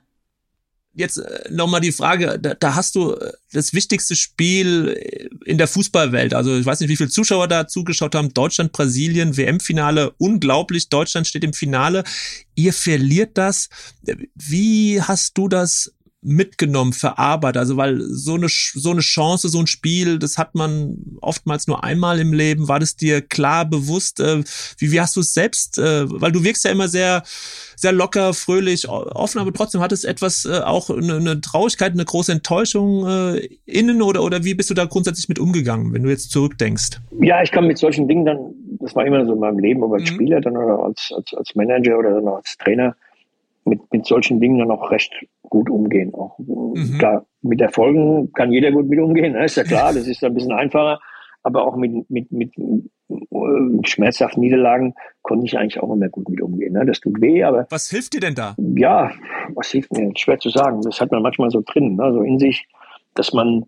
jetzt 0.94 1.18
äh, 1.18 1.50
nochmal 1.50 1.82
die 1.82 1.92
Frage, 1.92 2.40
da, 2.40 2.54
da 2.54 2.76
hast 2.76 2.96
du 2.96 3.14
äh, 3.14 3.32
das 3.54 3.74
wichtigste 3.74 4.16
Spiel 4.16 4.96
äh, 4.98 5.30
in 5.46 5.58
der 5.58 5.68
Fußballwelt. 5.68 6.34
Also 6.34 6.58
ich 6.58 6.66
weiß 6.66 6.80
nicht, 6.80 6.90
wie 6.90 6.98
viele 6.98 7.10
Zuschauer 7.10 7.48
da 7.48 7.68
zugeschaut 7.68 8.16
haben. 8.16 8.34
Deutschland, 8.34 8.72
Brasilien, 8.72 9.38
WM-Finale. 9.38 10.14
Unglaublich, 10.18 10.90
Deutschland 10.90 11.28
steht 11.28 11.44
im 11.44 11.54
Finale. 11.54 12.04
Ihr 12.56 12.74
verliert 12.74 13.38
das. 13.38 13.70
Wie 14.36 15.02
hast 15.02 15.38
du 15.38 15.48
das 15.48 15.94
mitgenommen, 16.22 16.94
verarbeitet. 16.94 17.60
Also 17.60 17.78
weil 17.78 18.00
so 18.02 18.36
eine 18.36 18.48
so 18.48 18.92
eine 18.92 19.02
Chance, 19.02 19.50
so 19.50 19.60
ein 19.60 19.68
Spiel, 19.68 20.20
das 20.20 20.38
hat 20.38 20.56
man 20.56 20.98
oftmals 21.22 21.68
nur 21.68 21.84
einmal 21.84 22.20
im 22.20 22.34
Leben. 22.34 22.68
War 22.68 22.80
das 22.80 22.96
dir 22.96 23.22
klar 23.22 23.66
bewusst? 23.66 24.20
Äh, 24.20 24.44
wie, 24.78 24.92
wie 24.92 25.02
hast 25.02 25.16
du 25.16 25.22
es 25.22 25.34
selbst? 25.34 25.78
Äh, 25.78 26.06
weil 26.10 26.32
du 26.32 26.44
wirkst 26.44 26.64
ja 26.64 26.72
immer 26.72 26.88
sehr 26.88 27.24
sehr 27.82 27.92
locker, 27.92 28.36
fröhlich, 28.36 28.88
offen, 28.88 29.40
aber 29.40 29.52
trotzdem 29.52 29.82
hat 29.82 29.92
es 29.92 30.04
etwas 30.04 30.46
äh, 30.46 30.60
auch 30.60 30.92
eine, 30.92 31.16
eine 31.16 31.42
Traurigkeit, 31.42 31.94
eine 31.94 32.06
große 32.06 32.32
Enttäuschung 32.32 33.08
äh, 33.08 33.50
innen 33.66 34.04
oder 34.04 34.24
oder 34.24 34.44
wie 34.44 34.54
bist 34.54 34.70
du 34.70 34.76
da 34.76 34.86
grundsätzlich 34.86 35.28
mit 35.28 35.40
umgegangen, 35.40 35.92
wenn 35.92 36.04
du 36.04 36.10
jetzt 36.10 36.30
zurückdenkst? 36.30 37.02
Ja, 37.22 37.42
ich 37.42 37.52
kann 37.52 37.66
mit 37.66 37.80
solchen 37.80 38.08
Dingen 38.08 38.26
dann, 38.26 38.54
das 38.80 38.96
war 38.96 39.06
immer 39.06 39.26
so 39.26 39.34
in 39.34 39.40
meinem 39.40 39.58
Leben, 39.58 39.84
ob 39.84 39.94
als 39.94 40.04
mhm. 40.04 40.16
Spieler 40.16 40.42
dann 40.42 40.58
oder 40.58 40.84
als, 40.84 41.12
als 41.16 41.34
als 41.34 41.56
Manager 41.56 41.98
oder 41.98 42.12
dann 42.12 42.28
als 42.28 42.56
Trainer 42.58 42.96
mit, 43.66 43.80
mit 43.92 44.06
solchen 44.06 44.40
Dingen 44.40 44.60
dann 44.60 44.70
auch 44.70 44.92
recht 44.92 45.12
gut 45.52 45.70
umgehen. 45.70 46.16
Auch 46.16 46.40
mhm. 46.40 46.98
klar, 46.98 47.28
mit 47.44 47.62
Erfolgen 47.62 48.32
kann 48.34 48.52
jeder 48.52 48.72
gut 48.72 48.90
mit 48.90 49.00
umgehen, 49.00 49.34
ne? 49.34 49.46
ist 49.46 49.58
ja 49.58 49.64
klar, 49.64 49.94
das 49.94 50.08
ist 50.08 50.24
ein 50.24 50.34
bisschen 50.34 50.54
einfacher. 50.54 51.00
Aber 51.44 51.66
auch 51.66 51.76
mit, 51.76 52.10
mit, 52.10 52.32
mit, 52.32 52.56
äh, 52.58 53.88
schmerzhaften 53.88 54.42
Niederlagen 54.42 54.94
konnte 55.24 55.46
ich 55.46 55.58
eigentlich 55.58 55.80
auch 55.82 55.92
immer 55.92 56.08
gut 56.08 56.30
mit 56.30 56.40
umgehen. 56.42 56.74
Ne? 56.74 56.86
Das 56.86 57.00
tut 57.00 57.20
weh, 57.20 57.44
aber. 57.44 57.66
Was 57.70 57.90
hilft 57.90 58.14
dir 58.14 58.20
denn 58.20 58.36
da? 58.36 58.56
Ja, 58.58 59.12
was 59.56 59.70
hilft 59.72 59.92
mir? 59.92 60.12
Schwer 60.16 60.38
zu 60.38 60.50
sagen. 60.50 60.82
Das 60.84 61.02
hat 61.02 61.12
man 61.12 61.24
manchmal 61.24 61.50
so 61.50 61.62
drin, 61.66 61.96
ne? 61.96 62.14
so 62.14 62.22
in 62.22 62.38
sich, 62.38 62.68
dass 63.16 63.34
man 63.34 63.66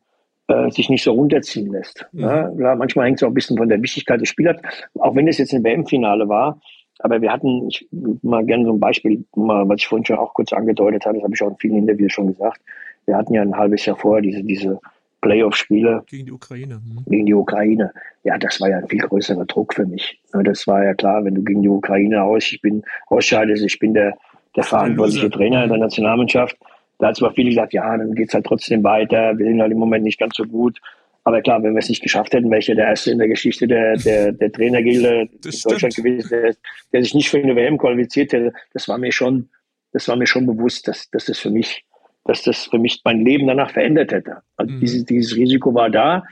äh, 0.48 0.70
sich 0.70 0.90
nicht 0.90 1.04
so 1.04 1.14
runterziehen 1.14 1.72
lässt. 1.72 2.08
Mhm. 2.12 2.22
Ne? 2.22 2.56
Ja, 2.60 2.76
manchmal 2.76 3.08
hängt 3.08 3.18
es 3.18 3.24
auch 3.24 3.30
ein 3.30 3.34
bisschen 3.34 3.58
von 3.58 3.70
der 3.70 3.82
Wichtigkeit 3.82 4.22
des 4.22 4.30
Spielers. 4.30 4.58
Auch 5.00 5.16
wenn 5.16 5.28
es 5.28 5.40
jetzt 5.40 5.54
ein 5.54 5.64
WM-Finale 5.64 6.30
war, 6.30 6.62
Aber 7.04 7.22
wir 7.22 7.34
hatten, 7.34 7.68
ich 7.68 7.86
mal 8.22 8.46
gerne 8.46 8.64
so 8.64 8.72
ein 8.72 8.80
Beispiel, 8.80 9.26
mal, 9.36 9.68
was 9.68 9.82
ich 9.82 9.88
vorhin 9.88 10.06
schon 10.06 10.18
auch 10.18 10.34
kurz 10.34 10.54
angedeutet 10.54 11.06
habe, 11.06 11.16
das 11.16 11.24
habe 11.24 11.34
ich 11.36 11.42
auch 11.44 11.50
in 11.50 11.58
vielen 11.58 11.78
Interviews 11.80 12.14
schon 12.14 12.28
gesagt. 12.28 12.62
Wir 13.06 13.18
hatten 13.18 13.34
ja 13.34 13.42
ein 13.42 13.58
halbes 13.58 13.86
Jahr 13.86 13.98
vorher 13.98 14.22
diese, 14.22 14.42
diese 14.42 14.80
Playoff-Spiele. 15.20 16.04
Gegen 16.08 16.28
die 16.28 16.32
Ukraine. 16.32 16.76
Mhm. 16.76 17.04
Gegen 17.06 17.26
die 17.26 17.34
Ukraine. 17.34 17.92
Ja, 18.24 18.38
das 18.38 18.62
war 18.62 18.70
ja 18.70 18.78
ein 18.78 18.88
viel 18.88 19.00
größerer 19.00 19.46
Druck 19.46 19.74
für 19.74 19.86
mich. 19.86 20.18
Das 20.32 20.66
war 20.66 20.82
ja 20.86 20.94
klar, 20.94 21.26
wenn 21.26 21.36
du 21.36 21.44
gegen 21.44 21.62
die 21.62 21.68
Ukraine 21.68 22.24
aus, 22.24 22.50
ich 22.50 22.62
bin 22.62 22.84
ausscheidest, 23.08 23.66
ich 23.66 23.78
bin 23.80 23.94
der, 23.94 24.14
der 24.56 24.64
verantwortliche 24.64 25.30
Trainer 25.30 25.68
der 25.68 25.80
Nationalmannschaft. 25.80 26.56
Da 27.00 27.08
hat 27.08 27.18
zwar 27.18 27.34
viele 27.34 27.50
gesagt, 27.50 27.74
ja, 27.74 27.98
dann 27.98 28.16
geht's 28.16 28.34
halt 28.34 28.46
trotzdem 28.46 28.82
weiter, 28.82 29.38
wir 29.38 29.46
sind 29.46 29.62
halt 29.62 29.74
im 29.74 29.80
Moment 29.80 30.06
nicht 30.06 30.20
ganz 30.20 30.38
so 30.38 30.46
gut. 30.46 30.80
Aber 31.26 31.42
klar, 31.42 31.64
wenn 31.64 31.74
wir 31.74 31.80
es 31.80 31.90
nicht 31.90 32.04
geschafft 32.04 32.34
hätten, 32.34 32.50
wäre 32.50 32.60
ich 32.60 32.68
ja 32.68 32.76
der 32.76 32.88
Erste 32.88 33.12
in 33.12 33.18
der 33.18 33.30
Geschichte 33.30 33.68
der, 33.68 33.96
der, 33.98 34.32
der 34.34 34.52
Trainergilde 34.52 35.30
in 35.32 35.52
Deutschland 35.64 35.96
gewesen, 35.96 36.30
der, 36.30 36.56
der, 36.92 37.04
sich 37.04 37.14
nicht 37.14 37.30
für 37.30 37.38
eine 37.38 37.56
WM 37.56 37.78
qualifiziert 37.78 38.34
hätte. 38.34 38.54
Das 38.74 38.88
war 38.90 38.98
mir 38.98 39.12
schon, 39.12 39.50
das 39.94 40.08
war 40.08 40.16
mir 40.16 40.28
schon 40.28 40.46
bewusst, 40.46 40.88
dass, 40.88 41.10
dass 41.12 41.26
das 41.26 41.40
für 41.40 41.50
mich, 41.50 41.86
dass 42.26 42.44
das 42.44 42.66
für 42.66 42.80
mich 42.80 43.02
mein 43.06 43.24
Leben 43.24 43.48
danach 43.48 43.72
verändert 43.72 44.12
hätte. 44.12 44.42
Also 44.58 44.74
mhm. 44.74 44.80
dieses, 44.82 45.06
dieses 45.06 45.36
Risiko 45.36 45.74
war 45.74 45.90
da. 45.90 46.24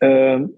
Ähm, 0.00 0.54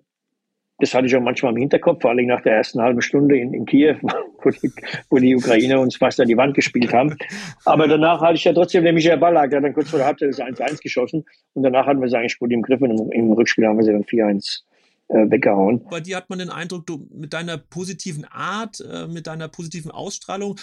das 0.79 0.95
hatte 0.95 1.07
ich 1.07 1.17
auch 1.17 1.21
manchmal 1.21 1.53
im 1.53 1.59
Hinterkopf, 1.59 2.03
vor 2.03 2.11
allem 2.11 2.27
nach 2.27 2.41
der 2.43 2.55
ersten 2.55 2.81
halben 2.81 3.03
Stunde 3.03 3.37
in, 3.37 3.53
in 3.53 3.67
Kiew, 3.67 3.97
wo 4.43 4.51
die, 4.51 4.73
wo 5.11 5.17
die 5.17 5.35
Ukrainer 5.35 5.81
uns 5.81 5.97
fast 5.97 6.21
an 6.21 6.29
die 6.29 6.37
Wand 6.37 6.55
gespielt 6.55 6.93
haben. 6.93 7.17
Aber 7.64 7.88
danach 7.88 8.21
hatte 8.21 8.35
ich 8.35 8.45
ja 8.45 8.53
trotzdem, 8.53 8.85
der 8.85 8.93
Michael 8.93 9.19
Ballack, 9.19 9.51
der 9.51 9.59
hat 9.59 9.64
dann 9.64 9.75
kurz 9.75 9.91
vor 9.91 9.99
der 9.99 10.07
Halbzeit 10.07 10.31
das 10.31 10.41
1-1 10.41 10.83
geschossen. 10.83 11.25
Und 11.55 11.62
danach 11.62 11.87
hatten 11.87 12.01
wir 12.01 12.07
es 12.07 12.14
eigentlich 12.14 12.38
gut 12.38 12.53
im 12.53 12.62
Griff 12.62 12.81
und 12.81 12.91
im, 12.91 13.11
im 13.11 13.33
Rückspiel 13.33 13.67
haben 13.67 13.79
wir 13.79 13.85
sie 13.85 13.93
dann 13.93 14.05
4-1 14.05 14.62
äh, 15.09 15.31
weggehauen. 15.31 15.85
Bei 15.90 16.01
dir 16.01 16.16
hat 16.16 16.31
man 16.31 16.38
den 16.38 16.51
Eindruck, 16.51 16.87
du 16.87 17.09
mit 17.12 17.33
deiner 17.33 17.57
positiven 17.59 18.25
Art, 18.27 18.81
äh, 18.81 19.07
mit 19.07 19.27
deiner 19.27 19.49
positiven 19.49 19.90
Ausstrahlung, 19.90 20.59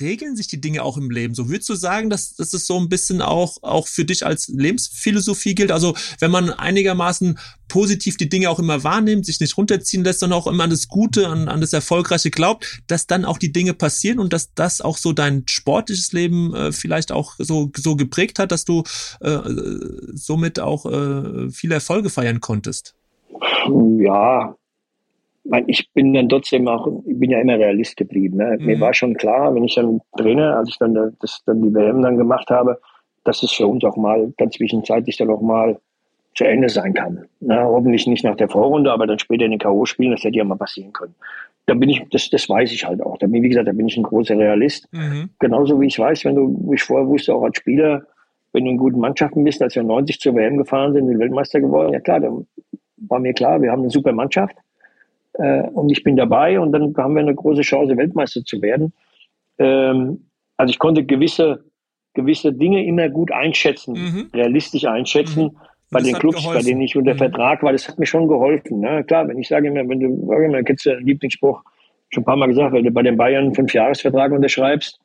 regeln 0.00 0.36
sich 0.36 0.48
die 0.48 0.60
Dinge 0.60 0.82
auch 0.82 0.96
im 0.96 1.10
Leben. 1.10 1.34
So 1.34 1.48
würdest 1.48 1.68
du 1.68 1.74
sagen, 1.74 2.10
dass, 2.10 2.34
dass 2.34 2.52
es 2.52 2.66
so 2.66 2.78
ein 2.78 2.88
bisschen 2.88 3.22
auch, 3.22 3.56
auch 3.62 3.86
für 3.86 4.04
dich 4.04 4.26
als 4.26 4.48
Lebensphilosophie 4.48 5.54
gilt? 5.54 5.72
Also 5.72 5.96
wenn 6.20 6.30
man 6.30 6.50
einigermaßen 6.50 7.38
positiv 7.68 8.16
die 8.16 8.28
Dinge 8.28 8.50
auch 8.50 8.58
immer 8.58 8.82
wahrnimmt, 8.84 9.24
sich 9.24 9.40
nicht 9.40 9.56
runterziehen 9.56 10.04
lässt, 10.04 10.20
sondern 10.20 10.38
auch 10.38 10.46
immer 10.46 10.64
an 10.64 10.70
das 10.70 10.88
Gute, 10.88 11.28
an, 11.28 11.48
an 11.48 11.60
das 11.60 11.72
Erfolgreiche 11.72 12.30
glaubt, 12.30 12.82
dass 12.88 13.06
dann 13.06 13.24
auch 13.24 13.38
die 13.38 13.52
Dinge 13.52 13.74
passieren 13.74 14.18
und 14.18 14.32
dass 14.32 14.52
das 14.54 14.80
auch 14.80 14.98
so 14.98 15.12
dein 15.12 15.44
sportliches 15.48 16.12
Leben 16.12 16.54
äh, 16.54 16.72
vielleicht 16.72 17.12
auch 17.12 17.36
so, 17.38 17.70
so 17.76 17.96
geprägt 17.96 18.38
hat, 18.38 18.52
dass 18.52 18.64
du 18.64 18.82
äh, 19.20 19.38
somit 20.12 20.60
auch 20.60 20.86
äh, 20.86 21.50
viele 21.50 21.74
Erfolge 21.74 22.10
feiern 22.10 22.40
konntest? 22.40 22.94
Ja, 24.10 24.54
ich 25.66 25.90
bin 25.92 26.12
dann 26.12 26.28
trotzdem 26.28 26.68
auch, 26.68 26.86
ich 27.06 27.18
bin 27.18 27.30
ja 27.30 27.40
immer 27.40 27.58
Realist 27.58 27.96
geblieben. 27.96 28.36
Ne? 28.36 28.56
Mhm. 28.58 28.66
Mir 28.66 28.80
war 28.80 28.92
schon 28.92 29.14
klar, 29.14 29.54
wenn 29.54 29.64
ich 29.64 29.74
dann 29.74 30.00
Trainer, 30.16 30.56
als 30.56 30.68
ich 30.70 30.78
dann 30.78 30.94
das, 31.20 31.42
dann 31.46 31.62
die 31.62 31.72
WM 31.72 32.02
dann 32.02 32.16
gemacht 32.16 32.50
habe, 32.50 32.80
dass 33.24 33.42
es 33.42 33.52
für 33.52 33.66
uns 33.66 33.84
auch 33.84 33.96
mal 33.96 34.32
dann 34.36 34.50
zwischenzeitlich 34.50 35.16
dann 35.16 35.30
auch 35.30 35.40
mal 35.40 35.78
zu 36.34 36.44
Ende 36.44 36.68
sein 36.68 36.94
kann. 36.94 37.26
Ne? 37.40 37.62
Hoffentlich 37.62 38.06
nicht 38.06 38.24
nach 38.24 38.36
der 38.36 38.48
Vorrunde, 38.48 38.92
aber 38.92 39.06
dann 39.06 39.18
später 39.18 39.44
in 39.44 39.52
den 39.52 39.60
K.O. 39.60 39.86
spielen, 39.86 40.12
das 40.12 40.22
hätte 40.22 40.38
ja 40.38 40.44
mal 40.44 40.56
passieren 40.56 40.92
können. 40.92 41.14
Da 41.66 41.74
bin 41.74 41.90
ich, 41.90 42.02
das, 42.10 42.30
das 42.30 42.48
weiß 42.48 42.72
ich 42.72 42.86
halt 42.86 43.02
auch. 43.02 43.18
Da 43.18 43.26
bin, 43.26 43.42
wie 43.42 43.48
gesagt, 43.48 43.68
da 43.68 43.72
bin 43.72 43.88
ich 43.88 43.96
ein 43.96 44.02
großer 44.02 44.38
Realist. 44.38 44.88
Mhm. 44.92 45.30
Genauso 45.38 45.80
wie 45.80 45.86
ich 45.86 45.98
weiß, 45.98 46.24
wenn 46.24 46.36
du, 46.36 46.70
wie 46.70 46.76
ich 46.76 46.82
vorher 46.82 47.08
wusste, 47.08 47.34
auch 47.34 47.42
als 47.42 47.58
Spieler, 47.58 48.06
wenn 48.52 48.64
du 48.64 48.70
in 48.70 48.76
guten 48.78 49.00
Mannschaften 49.00 49.44
bist, 49.44 49.60
als 49.62 49.74
wir 49.74 49.82
90 49.82 50.20
zur 50.20 50.34
WM 50.34 50.56
gefahren 50.56 50.94
sind, 50.94 51.08
sind 51.08 51.18
Weltmeister 51.18 51.60
geworden, 51.60 51.92
ja 51.92 52.00
klar, 52.00 52.20
dann 52.20 52.46
war 53.08 53.20
mir 53.20 53.32
klar, 53.32 53.60
wir 53.62 53.70
haben 53.70 53.82
eine 53.82 53.90
super 53.90 54.12
Mannschaft 54.12 54.56
äh, 55.34 55.62
und 55.62 55.90
ich 55.90 56.02
bin 56.02 56.16
dabei 56.16 56.58
und 56.60 56.72
dann 56.72 56.94
haben 56.96 57.14
wir 57.14 57.22
eine 57.22 57.34
große 57.34 57.62
Chance, 57.62 57.96
Weltmeister 57.96 58.44
zu 58.44 58.60
werden. 58.62 58.92
Ähm, 59.58 60.26
also 60.56 60.70
ich 60.70 60.78
konnte 60.78 61.04
gewisse, 61.04 61.64
gewisse 62.14 62.52
Dinge 62.52 62.84
immer 62.84 63.08
gut 63.08 63.32
einschätzen, 63.32 63.94
mhm. 63.94 64.30
realistisch 64.34 64.84
einschätzen. 64.84 65.44
Mhm. 65.44 65.56
Bei 65.90 66.02
den 66.02 66.16
Clubs, 66.16 66.42
geholfen. 66.42 66.60
bei 66.60 66.70
denen 66.70 66.82
ich 66.82 66.96
unter 66.96 67.14
mhm. 67.14 67.18
Vertrag 67.18 67.62
war, 67.62 67.72
das 67.72 67.88
hat 67.88 67.98
mir 67.98 68.04
schon 68.04 68.28
geholfen. 68.28 68.80
Ne? 68.80 69.04
Klar, 69.04 69.26
wenn 69.26 69.38
ich 69.38 69.48
sage 69.48 69.68
immer, 69.68 69.88
wenn 69.88 70.00
du, 70.00 70.26
sag 70.26 70.42
immer, 70.42 70.62
kennst 70.62 70.84
du 70.84 70.94
Lieblingsspruch, 70.98 71.62
schon 72.10 72.22
ein 72.22 72.26
paar 72.26 72.36
Mal 72.36 72.48
gesagt, 72.48 72.74
wenn 72.74 72.84
du 72.84 72.90
bei 72.90 73.02
den 73.02 73.16
Bayern 73.16 73.44
einen 73.44 73.54
Fünfjahresvertrag 73.54 74.32
unterschreibst, 74.32 75.00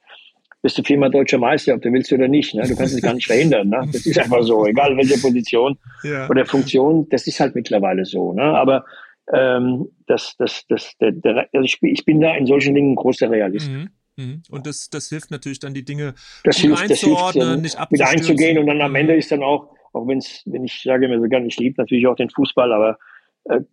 bist 0.64 0.78
du 0.78 0.84
viermal 0.84 1.12
deutscher 1.12 1.38
Meister, 1.38 1.76
ob 1.76 1.82
du 1.82 1.92
willst 1.92 2.12
oder 2.14 2.30
nicht. 2.30 2.56
Ne? 2.56 2.64
Du 2.64 2.76
kannst 2.76 2.96
es 2.96 3.02
gar 3.02 3.14
nicht 3.14 3.28
verhindern. 3.28 3.68
Ne? 3.68 3.86
Das 3.92 4.06
ist 4.06 4.18
einfach 4.18 4.42
so, 4.44 4.66
egal 4.66 4.96
welche 4.96 5.20
Position 5.20 5.78
ja. 6.04 6.28
oder 6.30 6.46
Funktion, 6.46 7.08
das 7.10 7.28
ist 7.28 7.40
halt 7.42 7.54
mittlerweile 7.54 8.06
so. 8.06 8.32
Ne? 8.32 8.44
Aber 8.44 8.86
ähm, 9.34 9.90
das, 10.08 10.36
das, 10.38 10.66
das, 10.68 10.96
der, 11.02 11.12
der, 11.12 11.50
also 11.54 11.66
ich, 11.66 11.78
ich 11.82 12.06
bin 12.06 12.22
da 12.22 12.34
in 12.36 12.48
solchen 12.48 12.74
Dingen 12.74 12.94
ein 12.94 12.96
großer 12.96 13.30
Realist. 13.30 13.70
Mhm. 13.70 13.90
mhm. 14.16 14.42
Und 14.50 14.66
das, 14.66 14.90
das 14.90 15.10
hilft 15.10 15.32
natürlich 15.32 15.60
dann 15.60 15.74
die 15.74 15.84
Dinge 15.84 16.14
das 16.46 16.58
hilft, 16.58 16.90
einzuordnen, 16.90 17.64
das 17.64 17.74
hilft, 17.76 17.92
nicht 17.92 18.02
Mit 18.02 18.02
einzugehen 18.02 18.58
und 18.58 18.68
dann 18.68 18.82
am 18.82 18.96
Ende 18.96 19.14
mhm. 19.14 19.20
ist 19.20 19.34
dann 19.34 19.44
auch, 19.44 19.70
auch 19.92 20.08
wenn 20.08 20.20
es, 20.20 20.44
wenn 20.46 20.64
ich 20.64 20.82
sage 20.82 21.10
mir 21.10 21.20
so 21.20 21.28
gerne, 21.28 21.48
ich 21.48 21.58
liebe 21.58 21.76
natürlich 21.78 22.08
auch 22.08 22.16
den 22.16 22.30
Fußball, 22.30 22.72
aber 22.72 22.98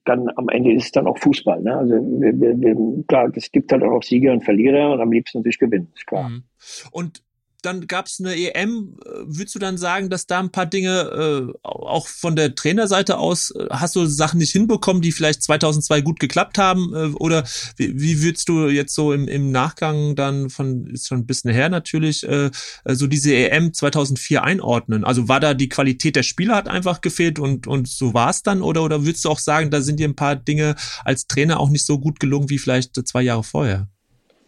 dann 0.05 0.29
am 0.37 0.49
Ende 0.49 0.73
ist 0.73 0.87
es 0.87 0.93
dann 0.93 1.07
auch 1.07 1.19
Fußball. 1.19 1.63
Ne? 1.63 1.77
Also 1.77 1.95
wir, 1.95 2.41
wir, 2.41 2.61
wir, 2.61 3.05
klar, 3.07 3.31
es 3.35 3.53
gibt 3.53 3.71
halt 3.73 3.83
auch 3.83 4.03
Sieger 4.03 4.33
und 4.33 4.45
Verlierer 4.45 4.93
und 4.93 5.01
am 5.01 5.13
liebsten 5.13 5.39
natürlich 5.39 5.59
gewinnen, 5.59 5.93
ist 5.95 6.07
klar. 6.07 6.29
Mhm. 6.29 6.45
Und 6.91 7.23
dann 7.63 7.87
gab 7.87 8.07
es 8.07 8.21
eine 8.21 8.35
EM. 8.35 8.97
Würdest 9.25 9.55
du 9.55 9.59
dann 9.59 9.79
sagen, 9.79 10.11
dass 10.11 10.27
da 10.27 10.41
ein 10.41 10.51
paar 10.51 10.67
Dinge 10.67 11.53
äh, 11.53 11.59
auch 11.63 12.09
von 12.09 12.37
der 12.37 12.55
Trainerseite 12.55 13.19
aus 13.19 13.51
äh, 13.51 13.67
hast 13.71 13.97
du 13.97 14.07
Sachen 14.07 14.39
nicht 14.39 14.53
hinbekommen, 14.53 15.03
die 15.03 15.13
vielleicht 15.13 15.43
2002 15.43 16.01
gut 16.03 16.21
geklappt 16.21 16.59
haben? 16.59 16.95
Äh, 16.95 17.15
oder 17.17 17.45
wie, 17.77 18.01
wie 18.01 18.23
würdest 18.23 18.49
du 18.49 18.69
jetzt 18.69 18.95
so 18.95 19.13
im, 19.13 19.29
im 19.29 19.51
Nachgang 19.51 20.17
dann 20.17 20.51
von 20.51 20.87
ist 20.87 21.09
schon 21.09 21.19
ein 21.19 21.27
bisschen 21.27 21.53
her 21.53 21.69
natürlich 21.69 22.27
äh, 22.27 22.51
so 22.87 23.07
diese 23.07 23.35
EM 23.35 23.73
2004 23.73 24.43
einordnen? 24.43 25.05
Also 25.05 25.29
war 25.29 25.41
da 25.41 25.55
die 25.55 25.69
Qualität 25.69 26.17
der 26.17 26.23
Spieler 26.23 26.57
hat 26.57 26.69
einfach 26.69 27.01
gefehlt 27.01 27.39
und 27.39 27.67
und 27.67 27.89
so 27.89 28.15
war 28.15 28.31
es 28.31 28.43
dann? 28.43 28.63
Oder 28.63 28.83
oder 28.83 29.05
würdest 29.05 29.25
du 29.25 29.31
auch 29.31 29.39
sagen, 29.39 29.71
da 29.71 29.81
sind 29.81 30.01
dir 30.01 30.09
ein 30.09 30.17
paar 30.17 30.37
Dinge 30.37 30.77
als 31.05 31.27
Trainer 31.27 31.61
auch 31.61 31.71
nicht 31.71 31.87
so 31.87 31.99
gut 31.99 32.21
gelungen 32.21 32.51
wie 32.51 32.59
vielleicht 32.59 32.95
zwei 33.07 33.23
Jahre 33.23 33.45
vorher? 33.45 33.89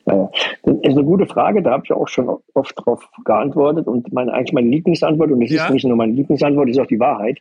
Das 0.05 0.31
ist 0.65 0.93
eine 0.93 1.05
gute 1.05 1.27
Frage, 1.27 1.63
da 1.63 1.73
habe 1.73 1.83
ich 1.85 1.93
auch 1.93 2.09
schon 2.09 2.29
oft 2.55 2.79
darauf 2.79 3.09
geantwortet 3.25 3.87
und 3.87 4.13
meine, 4.13 4.33
eigentlich 4.33 4.53
meine 4.53 4.69
Lieblingsantwort, 4.69 5.31
und 5.31 5.43
es 5.43 5.51
ja. 5.51 5.67
ist 5.67 5.73
nicht 5.73 5.85
nur 5.85 5.97
meine 5.97 6.13
Lieblingsantwort, 6.13 6.69
ist 6.69 6.81
auch 6.81 6.87
die 6.87 7.01
Wahrheit. 7.01 7.39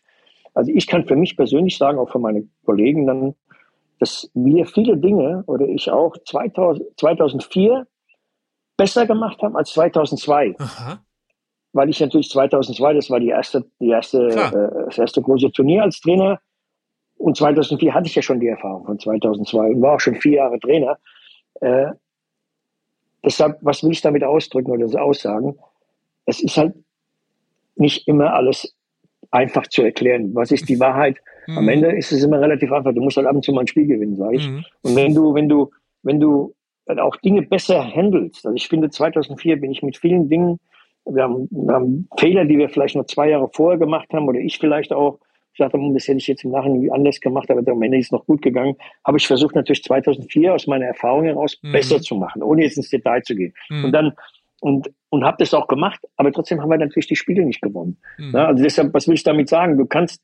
Also 0.54 0.72
ich 0.74 0.88
kann 0.88 1.06
für 1.06 1.16
mich 1.16 1.38
persönlich 1.38 1.78
sagen, 1.78 1.98
auch 1.98 2.10
für 2.10 2.20
meine 2.20 2.48
Kollegen 2.66 3.08
dann, 3.08 3.36
dass 4.00 4.30
wir 4.34 4.66
viele 4.66 4.98
Dinge 4.98 5.44
oder 5.48 5.68
ich 5.68 5.90
auch 5.90 6.16
2000, 6.18 7.00
2004 7.00 7.88
besser 8.78 9.06
gemacht 9.06 9.42
haben 9.42 9.56
als 9.56 9.72
2002. 9.74 10.56
Aha. 10.58 11.00
Weil 11.74 11.90
ich 11.90 12.00
natürlich 12.00 12.30
2002, 12.30 12.94
das 12.96 13.10
war 13.10 13.20
die 13.20 13.30
erste, 13.30 13.66
die 13.80 13.90
erste, 13.90 14.28
äh, 14.28 14.86
das 14.86 14.98
erste 14.98 15.22
große 15.22 15.52
Turnier 15.52 15.84
als 15.84 16.02
Trainer. 16.02 16.40
Und 17.18 17.38
2004 17.38 17.94
hatte 17.94 18.08
ich 18.08 18.16
ja 18.16 18.22
schon 18.22 18.40
die 18.40 18.48
Erfahrung 18.48 18.86
von 18.86 19.00
2002 19.00 19.70
und 19.70 19.82
war 19.82 19.96
auch 19.96 20.00
schon 20.00 20.16
vier 20.16 20.38
Jahre 20.38 20.60
Trainer. 20.60 20.98
Äh, 21.62 21.92
Deshalb, 23.24 23.58
was 23.62 23.84
will 23.84 23.92
ich 23.92 24.02
damit 24.02 24.24
ausdrücken 24.24 24.72
oder 24.72 25.02
aussagen? 25.02 25.58
Es 26.26 26.42
ist 26.42 26.58
halt 26.58 26.74
nicht 27.76 28.08
immer 28.08 28.34
alles 28.34 28.76
einfach 29.32 29.68
zu 29.68 29.84
erklären. 29.84 30.34
Was 30.34 30.52
ist 30.52 30.70
die 30.70 30.80
Wahrheit? 30.80 31.18
Mhm. 31.48 31.58
Am 31.58 31.70
Ende 31.70 31.92
ist 31.98 32.12
es 32.12 32.24
immer 32.24 32.40
relativ 32.40 32.72
einfach. 32.72 32.94
Du 32.94 33.02
musst 33.02 33.18
halt 33.18 33.26
ab 33.26 33.34
und 33.34 33.44
zu 33.44 33.52
mal 33.52 33.62
ein 33.62 33.68
Spiel 33.68 33.88
gewinnen, 33.88 34.16
sage 34.16 34.36
ich. 34.36 34.48
Mhm. 34.48 34.64
Und 34.84 34.96
wenn 34.96 35.16
du, 35.16 35.34
wenn 35.34 35.50
du, 35.50 35.72
wenn 36.04 36.20
du 36.20 36.54
auch 36.86 37.16
Dinge 37.16 37.42
besser 37.42 37.84
handelst, 37.84 38.46
also 38.46 38.56
ich 38.56 38.68
finde 38.68 38.92
2004 38.92 39.60
bin 39.60 39.72
ich 39.72 39.82
mit 39.82 39.98
vielen 39.98 40.30
Dingen, 40.30 40.60
wir 41.06 41.24
haben, 41.24 41.48
wir 41.50 41.74
haben 41.74 42.08
Fehler, 42.20 42.46
die 42.46 42.60
wir 42.60 42.70
vielleicht 42.70 42.96
noch 42.96 43.08
zwei 43.08 43.30
Jahre 43.30 43.50
vorher 43.52 43.80
gemacht 43.80 44.14
haben 44.14 44.28
oder 44.28 44.40
ich 44.40 44.60
vielleicht 44.60 44.94
auch, 44.94 45.18
ich 45.66 45.72
dachte, 45.72 45.94
das 45.94 46.08
hätte 46.08 46.18
ich 46.18 46.28
jetzt 46.28 46.44
im 46.44 46.52
Nachhinein 46.52 46.92
anders 46.92 47.20
gemacht, 47.20 47.50
aber 47.52 47.70
am 47.72 47.82
Ende 47.82 47.98
ist 47.98 48.08
es 48.08 48.12
noch 48.12 48.26
gut 48.26 48.42
gegangen. 48.42 48.76
Habe 49.06 49.18
ich 49.18 49.28
versucht, 49.28 49.56
natürlich 49.56 49.84
2004 49.84 50.54
aus 50.54 50.68
meiner 50.68 50.86
Erfahrung 50.86 51.26
heraus 51.26 51.58
mhm. 51.62 51.72
besser 51.72 52.02
zu 52.02 52.16
machen, 52.16 52.44
ohne 52.44 52.64
jetzt 52.64 52.78
ins 52.78 52.90
Detail 52.90 53.22
zu 53.22 53.36
gehen. 53.36 53.54
Mhm. 53.70 53.86
Und 53.86 53.92
dann, 53.92 54.14
und, 54.62 54.92
und 55.10 55.24
habe 55.24 55.38
das 55.40 55.54
auch 55.54 55.68
gemacht, 55.68 56.00
aber 56.18 56.32
trotzdem 56.32 56.62
haben 56.62 56.70
wir 56.70 56.78
natürlich 56.78 57.08
die 57.08 57.16
Spiele 57.16 57.46
nicht 57.46 57.62
gewonnen. 57.62 57.98
Mhm. 58.18 58.32
Ja, 58.34 58.48
also 58.48 58.64
deshalb, 58.64 58.94
was 58.94 59.08
will 59.08 59.16
ich 59.16 59.24
damit 59.24 59.50
sagen? 59.50 59.78
Du 59.78 59.86
kannst, 59.86 60.22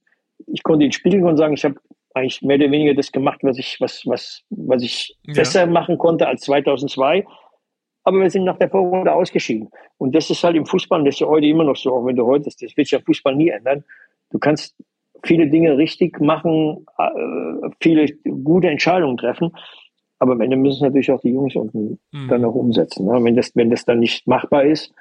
ich 0.47 0.63
konnte 0.63 0.85
ins 0.85 0.95
Spiel 0.95 1.23
und 1.23 1.37
sagen, 1.37 1.53
ich 1.53 1.65
habe 1.65 1.75
eigentlich 2.13 2.41
mehr 2.41 2.57
oder 2.57 2.71
weniger 2.71 2.93
das 2.93 3.11
gemacht, 3.11 3.39
was 3.43 3.57
ich, 3.57 3.77
was, 3.79 4.03
was, 4.05 4.43
was 4.49 4.83
ich 4.83 5.15
ja. 5.23 5.33
besser 5.33 5.65
machen 5.67 5.97
konnte 5.97 6.27
als 6.27 6.41
2002. 6.41 7.25
Aber 8.03 8.21
wir 8.21 8.29
sind 8.29 8.45
nach 8.45 8.57
der 8.57 8.69
Vorrunde 8.69 9.11
ausgeschieden. 9.11 9.69
Und 9.97 10.15
das 10.15 10.29
ist 10.29 10.43
halt 10.43 10.55
im 10.55 10.65
Fußball, 10.65 10.99
und 10.99 11.05
das 11.05 11.15
ist 11.15 11.19
ja 11.19 11.27
heute 11.27 11.45
immer 11.45 11.65
noch 11.65 11.75
so, 11.75 11.93
auch 11.93 12.05
wenn 12.05 12.15
du 12.15 12.25
heute, 12.25 12.45
das, 12.45 12.55
das 12.55 12.75
wird 12.77 12.89
ja 12.89 12.99
Fußball 12.99 13.35
nie 13.35 13.49
ändern. 13.49 13.83
Du 14.29 14.39
kannst 14.39 14.75
viele 15.23 15.49
Dinge 15.49 15.77
richtig 15.77 16.19
machen, 16.19 16.85
äh, 16.97 17.69
viele 17.81 18.07
gute 18.43 18.69
Entscheidungen 18.69 19.17
treffen. 19.17 19.51
Aber 20.19 20.33
am 20.33 20.41
Ende 20.41 20.57
müssen 20.57 20.83
natürlich 20.83 21.11
auch 21.11 21.21
die 21.21 21.31
Jungs 21.31 21.55
unten 21.55 21.99
mhm. 22.11 22.27
dann 22.27 22.41
noch 22.41 22.55
umsetzen. 22.55 23.05
Ne? 23.05 23.23
Wenn, 23.23 23.35
das, 23.35 23.55
wenn 23.55 23.69
das 23.69 23.85
dann 23.85 23.99
nicht 23.99 24.27
machbar 24.27 24.63
ist, 24.63 24.93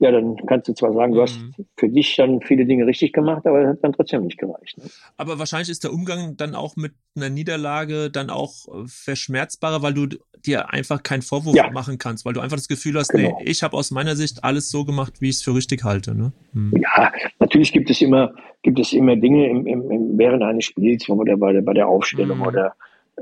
ja, 0.00 0.12
dann 0.12 0.36
kannst 0.46 0.68
du 0.68 0.74
zwar 0.74 0.92
sagen, 0.92 1.12
du 1.12 1.22
hast 1.22 1.40
mhm. 1.40 1.66
für 1.76 1.88
dich 1.88 2.14
dann 2.16 2.40
viele 2.40 2.66
Dinge 2.66 2.86
richtig 2.86 3.12
gemacht, 3.12 3.44
aber 3.46 3.62
es 3.62 3.68
hat 3.68 3.78
dann 3.82 3.92
trotzdem 3.92 4.22
nicht 4.22 4.38
gereicht. 4.38 4.78
Ne? 4.78 4.84
Aber 5.16 5.38
wahrscheinlich 5.40 5.70
ist 5.70 5.82
der 5.82 5.92
Umgang 5.92 6.36
dann 6.36 6.54
auch 6.54 6.76
mit 6.76 6.92
einer 7.16 7.30
Niederlage 7.30 8.08
dann 8.10 8.30
auch 8.30 8.68
äh, 8.68 8.86
verschmerzbarer, 8.86 9.82
weil 9.82 9.94
du 9.94 10.06
dir 10.46 10.72
einfach 10.72 11.02
keinen 11.02 11.22
Vorwurf 11.22 11.56
ja. 11.56 11.70
machen 11.70 11.98
kannst, 11.98 12.24
weil 12.24 12.32
du 12.32 12.40
einfach 12.40 12.56
das 12.56 12.68
Gefühl 12.68 12.96
hast, 12.96 13.08
genau. 13.08 13.36
nee, 13.40 13.50
ich 13.50 13.64
habe 13.64 13.76
aus 13.76 13.90
meiner 13.90 14.14
Sicht 14.14 14.44
alles 14.44 14.70
so 14.70 14.84
gemacht, 14.84 15.20
wie 15.20 15.30
ich 15.30 15.36
es 15.36 15.42
für 15.42 15.54
richtig 15.54 15.82
halte. 15.82 16.14
Ne? 16.14 16.32
Hm. 16.52 16.74
Ja, 16.80 17.10
natürlich 17.40 17.72
gibt 17.72 17.90
es 17.90 18.00
immer, 18.00 18.32
gibt 18.62 18.78
es 18.78 18.92
immer 18.92 19.16
Dinge 19.16 19.48
im, 19.48 19.66
im, 19.66 19.90
im 19.90 20.18
während 20.18 20.44
eines 20.44 20.64
Spiels, 20.64 21.08
wo 21.08 21.16
man 21.16 21.40
bei 21.40 21.52
der, 21.52 21.62
bei 21.62 21.74
der 21.74 21.88
Aufstellung 21.88 22.38
mhm. 22.38 22.46
oder 22.46 22.74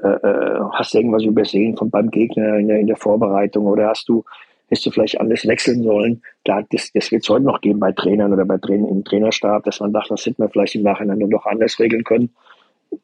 äh, 0.03 0.09
äh, 0.09 0.61
hast 0.73 0.93
du 0.93 0.99
irgendwas 0.99 1.25
übersehen 1.25 1.75
von 1.75 1.89
beim 1.89 2.11
Gegner 2.11 2.59
in 2.59 2.69
der, 2.69 2.81
in 2.81 2.87
der 2.87 2.97
Vorbereitung 2.97 3.65
oder 3.67 3.89
hast 3.89 4.09
du 4.11 4.25
hättest 4.69 4.87
du 4.87 4.91
vielleicht 4.91 5.21
alles 5.21 5.47
wechseln 5.47 5.83
sollen. 5.83 6.23
Da, 6.45 6.63
das, 6.71 6.91
das 6.93 7.11
wird 7.13 7.23
es 7.23 7.29
heute 7.29 7.45
noch 7.45 7.61
geben 7.61 7.81
bei 7.81 7.93
Trainern 7.93 8.33
oder 8.33 8.45
bei 8.45 8.59
Trainern 8.59 8.89
im 8.89 9.05
Trainerstab, 9.05 9.65
dass 9.65 9.81
man 9.81 9.93
dachte, 9.93 10.11
das 10.11 10.27
hätten 10.27 10.43
wir 10.43 10.49
vielleicht 10.49 10.75
im 10.75 10.83
Nachhinein 10.83 11.19
noch 11.19 11.47
anders 11.47 11.79
regeln 11.79 12.05
können. 12.05 12.31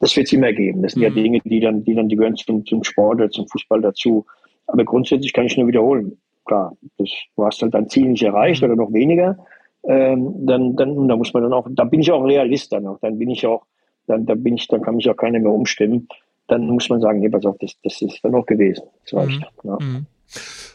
Das 0.00 0.16
wird 0.16 0.26
es 0.26 0.32
immer 0.32 0.52
geben. 0.52 0.82
Das 0.82 0.92
sind 0.92 1.00
mhm. 1.02 1.08
ja 1.08 1.22
Dinge, 1.22 1.40
die 1.44 1.60
dann, 1.60 1.84
die 1.84 1.94
dann, 1.94 2.08
die 2.08 2.16
gehören 2.16 2.36
zum, 2.36 2.64
zum 2.66 2.82
Sport 2.82 3.16
oder 3.16 3.30
zum 3.30 3.46
Fußball 3.48 3.80
dazu. 3.80 4.26
Aber 4.66 4.84
grundsätzlich 4.84 5.32
kann 5.32 5.46
ich 5.46 5.56
nur 5.56 5.66
wiederholen. 5.66 6.18
Klar, 6.44 6.76
das, 6.98 7.10
du 7.36 7.44
hast 7.44 7.62
halt 7.62 7.74
dein 7.74 7.88
Ziel 7.88 8.08
nicht 8.08 8.22
erreicht 8.22 8.62
mhm. 8.62 8.66
oder 8.66 8.76
noch 8.76 8.92
weniger. 8.92 9.38
Ähm, 9.84 10.46
dann, 10.46 10.76
dann, 10.76 11.08
da 11.08 11.16
muss 11.16 11.32
man 11.34 11.42
dann 11.42 11.52
auch, 11.52 11.66
da 11.70 11.84
bin 11.84 12.00
ich 12.00 12.10
auch 12.10 12.24
Realist 12.24 12.72
dann 12.72 12.86
auch. 12.86 12.98
Dann 13.00 13.18
bin 13.18 13.30
ich 13.30 13.46
auch, 13.46 13.64
dann, 14.06 14.26
da 14.26 14.34
bin 14.34 14.54
ich, 14.54 14.66
dann 14.68 14.82
kann 14.82 14.96
mich 14.96 15.08
auch 15.08 15.16
keiner 15.16 15.38
mehr 15.38 15.52
umstimmen. 15.52 16.08
Dann 16.48 16.66
muss 16.66 16.88
man 16.88 17.00
sagen, 17.00 17.20
nee, 17.20 17.28
pass 17.28 17.46
auf, 17.46 17.56
das, 17.58 17.76
das 17.82 18.00
ist 18.02 18.20
dann 18.22 18.34
auch 18.34 18.46
gewesen. 18.46 18.84
Das 19.04 19.14
reicht. 19.14 19.40
Mhm. 19.62 19.70
Ja. 19.70 19.78
Mhm. 19.80 20.06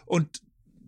Und 0.06 0.28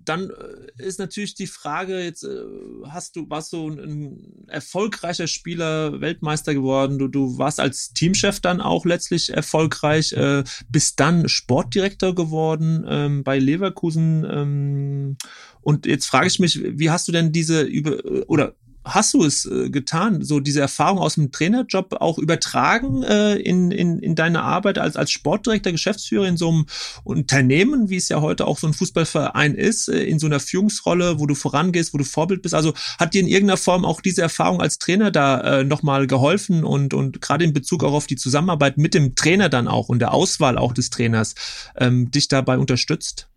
dann 0.10 0.32
äh, 0.32 0.84
ist 0.84 1.00
natürlich 1.00 1.36
die 1.36 1.48
Frage, 1.48 2.04
jetzt 2.04 2.24
äh, 2.24 2.44
hast 2.88 3.16
du, 3.16 3.30
warst 3.30 3.54
du 3.54 3.70
ein, 3.70 3.80
ein 3.80 4.48
erfolgreicher 4.48 5.28
Spieler, 5.28 6.02
Weltmeister 6.02 6.54
geworden, 6.54 6.98
du, 6.98 7.08
du 7.08 7.38
warst 7.38 7.60
als 7.60 7.94
Teamchef 7.94 8.40
dann 8.40 8.60
auch 8.60 8.86
letztlich 8.86 9.30
erfolgreich, 9.30 10.14
äh, 10.14 10.44
bist 10.70 11.00
dann 11.00 11.30
Sportdirektor 11.30 12.16
geworden 12.16 12.86
ähm, 12.88 13.24
bei 13.24 13.38
Leverkusen. 13.38 14.26
Ähm, 14.30 15.18
und 15.62 15.86
jetzt 15.86 16.08
frage 16.08 16.28
ich 16.28 16.40
mich, 16.40 16.60
wie 16.64 16.90
hast 16.90 17.08
du 17.08 17.12
denn 17.12 17.32
diese 17.32 17.62
über 17.62 18.00
oder 18.28 18.56
hast 18.90 19.14
du 19.14 19.24
es 19.24 19.46
äh, 19.46 19.70
getan, 19.70 20.22
so 20.24 20.40
diese 20.40 20.62
Erfahrung 20.62 21.00
aus 21.00 21.16
dem 21.16 21.32
Trainerjob 21.32 21.96
auch 22.00 22.18
übertragen 22.18 23.04
äh, 23.04 23.36
in, 23.36 23.72
in, 23.72 24.00
in 24.00 24.16
deine 24.16 24.44
Arbeit 24.44 24.78
als, 24.78 24.96
als 24.96 25.12
Sportdirektor, 25.12 25.72
Geschäftsführer 25.72 26.28
in 26.28 26.38
so 26.38 26.50
einem 26.50 26.66
Unternehmen, 27.04 27.90
wie 27.90 27.98
es 27.98 28.10
ja 28.10 28.22
heute 28.22 28.48
auch 28.48 28.58
so 28.58 28.68
ein 28.68 28.74
Fußballverein 28.74 29.56
ist, 29.56 29.88
äh, 29.88 30.04
in 30.04 30.20
so 30.20 30.28
einer 30.28 30.40
Führungsrolle, 30.40 31.20
wo 31.20 31.26
du 31.26 31.36
vorangehst, 31.36 31.94
wo 31.94 31.98
du 31.98 32.04
Vorbild 32.04 32.42
bist? 32.42 32.56
Also 32.56 32.74
hat 33.00 33.14
dir 33.14 33.22
in 33.22 33.28
irgendeiner 33.28 33.58
Form 33.58 33.86
auch 33.86 34.02
diese 34.02 34.22
Erfahrung 34.22 34.62
als 34.62 34.80
Trainer 34.80 35.12
da 35.12 35.60
äh, 35.60 35.64
nochmal 35.64 36.08
geholfen 36.08 36.64
und, 36.64 36.94
und 36.94 37.22
gerade 37.22 37.44
in 37.44 37.54
Bezug 37.54 37.84
auch 37.84 37.94
auf 37.94 38.08
die 38.08 38.16
Zusammenarbeit 38.16 38.78
mit 38.78 38.94
dem 38.94 39.16
Trainer 39.16 39.50
dann 39.50 39.68
auch 39.68 39.90
und 39.90 40.00
der 40.00 40.14
Auswahl 40.14 40.58
auch 40.58 40.74
des 40.74 40.90
Trainers 40.90 41.36
ähm, 41.78 42.12
dich 42.12 42.28
dabei 42.28 42.58
unterstützt? 42.58 43.30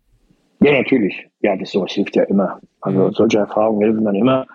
Ja, 0.59 0.71
natürlich. 0.71 1.13
Ja, 1.41 1.57
das 1.57 1.71
sowas 1.71 1.91
hilft 1.91 2.15
ja 2.15 2.23
immer. 2.23 2.59
Also 2.81 3.07
mhm. 3.07 3.11
solche 3.13 3.39
Erfahrungen 3.39 3.81
helfen 3.81 4.05
dann 4.05 4.15
immer. 4.15 4.45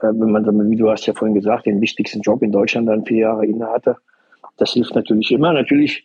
Äh, 0.00 0.12
wenn 0.12 0.30
man, 0.30 0.70
wie 0.70 0.76
du 0.76 0.90
hast 0.90 1.06
ja 1.06 1.14
vorhin 1.14 1.34
gesagt, 1.34 1.66
den 1.66 1.80
wichtigsten 1.80 2.20
Job 2.20 2.42
in 2.42 2.52
Deutschland 2.52 2.88
dann 2.88 3.04
vier 3.04 3.18
Jahre 3.18 3.46
inne 3.46 3.66
hatte. 3.66 3.96
Das 4.56 4.72
hilft 4.72 4.94
natürlich 4.94 5.30
immer. 5.32 5.52
Natürlich 5.52 6.04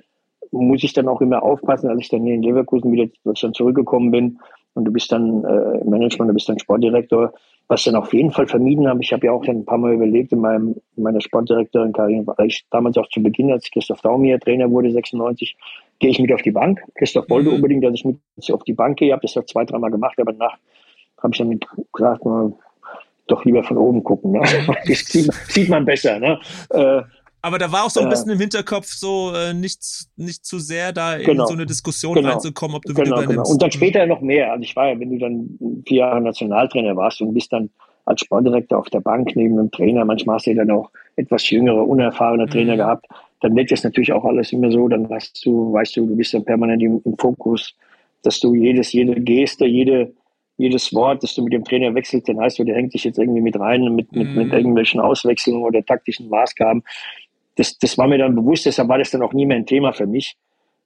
muss 0.51 0.83
ich 0.83 0.93
dann 0.93 1.07
auch 1.07 1.21
immer 1.21 1.43
aufpassen, 1.43 1.89
als 1.89 2.01
ich 2.01 2.09
dann 2.09 2.23
hier 2.23 2.35
in 2.35 2.43
Leverkusen 2.43 2.91
wieder 2.91 3.03
in 3.03 3.11
Deutschland 3.23 3.55
zurückgekommen 3.55 4.11
bin 4.11 4.39
und 4.73 4.85
du 4.85 4.91
bist 4.91 5.11
dann 5.11 5.43
äh, 5.43 5.83
Management, 5.83 6.29
du 6.29 6.33
bist 6.33 6.49
dann 6.49 6.59
Sportdirektor, 6.59 7.33
was 7.67 7.83
dann 7.83 7.95
auf 7.95 8.13
jeden 8.13 8.31
Fall 8.31 8.47
vermieden 8.47 8.87
habe. 8.87 9.01
Ich 9.01 9.13
habe 9.13 9.27
ja 9.27 9.31
auch 9.31 9.45
dann 9.45 9.57
ein 9.57 9.65
paar 9.65 9.77
Mal 9.77 9.93
überlegt 9.93 10.31
in, 10.31 10.39
meinem, 10.39 10.75
in 10.95 11.03
meiner 11.03 11.21
Sportdirektorin 11.21 11.93
Karin, 11.93 12.25
weil 12.25 12.47
ich 12.47 12.65
damals 12.71 12.97
auch 12.97 13.07
zu 13.09 13.21
Beginn, 13.21 13.51
als 13.51 13.69
Christoph 13.69 14.01
Daum 14.01 14.23
hier 14.23 14.39
Trainer 14.39 14.71
wurde, 14.71 14.91
96, 14.91 15.55
gehe 15.99 16.09
ich 16.09 16.19
mit 16.19 16.31
auf 16.33 16.41
die 16.41 16.51
Bank. 16.51 16.81
Christoph 16.95 17.29
wollte 17.29 17.49
mhm. 17.49 17.55
unbedingt, 17.55 17.83
dass 17.83 17.93
ich 17.93 18.05
mit 18.05 18.17
auf 18.51 18.63
die 18.63 18.73
Bank 18.73 18.97
gehe, 18.97 19.11
habe 19.11 19.21
das 19.21 19.37
auch 19.37 19.45
zwei, 19.45 19.65
dreimal 19.65 19.91
gemacht, 19.91 20.17
aber 20.19 20.33
danach 20.33 20.57
habe 21.21 21.33
ich 21.33 21.37
dann 21.37 21.59
gesagt, 21.93 22.25
doch 23.31 23.45
lieber 23.45 23.63
von 23.63 23.77
oben 23.77 24.03
gucken. 24.03 24.31
Ne? 24.31 24.41
Das 24.87 24.99
sieht, 25.47 25.69
man 25.69 25.85
besser. 25.85 26.19
Ne? 26.19 26.39
Äh, 26.71 27.01
aber 27.41 27.57
da 27.57 27.71
war 27.71 27.85
auch 27.85 27.89
so 27.89 28.01
ein 28.01 28.09
bisschen 28.09 28.31
im 28.31 28.39
Hinterkopf 28.39 28.87
so 28.87 29.33
äh, 29.33 29.53
nicht, 29.53 29.79
nicht 30.17 30.45
zu 30.45 30.59
sehr 30.59 30.91
da 30.91 31.15
in 31.15 31.25
genau, 31.25 31.45
so 31.45 31.53
eine 31.53 31.65
Diskussion 31.65 32.15
genau, 32.15 32.31
reinzukommen, 32.31 32.75
ob 32.75 32.83
du 32.83 32.93
genau, 32.93 33.05
wieder 33.05 33.23
übernimmst. 33.23 33.45
Genau. 33.45 33.49
Und 33.53 33.61
dann 33.61 33.71
später 33.71 34.05
noch 34.05 34.21
mehr. 34.21 34.51
Also 34.51 34.63
ich 34.63 34.75
war 34.75 34.89
ja, 34.89 34.99
wenn 34.99 35.11
du 35.11 35.17
dann 35.17 35.83
vier 35.87 35.99
Jahre 35.99 36.21
Nationaltrainer 36.21 36.95
warst 36.97 37.21
und 37.21 37.33
bist 37.33 37.53
dann 37.53 37.69
als 38.05 38.21
Sportdirektor 38.21 38.77
auf 38.77 38.89
der 38.89 38.99
Bank 38.99 39.35
neben 39.35 39.57
einem 39.57 39.71
Trainer, 39.71 40.03
manchmal 40.03 40.35
hast 40.35 40.47
du 40.47 40.51
ja 40.51 40.57
dann 40.57 40.71
auch 40.71 40.89
etwas 41.15 41.49
jüngere, 41.49 41.87
unerfahrene 41.87 42.47
Trainer 42.47 42.73
mhm. 42.73 42.77
gehabt, 42.77 43.05
dann 43.41 43.55
wird 43.55 43.71
das 43.71 43.83
natürlich 43.83 44.11
auch 44.11 44.25
alles 44.25 44.51
immer 44.51 44.71
so, 44.71 44.87
dann 44.87 45.09
weißt 45.09 45.45
du, 45.45 45.71
weißt 45.71 45.95
du, 45.95 46.07
du 46.07 46.15
bist 46.15 46.33
dann 46.33 46.43
permanent 46.43 46.81
im, 46.81 47.01
im 47.05 47.17
Fokus, 47.17 47.75
dass 48.23 48.39
du 48.39 48.53
jedes, 48.53 48.91
jede 48.91 49.15
Geste, 49.21 49.65
jede, 49.65 50.13
jedes 50.59 50.93
Wort, 50.93 51.23
das 51.23 51.33
du 51.33 51.43
mit 51.43 51.53
dem 51.53 51.63
Trainer 51.63 51.95
wechselst, 51.95 52.27
dann 52.27 52.39
heißt 52.39 52.59
du, 52.59 52.65
der 52.65 52.75
hängt 52.75 52.93
dich 52.93 53.05
jetzt 53.05 53.17
irgendwie 53.17 53.41
mit 53.41 53.57
rein, 53.57 53.81
mit, 53.95 54.11
mit, 54.11 54.35
mit 54.35 54.47
mhm. 54.47 54.53
irgendwelchen 54.53 54.99
Auswechslungen 54.99 55.63
oder 55.63 55.83
taktischen 55.83 56.29
Maßgaben. 56.29 56.83
Das, 57.55 57.77
das 57.79 57.97
war 57.97 58.07
mir 58.07 58.17
dann 58.17 58.35
bewusst, 58.35 58.65
deshalb 58.65 58.89
war 58.89 58.97
das 58.97 59.09
dann 59.11 59.21
auch 59.21 59.33
nie 59.33 59.45
mehr 59.45 59.57
ein 59.57 59.65
Thema 59.65 59.93
für 59.93 60.05
mich. 60.05 60.35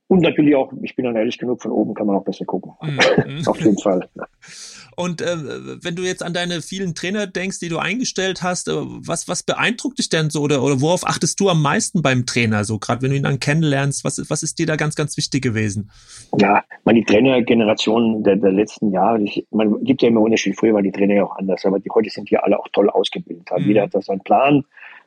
Und 0.07 0.21
natürlich 0.21 0.55
auch, 0.55 0.71
ich 0.83 0.95
bin 0.95 1.05
dann 1.05 1.15
ehrlich 1.15 1.39
genug, 1.39 1.61
von 1.61 1.71
oben 1.71 1.95
kann 1.95 2.05
man 2.05 2.15
auch 2.17 2.23
besser 2.23 2.45
gucken. 2.45 2.73
Mhm. 2.81 3.43
Auf 3.47 3.59
jeden 3.59 3.79
Fall. 3.79 4.07
Und 4.95 5.21
äh, 5.21 5.37
wenn 5.83 5.95
du 5.95 6.03
jetzt 6.03 6.23
an 6.23 6.33
deine 6.33 6.61
vielen 6.61 6.95
Trainer 6.95 7.27
denkst, 7.27 7.59
die 7.59 7.69
du 7.69 7.77
eingestellt 7.77 8.43
hast, 8.43 8.67
äh, 8.67 8.73
was, 8.75 9.27
was 9.27 9.43
beeindruckt 9.43 9.99
dich 9.99 10.09
denn 10.09 10.29
so 10.29 10.41
oder, 10.41 10.63
oder 10.63 10.81
worauf 10.81 11.05
achtest 11.05 11.39
du 11.39 11.49
am 11.49 11.61
meisten 11.61 12.01
beim 12.01 12.25
Trainer, 12.25 12.63
so 12.63 12.79
gerade 12.79 13.01
wenn 13.01 13.11
du 13.11 13.17
ihn 13.17 13.23
dann 13.23 13.39
kennenlernst? 13.39 14.03
Was, 14.03 14.29
was 14.29 14.43
ist 14.43 14.59
dir 14.59 14.65
da 14.65 14.75
ganz, 14.75 14.95
ganz 14.95 15.17
wichtig 15.17 15.43
gewesen? 15.43 15.91
Ja, 16.37 16.63
man, 16.83 16.95
die 16.95 17.03
Trainergeneration 17.03 18.23
der, 18.23 18.35
der 18.35 18.51
letzten 18.51 18.91
Jahre, 18.91 19.21
ich, 19.21 19.45
man 19.51 19.83
gibt 19.83 20.01
ja 20.01 20.09
immer 20.09 20.21
Unterschied. 20.21 20.57
Früher 20.57 20.73
waren 20.73 20.83
die 20.83 20.91
Trainer 20.91 21.15
ja 21.15 21.23
auch 21.23 21.35
anders, 21.37 21.65
aber 21.65 21.79
die 21.79 21.89
heute 21.89 22.09
sind 22.09 22.29
hier 22.29 22.43
alle 22.43 22.59
auch 22.59 22.67
toll 22.71 22.89
ausgebildet. 22.89 23.49
Mhm. 23.51 23.67
Jeder 23.67 23.83
hat 23.83 23.95
da 23.95 24.01
seinen 24.01 24.21
Plan 24.21 24.63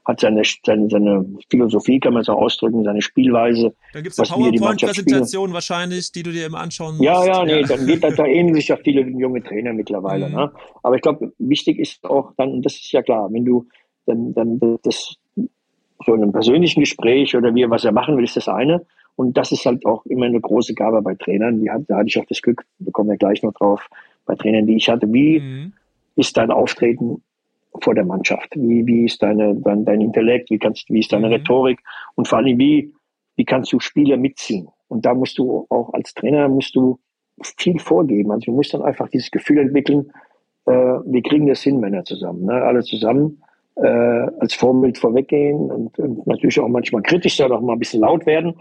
hat 0.07 0.21
seine, 0.21 0.43
seine, 0.65 0.89
seine 0.89 1.27
Philosophie, 1.51 1.99
kann 1.99 2.15
man 2.15 2.23
so 2.23 2.33
ausdrücken, 2.33 2.85
seine 2.85 3.03
Spielweise. 3.03 3.75
Dann 3.93 4.05
gibt 4.05 4.17
es 4.17 4.21
eine 4.21 4.29
PowerPoint-Präsentation 4.29 5.53
wahrscheinlich, 5.53 6.13
die 6.13 6.23
du 6.23 6.31
dir 6.31 6.47
immer 6.47 6.61
anschauen 6.61 6.97
musst. 6.97 7.05
Ja, 7.05 7.25
ja, 7.27 7.45
nee, 7.45 7.63
dann 7.63 7.87
geht 7.87 8.05
da, 8.05 8.11
da 8.11 8.25
ähneln 8.25 8.55
sich 8.55 8.69
ja 8.69 8.77
viele 8.77 9.03
junge 9.03 9.43
Trainer 9.43 9.73
mittlerweile. 9.73 10.29
Mhm. 10.29 10.35
Ne? 10.35 10.53
Aber 10.85 10.95
ich 10.95 11.03
glaube, 11.03 11.33
wichtig 11.39 11.81
ist 11.81 12.05
auch 12.05 12.33
dann, 12.37 12.63
das 12.63 12.75
ist 12.75 12.93
ja 12.93 13.03
klar, 13.03 13.29
wenn 13.33 13.45
du 13.45 13.67
dann, 14.07 14.33
dann 14.33 14.79
das 14.85 15.17
so 16.05 16.15
in 16.15 16.23
einem 16.23 16.33
persönlichen 16.33 16.81
Gespräch 16.81 17.35
oder 17.35 17.55
wie 17.55 17.69
was 17.69 17.85
er 17.85 17.93
machen 17.93 18.17
will, 18.17 18.25
ist 18.25 18.37
das 18.37 18.49
eine. 18.49 18.87
Und 19.17 19.37
das 19.37 19.51
ist 19.51 19.65
halt 19.67 19.85
auch 19.87 20.05
immer 20.07 20.27
eine 20.27 20.41
große 20.41 20.75
Gabe 20.75 21.03
bei 21.03 21.15
Trainern. 21.15 21.61
Die 21.61 21.71
hat, 21.71 21.83
da 21.89 21.97
hatte 21.97 22.09
ich 22.09 22.19
auch 22.19 22.27
das 22.27 22.43
Glück, 22.43 22.65
da 22.79 22.93
kommen 22.93 23.11
wir 23.11 23.17
gleich 23.17 23.43
noch 23.43 23.55
drauf, 23.55 23.89
bei 24.25 24.37
Trainern, 24.37 24.67
die 24.67 24.77
ich 24.77 24.89
hatte. 24.89 25.13
Wie 25.13 25.41
mhm. 25.41 25.73
ist 26.15 26.37
dein 26.37 26.53
Auftreten 26.53 27.23
vor 27.83 27.95
der 27.95 28.05
Mannschaft? 28.05 28.49
Wie, 28.55 28.87
wie 28.87 29.05
ist 29.05 29.22
deine, 29.22 29.55
dein, 29.57 29.85
dein 29.85 30.01
Intellekt? 30.01 30.51
Wie, 30.51 30.59
kannst, 30.59 30.89
wie 30.91 31.01
ist 31.01 31.12
deine 31.12 31.29
mhm. 31.29 31.35
Rhetorik? 31.35 31.81
Und 32.14 32.29
vor 32.29 32.39
allem, 32.39 32.59
wie, 32.59 32.93
wie 33.37 33.45
kannst 33.45 33.72
du 33.72 33.81
Spieler 33.81 34.16
mitziehen? 34.16 34.68
Und 34.89 35.05
da 35.05 35.14
musst 35.14 35.39
du 35.39 35.66
auch 35.68 35.93
als 35.93 36.14
Trainer 36.14 36.49
musst 36.49 36.74
du 36.74 36.99
viel 37.59 37.79
vorgeben. 37.79 38.31
Also 38.31 38.47
du 38.47 38.53
musst 38.53 38.72
dann 38.72 38.83
einfach 38.83 39.09
dieses 39.09 39.31
Gefühl 39.31 39.59
entwickeln, 39.59 40.11
äh, 40.66 40.72
wir 40.72 41.22
kriegen 41.22 41.47
das 41.47 41.62
hin, 41.62 41.81
Männer 41.81 42.05
zusammen. 42.05 42.45
Ne? 42.45 42.55
Alle 42.55 42.83
zusammen 42.83 43.43
äh, 43.77 43.87
als 43.87 44.55
Vorbild 44.55 44.99
vorweggehen 44.99 45.70
und, 45.70 45.99
und 45.99 46.27
natürlich 46.27 46.59
auch 46.61 46.68
manchmal 46.68 47.03
kritisch 47.03 47.37
sein, 47.37 47.53
auch 47.53 47.61
mal 47.61 47.74
ein 47.74 47.79
bisschen 47.79 48.01
laut 48.01 48.27
werden. 48.27 48.55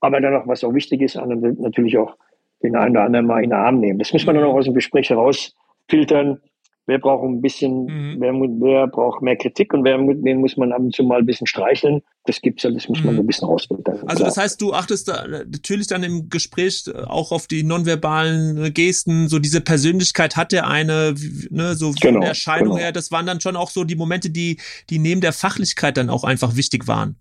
Aber 0.00 0.20
dann 0.20 0.34
auch, 0.34 0.46
was 0.46 0.64
auch 0.64 0.72
wichtig 0.72 1.02
ist, 1.02 1.16
natürlich 1.16 1.98
auch 1.98 2.16
den 2.62 2.76
einen 2.76 2.92
oder 2.92 3.04
anderen 3.04 3.26
mal 3.26 3.42
in 3.42 3.50
den 3.50 3.58
Arm 3.58 3.80
nehmen. 3.80 3.98
Das 3.98 4.12
muss 4.12 4.24
man 4.24 4.34
dann 4.34 4.44
auch 4.44 4.54
aus 4.54 4.64
dem 4.64 4.74
Gespräch 4.74 5.10
herausfiltern 5.10 6.40
wer 6.90 6.98
braucht 6.98 7.24
ein 7.24 7.40
bisschen, 7.40 7.84
mhm. 7.84 8.16
wer, 8.18 8.32
wer, 8.32 8.86
braucht 8.88 9.22
mehr 9.22 9.36
Kritik 9.36 9.72
und 9.72 9.84
wer, 9.84 9.96
wen 9.98 10.38
muss 10.38 10.56
man 10.56 10.72
ab 10.72 10.80
und 10.80 10.92
zu 10.92 11.04
mal 11.04 11.20
ein 11.20 11.26
bisschen 11.26 11.46
streicheln. 11.46 12.02
Das 12.26 12.40
gibt's 12.40 12.64
ja, 12.64 12.70
das 12.70 12.88
muss 12.88 13.02
man 13.04 13.14
mhm. 13.14 13.20
ein 13.20 13.26
bisschen 13.26 13.48
rausfiltern. 13.48 14.00
Also 14.06 14.24
das 14.24 14.36
heißt, 14.36 14.60
du 14.60 14.74
achtest 14.74 15.08
da 15.08 15.24
natürlich 15.26 15.86
dann 15.86 16.02
im 16.02 16.28
Gespräch 16.28 16.84
auch 17.06 17.30
auf 17.30 17.46
die 17.46 17.62
nonverbalen 17.62 18.74
Gesten, 18.74 19.28
so 19.28 19.38
diese 19.38 19.60
Persönlichkeit 19.60 20.36
hat 20.36 20.50
der 20.50 20.66
eine, 20.66 21.14
ne, 21.50 21.74
so 21.74 21.92
genau, 21.92 22.14
von 22.14 22.20
der 22.22 22.30
Erscheinung 22.30 22.74
genau. 22.74 22.78
her, 22.78 22.92
das 22.92 23.12
waren 23.12 23.24
dann 23.24 23.40
schon 23.40 23.54
auch 23.54 23.70
so 23.70 23.84
die 23.84 23.96
Momente, 23.96 24.28
die, 24.30 24.58
die 24.90 24.98
neben 24.98 25.20
der 25.20 25.32
Fachlichkeit 25.32 25.96
dann 25.96 26.10
auch 26.10 26.24
einfach 26.24 26.56
wichtig 26.56 26.88
waren. 26.88 27.16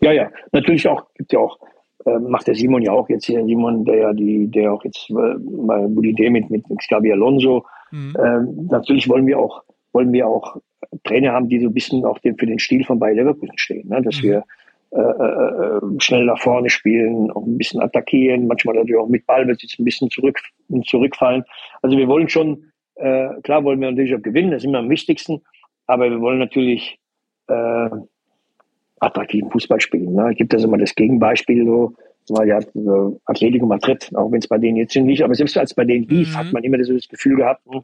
Ja, 0.00 0.12
ja, 0.12 0.30
natürlich 0.52 0.86
auch, 0.86 1.06
gibt 1.14 1.32
ja 1.32 1.40
auch 1.40 1.58
äh, 2.04 2.18
macht 2.20 2.46
der 2.46 2.54
Simon 2.54 2.82
ja 2.82 2.92
auch 2.92 3.08
jetzt 3.08 3.26
hier, 3.26 3.44
Simon, 3.44 3.84
der 3.84 3.96
ja 3.96 4.12
die, 4.12 4.46
der 4.48 4.72
auch 4.72 4.84
jetzt 4.84 5.10
äh, 5.10 5.34
bei 5.40 5.86
Budide 5.88 6.30
mit, 6.30 6.48
mit 6.50 6.64
Xavi 6.78 7.12
Alonso 7.12 7.64
Mhm. 7.90 8.16
Ähm, 8.18 8.68
natürlich 8.70 9.08
wollen 9.08 9.26
wir 9.26 9.38
auch, 9.38 9.62
wollen 9.92 10.12
wir 10.12 10.26
auch 10.26 10.56
Trainer 11.04 11.32
haben, 11.32 11.48
die 11.48 11.60
so 11.60 11.68
ein 11.68 11.74
bisschen 11.74 12.04
auch 12.04 12.18
den, 12.18 12.36
für 12.36 12.46
den 12.46 12.58
Stil 12.58 12.84
von 12.84 12.98
Bayer 12.98 13.14
Leverkusen 13.14 13.58
stehen, 13.58 13.88
ne? 13.88 14.02
dass 14.02 14.18
mhm. 14.18 14.22
wir 14.22 14.44
äh, 14.92 15.00
äh, 15.00 15.80
schnell 15.98 16.24
nach 16.24 16.40
vorne 16.40 16.70
spielen, 16.70 17.30
auch 17.32 17.44
ein 17.44 17.58
bisschen 17.58 17.80
attackieren, 17.80 18.46
manchmal 18.46 18.76
natürlich 18.76 19.00
auch 19.00 19.08
mit 19.08 19.26
Ballbesitz 19.26 19.78
ein 19.78 19.84
bisschen 19.84 20.10
zurück, 20.10 20.38
zurückfallen. 20.84 21.44
Also 21.82 21.96
wir 21.96 22.08
wollen 22.08 22.28
schon 22.28 22.64
Äh, 22.98 23.42
klar 23.42 23.62
wollen 23.62 23.78
wir 23.80 23.90
natürlich 23.90 24.14
auch 24.14 24.22
gewinnen, 24.22 24.52
das 24.52 24.62
ist 24.62 24.68
immer 24.68 24.78
am 24.78 24.88
wichtigsten, 24.88 25.42
aber 25.86 26.08
wir 26.08 26.18
wollen 26.18 26.38
natürlich 26.38 26.98
äh, 27.48 27.90
attraktiven 29.00 29.50
Fußball 29.50 29.80
spielen. 29.80 30.14
Ne? 30.14 30.34
Gibt 30.34 30.54
das 30.54 30.64
immer 30.64 30.78
das 30.78 30.94
Gegenbeispiel 30.94 31.66
so, 31.66 31.92
weil 32.28 32.48
ja 32.48 32.60
so 32.74 33.20
Atletico 33.24 33.66
Madrid, 33.66 34.10
auch 34.14 34.30
wenn 34.30 34.38
es 34.38 34.48
bei 34.48 34.58
denen 34.58 34.76
jetzt 34.76 34.96
nicht, 34.96 35.22
aber 35.22 35.34
selbst 35.34 35.56
als 35.56 35.74
bei 35.74 35.84
denen 35.84 36.08
lief, 36.08 36.32
mhm. 36.32 36.36
hat 36.36 36.52
man 36.52 36.64
immer 36.64 36.78
das 36.78 36.88
Gefühl 37.08 37.36
gehabt, 37.36 37.62
hm, 37.68 37.82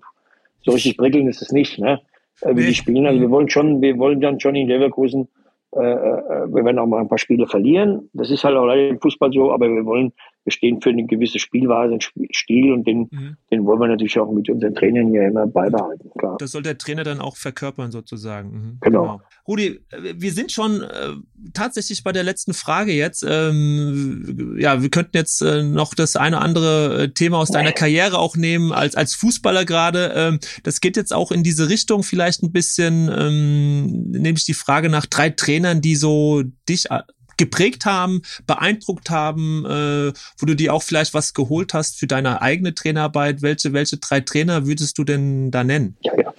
so 0.63 0.73
richtig 0.73 0.97
prickelnd 0.97 1.29
ist 1.29 1.43
es 1.43 1.53
nicht, 1.53 1.79
ne? 1.79 2.01
Äh, 2.41 2.57
wie 2.57 2.67
die 2.67 2.75
spielen. 2.75 3.07
Also 3.07 3.21
wir 3.21 3.31
wollen 3.31 3.49
schon, 3.49 3.81
wir 3.83 3.99
wollen 3.99 4.21
dann 4.21 4.41
schon 4.41 4.57
in 4.57 4.69
Leverkusen 4.69 5.29
äh, 5.75 5.81
äh, 5.81 6.55
wir 6.55 6.65
werden 6.65 6.79
auch 6.79 6.87
mal 6.87 7.01
ein 7.01 7.09
paar 7.09 7.19
Spiele 7.19 7.47
verlieren. 7.47 8.11
Das 8.13 8.31
ist 8.31 8.45
halt 8.45 8.57
auch 8.57 8.67
leider 8.67 8.89
im 8.89 9.01
Fußball 9.01 9.33
so, 9.33 9.53
aber 9.53 9.69
wir 9.69 9.85
wollen, 9.87 10.13
wir 10.45 10.53
stehen 10.53 10.81
für 10.81 10.91
eine 10.91 11.07
gewisse 11.07 11.39
Spielweise, 11.39 11.93
einen 11.93 12.01
Stil 12.33 12.73
und 12.73 12.87
den, 12.87 13.09
mhm. 13.11 13.37
den 13.51 13.65
wollen 13.65 13.81
wir 13.81 13.89
natürlich 13.89 14.19
auch 14.19 14.31
mit 14.33 14.51
unseren 14.51 14.75
Trainern 14.75 15.13
ja 15.15 15.29
immer 15.29 15.47
beibehalten. 15.47 16.11
Klar. 16.19 16.37
Das 16.39 16.51
soll 16.51 16.63
der 16.63 16.79
Trainer 16.79 17.05
dann 17.05 17.21
auch 17.21 17.37
verkörpern 17.37 17.93
sozusagen. 17.93 18.51
Mhm. 18.51 18.79
Genau. 18.81 19.03
genau. 19.03 19.21
Rudi, 19.47 19.81
wir 20.15 20.33
sind 20.33 20.51
schon 20.51 20.83
äh, 20.83 21.13
tatsächlich 21.53 22.03
bei 22.03 22.13
der 22.13 22.25
letzten 22.25 22.55
Frage 22.55 22.93
jetzt. 22.93 23.25
Ähm, 23.29 24.57
ja, 24.59 24.83
wir 24.83 24.91
könnten 24.91 25.17
jetzt 25.17 25.43
äh, 25.43 25.63
noch 25.63 25.95
das 25.95 26.17
eine 26.17 26.37
oder 26.37 26.45
andere 26.45 27.03
äh, 27.03 27.09
Thema 27.11 27.39
aus 27.39 27.51
deiner 27.51 27.73
Karriere 27.73 28.19
auch 28.19 28.37
nehmen, 28.37 28.73
als, 28.73 28.97
als 28.97 29.15
Fußballer 29.15 29.65
gerade. 29.65 30.13
Ähm, 30.15 30.41
das 30.65 30.81
geht 30.81 30.97
jetzt 30.97 31.13
auch 31.13 31.31
in 31.31 31.45
diese 31.45 31.69
Richtung 31.69 32.03
vielleicht 32.03 32.43
ein 32.43 32.53
bisschen, 32.53 33.09
ähm, 33.17 34.11
nämlich 34.11 34.45
die 34.45 34.55
Frage 34.55 34.89
nach 34.89 35.07
drei 35.07 35.31
Trainern, 35.31 35.81
die 35.81 35.95
so 35.95 36.43
dich 36.69 36.91
äh, 36.91 37.03
geprägt 37.37 37.87
haben, 37.87 38.23
beeindruckt 38.47 39.11
haben, 39.11 39.65
äh, 39.65 40.13
wo 40.39 40.47
du 40.47 40.55
dir 40.55 40.75
auch 40.75 40.83
vielleicht 40.83 41.15
was 41.15 41.35
geholt 41.35 41.75
hast 41.75 41.99
für 41.99 42.07
deine 42.07 42.43
eigene 42.43 42.75
Trainerarbeit. 42.75 43.43
Welche, 43.43 43.73
welche 43.73 43.99
drei 43.99 44.21
Trainer 44.21 44.67
würdest 44.67 44.99
du 44.99 45.05
denn 45.05 45.51
da 45.51 45.65
nennen? 45.65 45.97
Ja, 46.01 46.13
ja. 46.17 46.33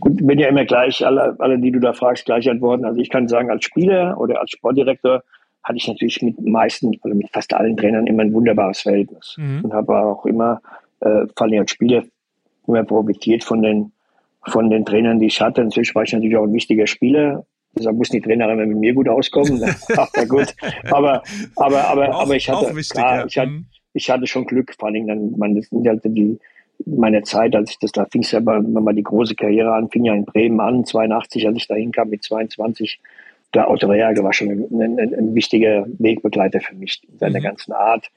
Gut, 0.00 0.18
wenn 0.22 0.38
ja 0.38 0.48
immer 0.48 0.64
gleich, 0.64 1.04
alle, 1.04 1.36
alle, 1.38 1.58
die 1.58 1.70
du 1.70 1.78
da 1.78 1.92
fragst, 1.92 2.24
gleich 2.24 2.48
antworten. 2.48 2.84
Also 2.84 2.98
ich 3.00 3.10
kann 3.10 3.28
sagen, 3.28 3.50
als 3.50 3.64
Spieler 3.64 4.18
oder 4.18 4.40
als 4.40 4.50
Sportdirektor 4.50 5.22
hatte 5.62 5.76
ich 5.76 5.86
natürlich 5.86 6.22
mit 6.22 6.40
meisten, 6.40 6.92
also 7.02 7.16
mit 7.16 7.30
fast 7.30 7.54
allen 7.54 7.76
Trainern 7.76 8.06
immer 8.06 8.22
ein 8.22 8.32
wunderbares 8.32 8.80
Verhältnis. 8.80 9.36
Mhm. 9.38 9.60
Und 9.64 9.72
habe 9.72 9.96
auch 9.96 10.26
immer, 10.26 10.60
äh, 11.00 11.26
vor 11.36 11.46
allem 11.46 11.60
als 11.60 11.70
Spieler, 11.70 12.02
immer 12.66 12.84
profitiert 12.84 13.44
von 13.44 13.62
den, 13.62 13.92
von 14.44 14.70
den 14.70 14.84
Trainern, 14.84 15.20
die 15.20 15.26
ich 15.26 15.40
hatte. 15.40 15.60
Inzwischen 15.60 15.94
war 15.94 16.02
ich 16.02 16.12
natürlich 16.12 16.36
auch 16.36 16.44
ein 16.44 16.52
wichtiger 16.52 16.86
Spieler. 16.86 17.44
Deshalb 17.74 17.96
mussten 17.96 18.16
die 18.16 18.22
Trainer 18.22 18.50
immer 18.50 18.66
mit 18.66 18.76
mir 18.76 18.94
gut 18.94 19.08
auskommen. 19.08 19.62
Ach, 19.96 20.08
ja 20.14 20.24
gut. 20.24 20.54
Aber, 20.90 21.22
aber, 21.56 21.84
aber, 21.84 22.14
auch, 22.14 22.22
aber 22.22 22.36
ich 22.36 22.48
hatte, 22.48 22.74
wichtig, 22.76 22.90
klar, 22.90 23.20
ja. 23.20 23.26
ich 23.26 23.38
hatte, 23.38 23.50
mhm. 23.50 23.66
ich 23.94 24.10
hatte 24.10 24.26
schon 24.26 24.46
Glück, 24.46 24.74
vor 24.78 24.88
allem 24.88 25.06
dann, 25.06 25.38
man, 25.38 25.54
das 25.54 25.68
sind 25.68 25.86
halt 25.86 26.02
die, 26.04 26.38
meine 26.84 27.22
Zeit, 27.22 27.54
als 27.54 27.70
ich 27.70 27.78
das, 27.78 27.92
da 27.92 28.06
fing 28.06 28.22
es 28.22 28.32
ja 28.32 28.40
mal 28.40 28.94
die 28.94 29.02
große 29.02 29.34
Karriere 29.34 29.72
an, 29.74 29.90
fing 29.90 30.04
ja 30.04 30.14
in 30.14 30.24
Bremen 30.24 30.60
an, 30.60 30.84
82, 30.84 31.46
als 31.46 31.56
ich 31.56 31.68
da 31.68 31.74
hinkam 31.74 32.10
mit 32.10 32.22
22. 32.22 33.00
Der 33.54 33.70
Otto 33.70 33.86
Reage 33.86 34.22
war 34.22 34.32
schon 34.32 34.48
ein, 34.48 34.98
ein, 34.98 35.14
ein, 35.14 35.34
wichtiger 35.34 35.86
Wegbegleiter 35.98 36.60
für 36.60 36.74
mich 36.74 37.02
in 37.10 37.18
seiner 37.18 37.38
mhm. 37.38 37.44
ganzen 37.44 37.72
Art, 37.72 38.10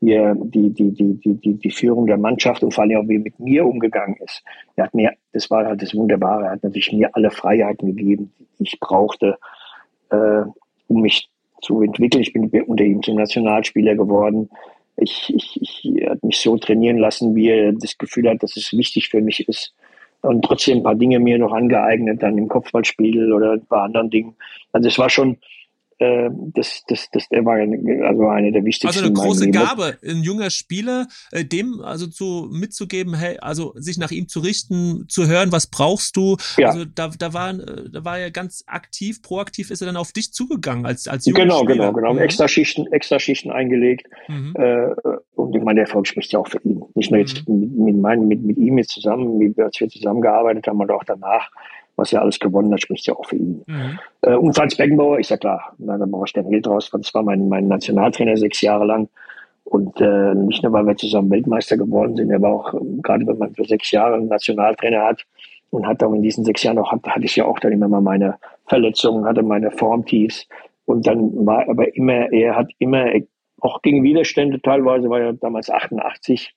wie 0.00 0.12
er 0.12 0.34
die, 0.34 0.70
die, 0.70 0.92
die, 0.92 1.14
die, 1.20 1.34
die, 1.34 1.54
die 1.54 1.70
Führung 1.70 2.06
der 2.06 2.18
Mannschaft 2.18 2.62
und 2.62 2.72
vor 2.72 2.84
allem 2.84 2.96
auch 2.98 3.08
wie 3.08 3.16
er 3.16 3.20
mit 3.20 3.38
mir 3.38 3.66
umgegangen 3.66 4.16
ist. 4.24 4.42
Er 4.76 4.84
hat 4.84 4.94
mir, 4.94 5.12
das 5.32 5.50
war 5.50 5.66
halt 5.66 5.82
das 5.82 5.94
Wunderbare, 5.94 6.44
er 6.44 6.52
hat 6.52 6.62
natürlich 6.62 6.92
mir 6.92 7.14
alle 7.14 7.30
Freiheiten 7.30 7.94
gegeben, 7.94 8.32
die 8.58 8.64
ich 8.64 8.80
brauchte, 8.80 9.38
äh, 10.10 10.42
um 10.88 11.02
mich 11.02 11.28
zu 11.62 11.82
entwickeln. 11.82 12.22
Ich 12.22 12.32
bin 12.32 12.50
unter 12.62 12.84
ihm 12.84 13.02
zum 13.02 13.16
Nationalspieler 13.16 13.94
geworden 13.94 14.48
ich, 15.00 15.32
ich, 15.34 15.58
ich 15.60 16.06
hat 16.08 16.22
mich 16.22 16.38
so 16.38 16.56
trainieren 16.56 16.98
lassen, 16.98 17.34
wie 17.34 17.48
er 17.48 17.72
das 17.72 17.98
Gefühl 17.98 18.28
hat, 18.28 18.42
dass 18.42 18.56
es 18.56 18.72
wichtig 18.72 19.08
für 19.08 19.20
mich 19.20 19.48
ist. 19.48 19.74
Und 20.22 20.44
trotzdem 20.44 20.78
ein 20.78 20.82
paar 20.82 20.94
Dinge 20.94 21.18
mir 21.18 21.38
noch 21.38 21.52
angeeignet, 21.52 22.22
dann 22.22 22.36
im 22.36 22.48
Kopfballspiel 22.48 23.32
oder 23.32 23.52
ein 23.52 23.66
paar 23.66 23.84
anderen 23.84 24.10
Dingen. 24.10 24.34
Also 24.72 24.88
es 24.88 24.98
war 24.98 25.08
schon, 25.08 25.38
äh, 26.00 26.30
das, 26.54 26.82
das, 26.88 27.10
das, 27.10 27.28
der 27.28 27.44
war 27.44 27.56
also 27.56 28.26
eine 28.28 28.52
der 28.52 28.64
wichtigsten. 28.64 28.86
Also 28.86 29.04
eine 29.04 29.12
große 29.12 29.50
Gabe, 29.50 29.98
ein 30.02 30.22
junger 30.22 30.48
Spieler, 30.48 31.06
äh, 31.30 31.44
dem 31.44 31.80
also 31.82 32.06
zu 32.06 32.48
mitzugeben, 32.50 33.14
hey, 33.14 33.36
also 33.38 33.74
sich 33.76 33.98
nach 33.98 34.10
ihm 34.10 34.26
zu 34.26 34.40
richten, 34.40 35.04
zu 35.08 35.26
hören, 35.26 35.52
was 35.52 35.66
brauchst 35.66 36.16
du. 36.16 36.38
Ja. 36.56 36.68
Also 36.68 36.86
da, 36.86 37.08
da 37.08 37.34
war, 37.34 37.50
äh, 37.50 37.90
da 37.92 38.02
war 38.02 38.18
er 38.18 38.30
ganz 38.30 38.64
aktiv, 38.66 39.20
proaktiv 39.20 39.70
ist 39.70 39.82
er 39.82 39.86
dann 39.86 39.98
auf 39.98 40.12
dich 40.12 40.32
zugegangen 40.32 40.86
als 40.86 41.06
als 41.06 41.26
junger 41.26 41.40
Genau, 41.40 41.58
Spieler. 41.58 41.74
genau, 41.74 41.92
genau. 41.92 42.12
Mhm. 42.14 42.20
Extra 42.20 42.48
Schichten, 42.48 42.86
extra 42.92 43.18
Schichten 43.18 43.50
eingelegt. 43.50 44.08
Mhm. 44.28 44.54
Äh, 44.56 44.94
und 45.34 45.54
ich 45.54 45.62
meine, 45.62 45.80
der 45.80 45.84
Erfolg 45.86 46.06
spricht 46.06 46.32
ja 46.32 46.38
auch 46.38 46.48
für 46.48 46.62
ihn. 46.64 46.82
Nicht 46.94 47.10
nur 47.10 47.20
jetzt 47.20 47.46
mhm. 47.46 47.60
mit, 47.60 47.78
mit, 47.78 47.96
mein, 47.96 48.26
mit, 48.26 48.42
mit 48.42 48.56
ihm 48.56 48.78
jetzt 48.78 48.90
zusammen, 48.90 49.38
wie 49.38 49.62
als 49.62 49.78
wir 49.78 49.88
zusammengearbeitet 49.88 50.66
haben 50.66 50.80
und 50.80 50.90
auch 50.90 51.04
danach 51.04 51.50
was 52.00 52.12
er 52.12 52.22
alles 52.22 52.40
gewonnen 52.40 52.72
hat, 52.72 52.82
spricht 52.82 53.06
ja 53.06 53.14
auch 53.14 53.26
für 53.26 53.36
ihn. 53.36 53.62
Mhm. 53.66 53.98
Äh, 54.22 54.34
und 54.34 54.54
Franz 54.54 54.76
Beckenbauer, 54.76 55.20
ist 55.20 55.30
ja 55.30 55.36
klar, 55.36 55.74
na, 55.78 55.96
da 55.96 56.06
brauche 56.06 56.24
ich 56.26 56.32
kein 56.32 56.50
Geld 56.50 56.66
draus. 56.66 56.88
Franz 56.88 57.14
war 57.14 57.22
mein, 57.22 57.48
mein 57.48 57.68
Nationaltrainer 57.68 58.36
sechs 58.36 58.60
Jahre 58.60 58.84
lang. 58.84 59.08
Und 59.64 60.00
äh, 60.00 60.34
nicht 60.34 60.62
nur, 60.64 60.72
weil 60.72 60.86
wir 60.86 60.96
zusammen 60.96 61.30
Weltmeister 61.30 61.76
geworden 61.76 62.16
sind, 62.16 62.32
aber 62.32 62.48
auch, 62.48 62.74
ähm, 62.74 63.00
gerade 63.02 63.26
wenn 63.26 63.38
man 63.38 63.54
für 63.54 63.64
sechs 63.64 63.90
Jahre 63.92 64.16
einen 64.16 64.26
Nationaltrainer 64.26 65.04
hat 65.04 65.24
und 65.70 65.86
hat 65.86 66.02
auch 66.02 66.12
in 66.12 66.22
diesen 66.22 66.44
sechs 66.44 66.62
Jahren 66.64 66.78
auch, 66.78 66.90
hatte 66.90 67.24
ich 67.24 67.36
ja 67.36 67.44
auch 67.44 67.58
dann 67.60 67.72
immer 67.72 67.88
mal 67.88 68.00
meine 68.00 68.36
Verletzungen, 68.66 69.26
hatte 69.26 69.42
meine 69.42 69.70
Formtiefs. 69.70 70.48
Und 70.86 71.06
dann 71.06 71.46
war 71.46 71.68
aber 71.68 71.94
immer, 71.94 72.32
er 72.32 72.56
hat 72.56 72.70
immer, 72.78 73.06
auch 73.60 73.82
gegen 73.82 74.02
Widerstände 74.02 74.60
teilweise, 74.60 75.08
war 75.08 75.20
ja 75.20 75.32
damals 75.32 75.70
88, 75.70 76.52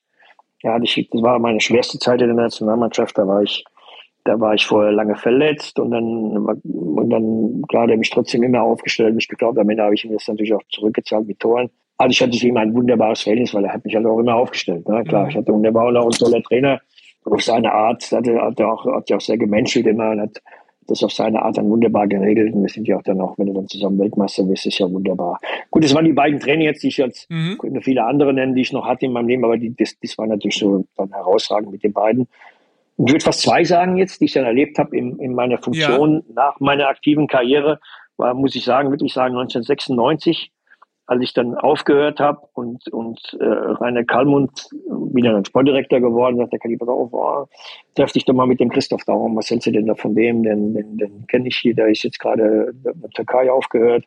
ja, 0.62 0.78
das 0.78 0.96
war 0.96 1.38
meine 1.38 1.60
schwerste 1.60 1.98
Zeit 1.98 2.22
in 2.22 2.28
der 2.28 2.36
Nationalmannschaft, 2.36 3.16
da 3.18 3.28
war 3.28 3.42
ich 3.42 3.64
da 4.24 4.40
war 4.40 4.54
ich 4.54 4.66
vorher 4.66 4.92
lange 4.92 5.16
verletzt 5.16 5.78
und 5.78 5.90
dann, 5.90 6.36
und 6.36 7.10
dann, 7.10 7.62
klar, 7.68 7.86
der 7.86 7.98
mich 7.98 8.10
trotzdem 8.10 8.42
immer 8.42 8.62
aufgestellt, 8.62 9.14
mich 9.14 9.28
geglaubt. 9.28 9.58
Am 9.58 9.68
Ende 9.68 9.82
habe 9.82 9.94
ich 9.94 10.04
ihm 10.04 10.12
das 10.12 10.26
natürlich 10.26 10.54
auch 10.54 10.62
zurückgezahlt 10.70 11.26
mit 11.26 11.38
Toren. 11.38 11.70
Also 11.98 12.10
ich 12.10 12.22
hatte 12.22 12.46
ihm 12.46 12.56
ein 12.56 12.74
wunderbares 12.74 13.22
Verhältnis, 13.22 13.54
weil 13.54 13.64
er 13.64 13.74
hat 13.74 13.84
mich 13.84 13.94
halt 13.94 14.06
auch 14.06 14.18
immer 14.18 14.34
aufgestellt. 14.34 14.88
Ne? 14.88 15.04
Klar, 15.04 15.24
mhm. 15.24 15.28
ich 15.28 15.36
hatte 15.36 15.52
wunderbar 15.52 16.04
und 16.04 16.18
toller 16.18 16.42
Trainer. 16.42 16.80
Auf 17.24 17.42
seine 17.42 17.72
Art 17.72 18.02
hat 18.10 18.26
er, 18.26 18.42
hat 18.42 18.58
er 18.58 18.72
auch, 18.72 18.84
hat 18.86 19.10
er 19.10 19.18
auch 19.18 19.20
sehr 19.20 19.38
gemenschelt 19.38 19.86
immer 19.86 20.10
und 20.10 20.20
hat 20.20 20.42
das 20.86 21.02
auf 21.02 21.12
seine 21.12 21.40
Art 21.42 21.56
dann 21.56 21.70
wunderbar 21.70 22.06
geregelt. 22.06 22.54
Und 22.54 22.62
wir 22.62 22.68
sind 22.68 22.88
ja 22.88 22.96
auch 22.96 23.02
dann 23.02 23.20
auch, 23.20 23.38
wenn 23.38 23.46
du 23.46 23.52
dann 23.52 23.68
zusammen 23.68 23.98
Weltmeister 23.98 24.44
bist, 24.44 24.66
ist 24.66 24.78
ja 24.78 24.90
wunderbar. 24.90 25.38
Gut, 25.70 25.84
das 25.84 25.94
waren 25.94 26.04
die 26.04 26.12
beiden 26.12 26.40
Trainer 26.40 26.64
jetzt, 26.64 26.82
die 26.82 26.88
ich 26.88 26.96
jetzt, 26.96 27.30
mhm. 27.30 27.56
könnte 27.58 27.80
viele 27.80 28.04
andere 28.04 28.32
nennen, 28.32 28.54
die 28.54 28.62
ich 28.62 28.72
noch 28.72 28.86
hatte 28.86 29.06
in 29.06 29.12
meinem 29.12 29.28
Leben, 29.28 29.44
aber 29.44 29.56
die, 29.56 29.74
das, 29.74 29.98
das 30.00 30.16
war 30.18 30.26
natürlich 30.26 30.58
so 30.58 30.84
dann 30.96 31.10
herausragend 31.12 31.70
mit 31.70 31.82
den 31.82 31.92
beiden 31.92 32.26
ich 32.96 33.12
würde 33.12 33.24
fast 33.24 33.40
zwei 33.40 33.64
sagen 33.64 33.96
jetzt, 33.96 34.20
die 34.20 34.26
ich 34.26 34.32
dann 34.32 34.44
erlebt 34.44 34.78
habe 34.78 34.96
in, 34.96 35.18
in 35.18 35.34
meiner 35.34 35.58
Funktion 35.58 36.24
ja. 36.26 36.34
nach 36.34 36.60
meiner 36.60 36.88
aktiven 36.88 37.26
Karriere, 37.26 37.80
war, 38.16 38.34
muss 38.34 38.54
ich 38.54 38.64
sagen, 38.64 38.90
wirklich 38.90 39.12
sagen, 39.12 39.34
1996, 39.34 40.52
als 41.06 41.22
ich 41.22 41.34
dann 41.34 41.54
aufgehört 41.56 42.20
habe 42.20 42.46
und, 42.54 42.88
und 42.88 43.36
äh, 43.40 43.44
Rainer 43.44 44.04
Kallmund 44.04 44.70
wieder 45.12 45.36
ein 45.36 45.44
Sportdirektor 45.44 46.00
geworden, 46.00 46.36
sagt 46.38 46.52
der 46.52 46.60
Kaliber 46.60 46.90
auf, 46.92 47.12
oh, 47.12 47.46
treff 47.94 48.12
dich 48.12 48.24
doch 48.24 48.32
mal 48.32 48.46
mit 48.46 48.60
dem 48.60 48.70
Christoph 48.70 49.04
Daum, 49.04 49.36
was 49.36 49.50
hältst 49.50 49.66
du 49.66 49.72
denn 49.72 49.86
da 49.86 49.94
von 49.94 50.14
dem? 50.14 50.42
Den, 50.44 50.74
den, 50.74 50.96
den 50.96 51.26
kenne 51.26 51.48
ich 51.48 51.56
hier, 51.56 51.74
der 51.74 51.88
ist 51.88 52.04
jetzt 52.04 52.20
gerade 52.20 52.72
in 52.72 53.00
der 53.00 53.10
Türkei 53.10 53.50
aufgehört, 53.50 54.04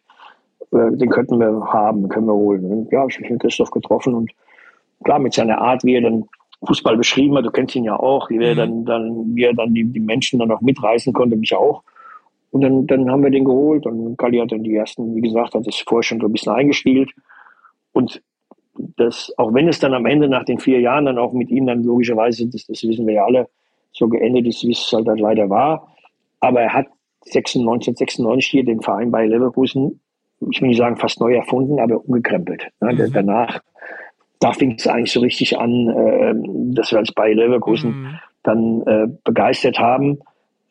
äh, 0.72 0.92
den 0.92 1.10
könnten 1.10 1.40
wir 1.40 1.68
haben, 1.72 2.08
können 2.10 2.28
wir 2.28 2.34
holen. 2.34 2.66
Und 2.66 2.92
ja, 2.92 3.06
ich 3.06 3.16
habe 3.16 3.24
mich 3.24 3.32
mit 3.32 3.42
Christoph 3.42 3.72
getroffen 3.72 4.16
und 4.16 4.32
klar, 5.04 5.20
mit 5.20 5.34
seiner 5.34 5.60
Art, 5.60 5.84
wie 5.84 5.96
er 5.96 6.02
dann 6.02 6.28
Fußball 6.66 6.98
beschrieben 6.98 7.38
hat. 7.38 7.46
Du 7.46 7.52
kennst 7.52 7.76
ihn 7.76 7.84
ja 7.84 8.00
auch, 8.00 8.30
wie 8.30 8.38
er 8.38 8.54
mhm. 8.54 8.58
dann, 8.58 8.86
dann, 8.86 9.36
wie 9.36 9.44
er 9.44 9.54
dann 9.54 9.74
die, 9.74 9.86
die 9.86 10.00
Menschen 10.00 10.40
dann 10.40 10.52
auch 10.52 10.62
mitreißen 10.62 11.14
konnte, 11.14 11.36
mich 11.36 11.56
auch. 11.56 11.84
Und 12.52 12.62
dann, 12.62 12.88
dann 12.88 13.12
haben 13.12 13.24
wir 13.24 13.30
den 13.30 13.46
geholt 13.46 13.86
und 13.86 14.18
Kali 14.18 14.40
hat 14.40 14.52
dann 14.52 14.64
die 14.64 14.76
ersten, 14.76 15.16
wie 15.16 15.22
gesagt, 15.22 15.54
hat 15.54 15.68
es 15.68 15.84
vorher 15.86 16.04
schon 16.04 16.20
so 16.20 16.28
ein 16.28 16.32
bisschen 16.32 16.54
eingespielt. 16.54 17.12
Und 17.92 18.22
das, 18.96 19.34
auch 19.38 19.54
wenn 19.54 19.68
es 19.68 19.80
dann 19.80 19.94
am 19.94 20.06
Ende 20.06 20.30
nach 20.30 20.46
den 20.46 20.60
vier 20.60 20.80
Jahren 20.80 21.06
dann 21.06 21.18
auch 21.18 21.34
mit 21.34 21.50
ihm 21.50 21.66
dann 21.66 21.84
logischerweise, 21.84 22.48
das, 22.48 22.66
das 22.66 22.84
wissen 22.84 23.06
wir 23.06 23.16
ja 23.16 23.26
alle, 23.26 23.50
so 23.92 24.08
geendet 24.08 24.48
ist, 24.48 24.64
wie 24.64 24.72
es 24.72 24.92
halt 24.94 25.08
dann 25.08 25.18
leider 25.18 25.50
war. 25.50 25.92
Aber 26.40 26.62
er 26.62 26.74
hat 26.74 26.88
1996 27.26 28.50
hier 28.50 28.64
den 28.64 28.82
Verein 28.82 29.12
bei 29.12 29.26
Leverkusen, 29.26 30.00
ich 30.52 30.62
will 30.62 30.70
nicht 30.70 30.78
sagen 30.78 30.98
fast 30.98 31.20
neu 31.20 31.36
erfunden, 31.36 31.80
aber 31.80 32.04
umgekrempelt. 32.06 32.68
Mhm. 32.80 33.12
Danach 33.12 33.60
da 34.40 34.54
fing 34.54 34.76
es 34.78 34.88
eigentlich 34.88 35.12
so 35.12 35.20
richtig 35.20 35.58
an, 35.58 35.90
äh, 35.90 36.34
dass 36.76 36.92
wir 36.92 37.00
als 37.00 37.12
bei 37.12 37.34
Leverkusen 37.34 37.90
mhm. 37.90 38.20
dann 38.44 38.82
äh, 38.84 39.08
begeistert 39.24 39.80
haben. 39.80 40.20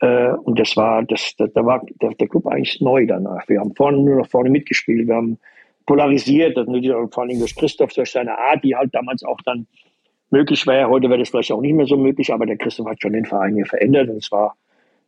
Äh, 0.00 0.32
und 0.32 0.58
das 0.58 0.76
war, 0.76 1.02
das, 1.02 1.34
da, 1.36 1.46
da 1.46 1.64
war 1.64 1.82
der, 2.00 2.10
der, 2.10 2.28
Club 2.28 2.46
eigentlich 2.46 2.80
neu 2.80 3.06
danach. 3.06 3.48
Wir 3.48 3.60
haben 3.60 3.74
vorne 3.74 3.98
nur 3.98 4.16
noch 4.16 4.28
vorne 4.28 4.50
mitgespielt, 4.50 5.08
wir 5.08 5.14
haben 5.14 5.38
polarisiert, 5.86 6.56
das 6.56 6.66
natürlich 6.66 6.92
vor 7.12 7.22
allem 7.22 7.38
durch 7.38 7.54
Christoph, 7.56 7.92
durch 7.94 8.10
seine 8.10 8.36
Art, 8.38 8.62
die 8.64 8.76
halt 8.76 8.94
damals 8.94 9.22
auch 9.22 9.40
dann 9.44 9.66
möglich 10.30 10.66
wäre. 10.66 10.88
Heute 10.88 11.08
wäre 11.08 11.20
das 11.20 11.30
vielleicht 11.30 11.52
auch 11.52 11.60
nicht 11.60 11.74
mehr 11.74 11.86
so 11.86 11.96
möglich, 11.96 12.32
aber 12.32 12.46
der 12.46 12.56
Christoph 12.56 12.86
hat 12.86 13.00
schon 13.00 13.12
den 13.12 13.24
Verein 13.24 13.54
hier 13.54 13.66
verändert 13.66 14.08
und 14.10 14.22
zwar, 14.22 14.56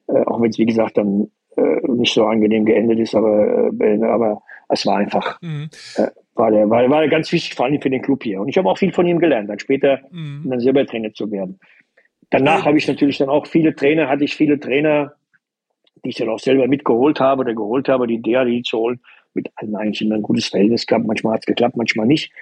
äh, 0.07 0.23
auch 0.25 0.41
wenn 0.41 0.51
es 0.51 0.59
wie 0.59 0.67
gesagt 0.67 0.97
dann 0.97 1.31
äh, 1.57 1.81
nicht 1.89 2.15
so 2.15 2.25
angenehm 2.25 2.65
geendet 2.65 2.99
ist, 2.99 3.15
aber, 3.15 3.71
äh, 3.81 4.03
aber 4.05 4.43
es 4.69 4.87
war 4.87 4.97
einfach 4.97 5.41
mhm. 5.43 5.69
War 6.39 6.51
der, 6.51 6.71
war, 6.71 6.89
war 6.89 7.09
ganz 7.09 7.31
wichtig, 7.33 7.55
vor 7.55 7.67
allem 7.67 7.81
für 7.81 7.91
den 7.91 8.03
Club 8.03 8.23
hier. 8.23 8.41
Und 8.41 8.49
ich 8.49 8.57
habe 8.57 8.69
auch 8.69 8.79
viel 8.79 8.93
von 8.93 9.07
ihm 9.07 9.19
gelernt, 9.19 9.51
dann 9.51 9.59
später 9.59 10.01
mhm. 10.11 10.45
dann 10.49 10.61
selber 10.61 10.87
Trainer 10.87 11.13
zu 11.13 11.31
werden. 11.31 11.59
danach 12.31 12.65
habe 12.65 12.79
ich 12.79 12.87
natürlich 12.87 13.19
dann 13.19 13.29
auch 13.29 13.47
viele 13.47 13.75
Trainer, 13.75 14.09
hatte 14.09 14.25
ich 14.25 14.37
viele 14.37 14.61
Trainer, 14.61 15.15
die 16.05 16.11
ich 16.11 16.17
dann 16.17 16.29
auch 16.29 16.39
selber 16.39 16.69
mitgeholt 16.69 17.19
habe 17.19 17.41
oder 17.41 17.55
geholt 17.55 17.89
habe, 17.89 18.07
die 18.07 18.15
Idee 18.15 18.45
die 18.45 18.63
zu 18.63 18.79
holen, 18.79 19.01
mit 19.35 19.51
allen 19.57 19.75
eigentlich 19.77 20.01
immer 20.01 20.15
ein 20.15 20.23
gutes 20.23 20.49
Verhältnis 20.49 20.87
gehabt. 20.87 21.07
Manchmal 21.07 21.35
hat 21.35 21.41
es 21.41 21.47
geklappt, 21.47 21.77
manchmal 21.77 22.07
nicht. 22.07 22.33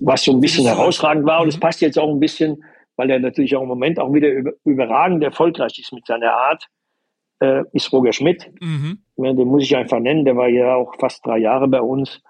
Was 0.00 0.24
so 0.24 0.32
ein 0.32 0.40
bisschen 0.40 0.66
herausragend 0.66 1.24
war 1.24 1.42
und 1.42 1.48
es 1.48 1.56
mhm. 1.56 1.60
passt 1.60 1.80
jetzt 1.80 1.98
auch 1.98 2.10
ein 2.10 2.20
bisschen, 2.20 2.64
weil 2.96 3.10
er 3.10 3.20
natürlich 3.20 3.54
auch 3.54 3.62
im 3.62 3.68
Moment 3.68 4.00
auch 4.00 4.12
wieder 4.12 4.28
überragend 4.64 5.22
erfolgreich 5.22 5.78
ist 5.78 5.92
mit 5.92 6.06
seiner 6.06 6.32
Art, 6.32 6.66
äh, 7.40 7.62
ist 7.72 7.92
Roger 7.92 8.12
Schmidt. 8.12 8.50
Mhm. 8.60 8.98
Ja, 9.18 9.32
den 9.32 9.48
muss 9.48 9.62
ich 9.62 9.76
einfach 9.76 10.00
nennen, 10.00 10.24
der 10.24 10.36
war 10.36 10.48
ja 10.48 10.74
auch 10.74 10.94
fast 10.98 11.24
drei 11.24 11.38
Jahre 11.38 11.68
bei 11.68 11.80
uns. 11.80 12.22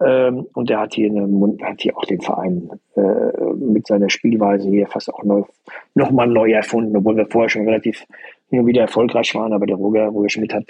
Ähm, 0.00 0.46
und 0.54 0.70
der 0.70 0.80
hat 0.80 0.94
hier, 0.94 1.10
eine, 1.10 1.56
hat 1.62 1.82
hier 1.82 1.96
auch 1.96 2.04
den 2.04 2.20
Verein 2.20 2.70
äh, 2.96 3.52
mit 3.54 3.86
seiner 3.86 4.08
Spielweise 4.08 4.68
hier 4.68 4.86
fast 4.86 5.12
auch 5.12 5.22
neu, 5.22 5.42
nochmal 5.94 6.28
neu 6.28 6.50
erfunden, 6.50 6.96
obwohl 6.96 7.16
wir 7.16 7.26
vorher 7.26 7.50
schon 7.50 7.64
relativ 7.64 8.04
hin 8.48 8.66
wieder 8.66 8.82
erfolgreich 8.82 9.34
waren. 9.34 9.52
Aber 9.52 9.66
der 9.66 9.76
Roger, 9.76 10.06
Roger 10.06 10.30
Schmidt 10.30 10.54
hat 10.54 10.64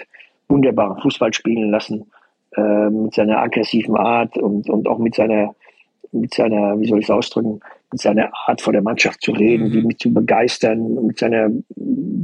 wunderbaren 0.49 1.01
Fußball 1.01 1.33
spielen 1.33 1.71
lassen, 1.71 2.11
äh, 2.57 2.89
mit 2.89 3.13
seiner 3.13 3.39
aggressiven 3.39 3.95
Art 3.95 4.37
und, 4.37 4.69
und 4.69 4.87
auch 4.87 4.97
mit 4.97 5.15
seiner, 5.15 5.55
mit 6.11 6.33
seiner, 6.33 6.79
wie 6.79 6.87
soll 6.87 6.99
ich 6.99 7.05
es 7.05 7.11
ausdrücken, 7.11 7.61
mit 7.91 8.01
seiner 8.01 8.29
Art 8.45 8.61
vor 8.61 8.73
der 8.73 8.81
Mannschaft 8.81 9.21
zu 9.21 9.31
reden, 9.31 9.69
mhm. 9.69 9.71
die 9.71 9.81
mit 9.83 9.99
zu 9.99 10.13
begeistern, 10.13 11.05
mit 11.05 11.17
seiner, 11.17 11.49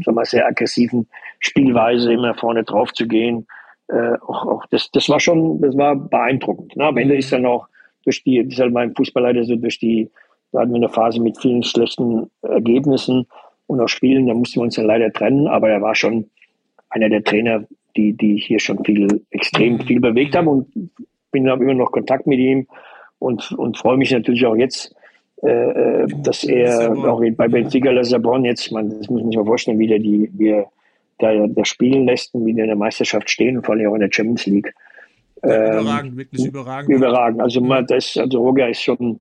sag 0.03 0.15
mal, 0.15 0.25
sehr 0.25 0.45
aggressiven 0.45 1.07
Spielweise 1.39 2.11
immer 2.11 2.33
vorne 2.33 2.65
drauf 2.65 2.91
zu 2.91 3.07
gehen 3.07 3.47
äh, 3.89 4.17
auch, 4.21 4.45
auch 4.45 4.65
das, 4.67 4.91
das 4.91 5.09
war 5.09 5.19
schon, 5.19 5.61
das 5.61 5.75
war 5.77 5.95
beeindruckend. 5.95 6.75
Ne? 6.75 6.85
Am 6.85 6.97
Ende 6.97 7.17
ist 7.17 7.31
dann 7.31 7.45
auch 7.45 7.67
durch 8.03 8.23
die, 8.23 8.43
das 8.43 8.53
ist 8.53 8.59
halt 8.59 8.73
mein 8.73 8.95
Fußballleiter 8.95 9.43
so 9.43 9.55
durch 9.55 9.79
die, 9.79 10.09
da 10.51 10.61
hatten 10.61 10.71
wir 10.71 10.77
eine 10.77 10.89
Phase 10.89 11.21
mit 11.21 11.39
vielen 11.39 11.63
schlechten 11.63 12.29
Ergebnissen 12.41 13.27
und 13.67 13.81
auch 13.81 13.87
Spielen, 13.87 14.27
da 14.27 14.33
mussten 14.33 14.57
wir 14.59 14.63
uns 14.63 14.75
dann 14.75 14.85
leider 14.85 15.11
trennen, 15.11 15.47
aber 15.47 15.69
er 15.69 15.81
war 15.81 15.95
schon 15.95 16.29
einer 16.89 17.09
der 17.09 17.23
Trainer, 17.23 17.65
die, 17.95 18.13
die 18.13 18.37
hier 18.37 18.59
schon 18.59 18.83
viel, 18.83 19.23
extrem 19.31 19.73
mhm. 19.73 19.81
viel 19.81 19.99
bewegt 19.99 20.35
haben 20.35 20.47
und 20.47 20.67
bin 21.31 21.49
habe 21.49 21.63
immer 21.63 21.75
noch 21.75 21.91
Kontakt 21.91 22.25
mit 22.25 22.39
ihm 22.39 22.67
und, 23.19 23.51
und 23.51 23.77
freue 23.77 23.97
mich 23.97 24.11
natürlich 24.11 24.45
auch 24.45 24.55
jetzt, 24.55 24.95
äh, 25.43 25.49
äh 25.49 26.07
dass 26.23 26.43
er 26.43 26.91
auch 26.91 27.21
bei 27.35 27.47
Benfica 27.47 27.91
Lissabon 27.91 28.45
jetzt, 28.45 28.71
man, 28.71 28.89
das 28.89 29.09
muss 29.09 29.21
man 29.21 29.31
sich 29.31 29.37
mal 29.37 29.45
vorstellen, 29.45 29.79
wie 29.79 29.87
der 29.87 29.99
die, 29.99 30.29
wie 30.33 30.49
er 30.49 30.71
der, 31.21 31.47
der 31.47 31.65
spielen 31.65 32.05
lässt 32.05 32.33
und 32.33 32.45
wie 32.45 32.53
die 32.53 32.61
in 32.61 32.67
der 32.67 32.75
Meisterschaft 32.75 33.29
stehen, 33.29 33.63
vor 33.63 33.75
allem 33.75 33.89
auch 33.89 33.95
in 33.95 34.01
der 34.01 34.09
Champions 34.11 34.45
League. 34.45 34.73
Ja, 35.43 35.79
überragend, 35.79 36.11
ähm, 36.11 36.17
wirklich 36.17 36.45
überragend. 36.45 36.95
Überragend. 36.95 37.41
Also, 37.41 37.61
man, 37.61 37.85
das, 37.87 38.17
also 38.17 38.39
Roger 38.39 38.69
ist 38.69 38.81
schon 38.81 39.19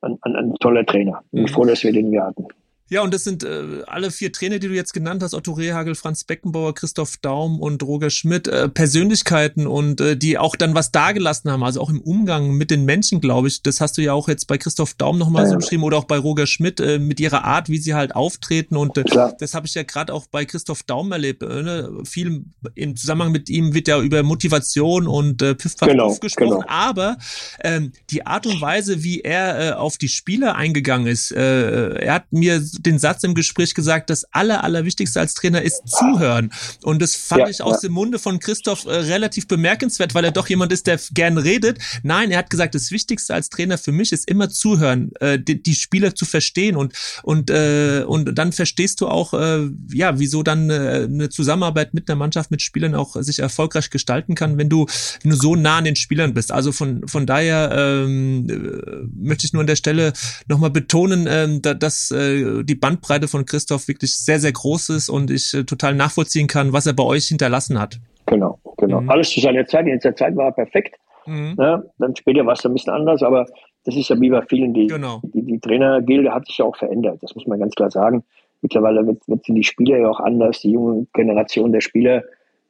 ein, 0.00 0.18
ein, 0.22 0.36
ein 0.36 0.54
toller 0.54 0.84
Trainer. 0.84 1.22
Ich 1.26 1.30
bin 1.32 1.42
mhm. 1.42 1.48
froh, 1.48 1.64
dass 1.64 1.84
wir 1.84 1.92
den 1.92 2.10
hier 2.10 2.24
hatten. 2.24 2.46
Ja, 2.90 3.02
und 3.02 3.14
das 3.14 3.22
sind 3.22 3.44
äh, 3.44 3.82
alle 3.86 4.10
vier 4.10 4.32
Trainer, 4.32 4.58
die 4.58 4.66
du 4.66 4.74
jetzt 4.74 4.92
genannt 4.92 5.22
hast, 5.22 5.32
Otto 5.32 5.52
Rehagel, 5.52 5.94
Franz 5.94 6.24
Beckenbauer, 6.24 6.74
Christoph 6.74 7.18
Daum 7.18 7.60
und 7.60 7.84
Roger 7.84 8.10
Schmidt, 8.10 8.48
äh, 8.48 8.68
Persönlichkeiten 8.68 9.68
und 9.68 10.00
äh, 10.00 10.16
die 10.16 10.38
auch 10.38 10.56
dann 10.56 10.74
was 10.74 10.90
dagelassen 10.90 11.52
haben, 11.52 11.62
also 11.62 11.80
auch 11.80 11.88
im 11.88 12.00
Umgang 12.00 12.50
mit 12.50 12.72
den 12.72 12.84
Menschen, 12.84 13.20
glaube 13.20 13.46
ich. 13.46 13.62
Das 13.62 13.80
hast 13.80 13.96
du 13.96 14.02
ja 14.02 14.12
auch 14.12 14.28
jetzt 14.28 14.48
bei 14.48 14.58
Christoph 14.58 14.94
Daum 14.94 15.18
nochmal 15.18 15.44
ja, 15.44 15.50
so 15.50 15.56
beschrieben 15.56 15.84
oder 15.84 15.98
auch 15.98 16.04
bei 16.04 16.18
Roger 16.18 16.48
Schmidt 16.48 16.80
äh, 16.80 16.98
mit 16.98 17.20
ihrer 17.20 17.44
Art, 17.44 17.68
wie 17.68 17.78
sie 17.78 17.94
halt 17.94 18.16
auftreten. 18.16 18.76
Und 18.76 18.98
äh, 18.98 19.04
das 19.38 19.54
habe 19.54 19.68
ich 19.68 19.74
ja 19.74 19.84
gerade 19.84 20.12
auch 20.12 20.26
bei 20.26 20.44
Christoph 20.44 20.82
Daum 20.82 21.12
erlebt. 21.12 21.44
Äh, 21.44 21.62
ne? 21.62 22.02
Viel 22.04 22.44
im 22.74 22.96
Zusammenhang 22.96 23.30
mit 23.30 23.48
ihm 23.48 23.72
wird 23.72 23.86
ja 23.86 24.00
über 24.00 24.24
Motivation 24.24 25.06
und 25.06 25.42
äh, 25.42 25.54
Piff 25.54 25.76
genau, 25.76 26.16
gesprochen, 26.16 26.60
genau. 26.60 26.64
aber 26.66 27.18
ähm, 27.62 27.92
die 28.10 28.26
Art 28.26 28.46
und 28.46 28.60
Weise, 28.60 29.04
wie 29.04 29.20
er 29.20 29.60
äh, 29.60 29.72
auf 29.74 29.96
die 29.96 30.08
Spieler 30.08 30.56
eingegangen 30.56 31.06
ist, 31.06 31.30
äh, 31.30 31.94
er 31.94 32.14
hat 32.14 32.32
mir 32.32 32.60
den 32.82 32.98
Satz 32.98 33.24
im 33.24 33.34
Gespräch 33.34 33.74
gesagt, 33.74 34.10
das 34.10 34.24
Aller, 34.32 34.64
Allerwichtigste 34.64 35.20
als 35.20 35.34
Trainer 35.34 35.62
ist 35.62 35.88
zuhören. 35.88 36.52
Und 36.82 37.00
das 37.02 37.14
fand 37.16 37.42
ja, 37.42 37.48
ich 37.48 37.62
aus 37.62 37.82
ja. 37.82 37.88
dem 37.88 37.92
Munde 37.92 38.18
von 38.18 38.38
Christoph 38.38 38.86
äh, 38.86 38.90
relativ 38.90 39.46
bemerkenswert, 39.46 40.14
weil 40.14 40.24
er 40.24 40.32
doch 40.32 40.48
jemand 40.48 40.72
ist, 40.72 40.86
der 40.86 40.98
gern 41.12 41.38
redet. 41.38 41.78
Nein, 42.02 42.30
er 42.30 42.38
hat 42.38 42.50
gesagt, 42.50 42.74
das 42.74 42.90
Wichtigste 42.90 43.34
als 43.34 43.48
Trainer 43.48 43.78
für 43.78 43.92
mich 43.92 44.12
ist 44.12 44.28
immer 44.28 44.48
zuhören, 44.48 45.12
äh, 45.20 45.38
die, 45.38 45.62
die 45.62 45.74
Spieler 45.74 46.14
zu 46.14 46.24
verstehen 46.24 46.76
und 46.76 46.94
und 47.22 47.50
äh, 47.50 48.04
und 48.06 48.34
dann 48.34 48.52
verstehst 48.52 49.00
du 49.00 49.08
auch, 49.08 49.34
äh, 49.34 49.68
ja, 49.92 50.18
wieso 50.18 50.42
dann 50.42 50.70
äh, 50.70 51.06
eine 51.08 51.28
Zusammenarbeit 51.28 51.94
mit 51.94 52.08
einer 52.08 52.16
Mannschaft, 52.16 52.50
mit 52.50 52.62
Spielern 52.62 52.94
auch 52.94 53.16
sich 53.20 53.38
erfolgreich 53.38 53.90
gestalten 53.90 54.34
kann, 54.34 54.58
wenn 54.58 54.68
du, 54.68 54.86
wenn 55.22 55.30
du 55.30 55.36
so 55.36 55.56
nah 55.56 55.78
an 55.78 55.84
den 55.84 55.96
Spielern 55.96 56.34
bist. 56.34 56.52
Also 56.52 56.72
von 56.72 57.06
von 57.06 57.26
daher 57.26 57.70
ähm, 57.74 58.48
äh, 58.48 59.06
möchte 59.14 59.46
ich 59.46 59.52
nur 59.52 59.60
an 59.60 59.66
der 59.66 59.76
Stelle 59.76 60.12
nochmal 60.48 60.70
betonen, 60.70 61.26
äh, 61.26 61.60
dass 61.60 62.10
äh, 62.10 62.64
die 62.70 62.76
Bandbreite 62.76 63.28
von 63.28 63.44
Christoph 63.44 63.88
wirklich 63.88 64.16
sehr, 64.16 64.38
sehr 64.38 64.52
groß 64.52 64.90
ist 64.90 65.08
und 65.08 65.30
ich 65.30 65.52
äh, 65.52 65.64
total 65.64 65.94
nachvollziehen 65.94 66.46
kann, 66.46 66.72
was 66.72 66.86
er 66.86 66.92
bei 66.92 67.02
euch 67.02 67.26
hinterlassen 67.26 67.78
hat. 67.78 67.98
Genau, 68.26 68.60
genau. 68.78 69.00
Mhm. 69.00 69.10
Alles 69.10 69.30
zu 69.30 69.40
seiner 69.40 69.66
Zeit. 69.66 69.86
In 69.86 69.98
der 69.98 70.14
Zeit 70.14 70.36
war 70.36 70.46
er 70.46 70.52
perfekt. 70.52 70.96
Mhm. 71.26 71.56
Ja, 71.58 71.82
dann 71.98 72.14
später 72.16 72.46
war 72.46 72.54
es 72.54 72.64
ein 72.64 72.72
bisschen 72.72 72.92
anders, 72.92 73.22
aber 73.22 73.46
das 73.84 73.96
ist 73.96 74.08
ja 74.08 74.20
wie 74.20 74.30
bei 74.30 74.42
vielen, 74.42 74.72
die, 74.72 74.86
genau. 74.86 75.20
die, 75.22 75.42
die 75.42 75.58
Trainergilde 75.58 76.32
hat 76.32 76.46
sich 76.46 76.58
ja 76.58 76.64
auch 76.64 76.76
verändert. 76.76 77.18
Das 77.22 77.34
muss 77.34 77.46
man 77.46 77.58
ganz 77.58 77.74
klar 77.74 77.90
sagen. 77.90 78.24
Mittlerweile 78.62 79.06
wird, 79.06 79.26
wird 79.26 79.44
sind 79.44 79.56
die 79.56 79.64
Spieler 79.64 79.98
ja 79.98 80.08
auch 80.08 80.20
anders. 80.20 80.60
Die 80.60 80.70
junge 80.70 81.06
Generation 81.12 81.72
der 81.72 81.80
Spieler 81.80 82.22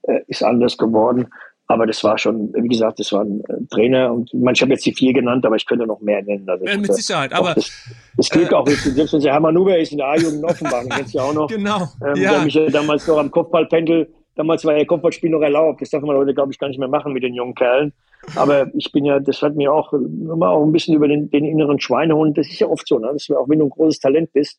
äh, 0.03 0.21
ist 0.29 0.43
anders 0.43 0.79
geworden. 0.79 1.29
Aber 1.71 1.87
das 1.87 2.03
war 2.03 2.19
schon, 2.19 2.53
wie 2.53 2.67
gesagt, 2.67 2.99
das 2.99 3.13
war 3.13 3.23
ein 3.23 3.45
äh, 3.49 3.65
Trainer 3.71 4.13
und 4.13 4.33
ich 4.35 4.61
habe 4.61 4.73
jetzt 4.73 4.85
die 4.85 4.93
vier 4.93 5.13
genannt, 5.13 5.47
aber 5.47 5.55
ich 5.55 5.65
könnte 5.65 5.87
noch 5.87 6.01
mehr 6.01 6.21
nennen. 6.21 6.45
Also 6.49 6.67
ja, 6.67 6.77
mit 6.77 6.93
Sicherheit, 6.93 7.33
aber 7.33 7.55
das, 7.55 7.71
das 8.17 8.29
gilt 8.29 8.51
äh, 8.51 8.55
auch, 8.57 8.67
selbst 8.67 9.15
unser 9.15 9.31
Hermann 9.31 9.55
Nuber 9.55 9.79
ist 9.79 9.93
in 9.93 9.99
der 9.99 10.09
A-Jugend 10.09 10.43
Offenbach, 10.43 10.83
kennst 10.91 11.15
ja 11.15 11.23
auch 11.23 11.33
noch. 11.33 11.49
Genau. 11.61 11.89
Ähm, 12.05 12.17
ja. 12.17 12.33
Der 12.33 12.41
mich 12.41 12.55
ja 12.55 12.69
damals 12.71 13.07
noch 13.07 13.19
am 13.19 13.31
Kopfballpendel, 13.31 14.13
damals 14.35 14.65
war 14.65 14.77
ja 14.77 14.85
Kopfballspiel 14.85 15.31
noch 15.31 15.43
erlaubt. 15.43 15.81
Das 15.81 15.91
darf 15.91 16.03
man 16.03 16.17
heute, 16.17 16.35
glaube 16.35 16.51
ich, 16.51 16.59
gar 16.59 16.67
nicht 16.67 16.81
mehr 16.81 16.89
machen 16.89 17.13
mit 17.13 17.23
den 17.23 17.35
jungen 17.35 17.55
Kerlen. 17.55 17.93
Aber 18.35 18.67
ich 18.75 18.91
bin 18.91 19.05
ja, 19.05 19.21
das 19.21 19.41
hat 19.41 19.55
mir 19.55 19.73
auch 19.73 19.93
immer 19.93 20.49
auch 20.49 20.65
ein 20.65 20.73
bisschen 20.73 20.97
über 20.97 21.07
den, 21.07 21.31
den 21.31 21.45
inneren 21.45 21.79
Schweinehund, 21.79 22.37
das 22.37 22.49
ist 22.49 22.59
ja 22.59 22.67
oft 22.67 22.89
so, 22.89 22.99
ne? 22.99 23.11
dass 23.13 23.27
du 23.27 23.37
auch 23.37 23.49
wenn 23.49 23.61
du 23.61 23.67
ein 23.67 23.71
großes 23.71 24.01
Talent 24.01 24.33
bist, 24.33 24.59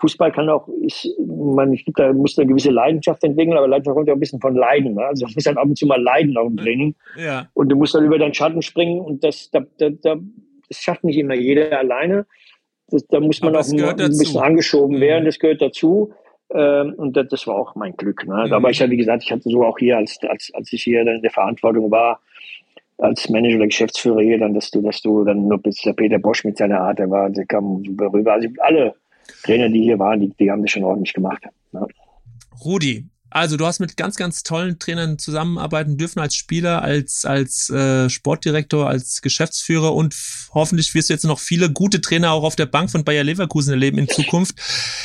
Fußball 0.00 0.32
kann 0.32 0.48
auch, 0.48 0.66
ist, 0.82 1.08
man, 1.18 1.72
ich 1.72 1.84
da 1.94 2.12
muss 2.12 2.38
eine 2.38 2.48
gewisse 2.48 2.70
Leidenschaft 2.70 3.22
entwickeln, 3.22 3.56
aber 3.56 3.68
Leidenschaft 3.68 3.96
kommt 3.96 4.08
ja 4.08 4.14
ein 4.14 4.20
bisschen 4.20 4.40
von 4.40 4.54
Leiden. 4.54 4.94
Ne? 4.94 5.04
Also 5.04 5.26
du 5.26 5.32
musst 5.32 5.46
halt 5.46 5.58
ab 5.58 5.64
und 5.64 5.76
zu 5.76 5.86
mal 5.86 6.00
leiden 6.00 6.36
auf 6.36 6.48
dem 6.48 6.56
Training. 6.56 6.94
Ja. 7.16 7.48
Und 7.54 7.68
du 7.68 7.76
musst 7.76 7.94
dann 7.94 8.04
über 8.04 8.18
deinen 8.18 8.34
Schatten 8.34 8.62
springen 8.62 9.00
und 9.00 9.22
das, 9.22 9.50
da, 9.50 9.60
da, 9.78 9.90
da, 9.90 10.16
das 10.68 10.78
schafft 10.78 11.04
nicht 11.04 11.18
immer 11.18 11.34
jeder 11.34 11.78
alleine. 11.78 12.26
Das, 12.88 13.06
da 13.08 13.20
muss 13.20 13.40
man 13.40 13.54
auch 13.54 13.68
ein 13.68 13.96
bisschen 13.96 14.40
angeschoben 14.40 14.96
mhm. 14.96 15.00
werden, 15.00 15.24
das 15.24 15.38
gehört 15.38 15.60
dazu. 15.60 16.12
Ähm, 16.52 16.94
und 16.96 17.16
das, 17.16 17.28
das 17.28 17.46
war 17.46 17.54
auch 17.56 17.74
mein 17.74 17.96
Glück. 17.96 18.26
Ne? 18.26 18.46
Mhm. 18.46 18.52
Aber 18.52 18.70
ich 18.70 18.80
habe, 18.80 18.90
wie 18.90 18.96
gesagt, 18.96 19.22
ich 19.22 19.30
hatte 19.30 19.48
so 19.48 19.64
auch 19.64 19.78
hier, 19.78 19.98
als, 19.98 20.18
als, 20.28 20.50
als 20.54 20.72
ich 20.72 20.82
hier 20.82 21.04
dann 21.04 21.16
in 21.16 21.22
der 21.22 21.30
Verantwortung 21.30 21.90
war, 21.90 22.20
als 22.98 23.28
Manager 23.28 23.56
oder 23.56 23.66
Geschäftsführer 23.66 24.20
hier, 24.20 24.38
dann, 24.38 24.54
dass 24.54 24.70
du, 24.70 24.82
dass 24.82 25.00
du 25.00 25.24
dann 25.24 25.48
nur 25.48 25.58
bis 25.58 25.80
der 25.82 25.92
Peter 25.92 26.18
Bosch 26.18 26.44
mit 26.44 26.56
seiner 26.56 26.80
Art, 26.80 26.98
der 26.98 27.10
war, 27.10 27.30
der 27.30 27.46
kam 27.46 27.82
super 27.84 28.12
rüber. 28.12 28.34
Also 28.34 28.48
alle, 28.58 28.94
Trainer, 29.42 29.68
die 29.68 29.82
hier 29.82 29.98
waren, 29.98 30.20
die, 30.20 30.32
die 30.38 30.50
haben 30.50 30.62
das 30.62 30.70
schon 30.70 30.84
ordentlich 30.84 31.14
gemacht. 31.14 31.42
Ja. 31.72 31.86
Rudi, 32.64 33.08
also 33.30 33.56
du 33.56 33.64
hast 33.64 33.78
mit 33.78 33.96
ganz, 33.96 34.16
ganz 34.16 34.42
tollen 34.42 34.80
Trainern 34.80 35.16
zusammenarbeiten 35.18 35.96
dürfen 35.96 36.18
als 36.18 36.34
Spieler, 36.34 36.82
als, 36.82 37.24
als 37.24 37.70
äh, 37.70 38.10
Sportdirektor, 38.10 38.88
als 38.88 39.22
Geschäftsführer 39.22 39.94
und 39.94 40.16
hoffentlich 40.52 40.92
wirst 40.94 41.08
du 41.10 41.14
jetzt 41.14 41.24
noch 41.24 41.38
viele 41.38 41.70
gute 41.70 42.00
Trainer 42.00 42.32
auch 42.32 42.42
auf 42.42 42.56
der 42.56 42.66
Bank 42.66 42.90
von 42.90 43.04
Bayer 43.04 43.22
Leverkusen 43.22 43.70
erleben 43.70 43.98
in 43.98 44.08
Zukunft. 44.08 44.56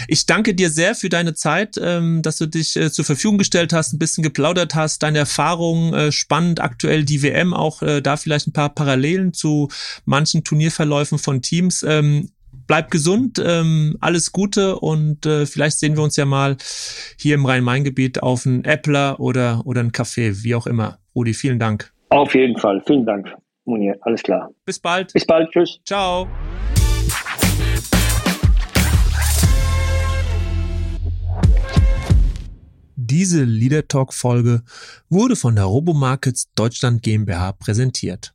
Ich 0.08 0.26
danke 0.26 0.56
dir 0.56 0.72
sehr 0.72 0.96
für 0.96 1.10
deine 1.10 1.36
Zeit, 1.36 1.80
ähm, 1.80 2.24
dass 2.24 2.38
du 2.38 2.48
dich 2.48 2.76
äh, 2.76 2.92
zur 2.92 3.06
Verfügung 3.06 3.38
gestellt 3.38 3.74
hast, 3.74 3.94
ein 3.94 4.00
bisschen 4.00 4.24
geplaudert 4.24 4.74
hast, 4.74 5.04
deine 5.04 5.20
Erfahrungen, 5.20 5.94
äh, 5.94 6.12
spannend 6.12 6.62
aktuell 6.62 7.06
die 7.06 7.22
WM, 7.22 7.54
auch 7.54 7.84
äh, 7.84 8.02
da 8.02 8.18
vielleicht 8.18 8.48
ein 8.48 8.54
paar 8.54 8.74
Parallelen 8.74 9.34
zu 9.34 9.70
manchen 10.06 10.44
Turnierverläufen 10.44 11.20
von 11.20 11.44
Teams. 11.44 11.84
Ähm, 11.84 12.32
bleib 12.68 12.92
gesund, 12.92 13.42
ähm, 13.44 13.98
alles 14.00 14.32
Gute 14.32 14.80
und 14.80 15.26
äh, 15.26 15.46
vielleicht 15.46 15.80
sehen 15.80 15.96
wir 15.96 16.04
uns 16.04 16.16
ja 16.16 16.26
mal 16.26 16.58
hier 17.18 17.36
im 17.36 17.46
Rhein-Main-Gebiet 17.46 18.24
auf 18.24 18.46
einen 18.46 18.64
Äppler 18.66 19.20
oder, 19.20 19.62
oder 19.66 19.82
einen 19.82 19.92
Café, 19.92 20.44
wie 20.44 20.56
auch 20.56 20.68
immer. 20.68 21.00
Rudi, 21.16 21.34
vielen 21.34 21.60
Dank. 21.60 21.92
Auf 22.10 22.36
jeden 22.36 22.58
Fall. 22.58 22.82
Vielen 22.86 23.06
Dank, 23.06 23.34
Munir. 23.66 23.96
Alles 24.02 24.22
klar. 24.24 24.52
Bis 24.66 24.80
bald. 24.80 25.14
Bis 25.14 25.26
bald. 25.26 25.50
Tschüss. 25.52 25.80
Ciao. 25.86 26.28
Diese 32.98 33.44
Leader 33.44 33.88
Talk 33.88 34.14
Folge 34.14 34.64
wurde 35.10 35.36
von 35.36 35.56
der 35.56 35.66
Robomarkets 35.66 36.52
Deutschland 36.56 37.04
GmbH 37.04 37.54
präsentiert. 37.54 38.35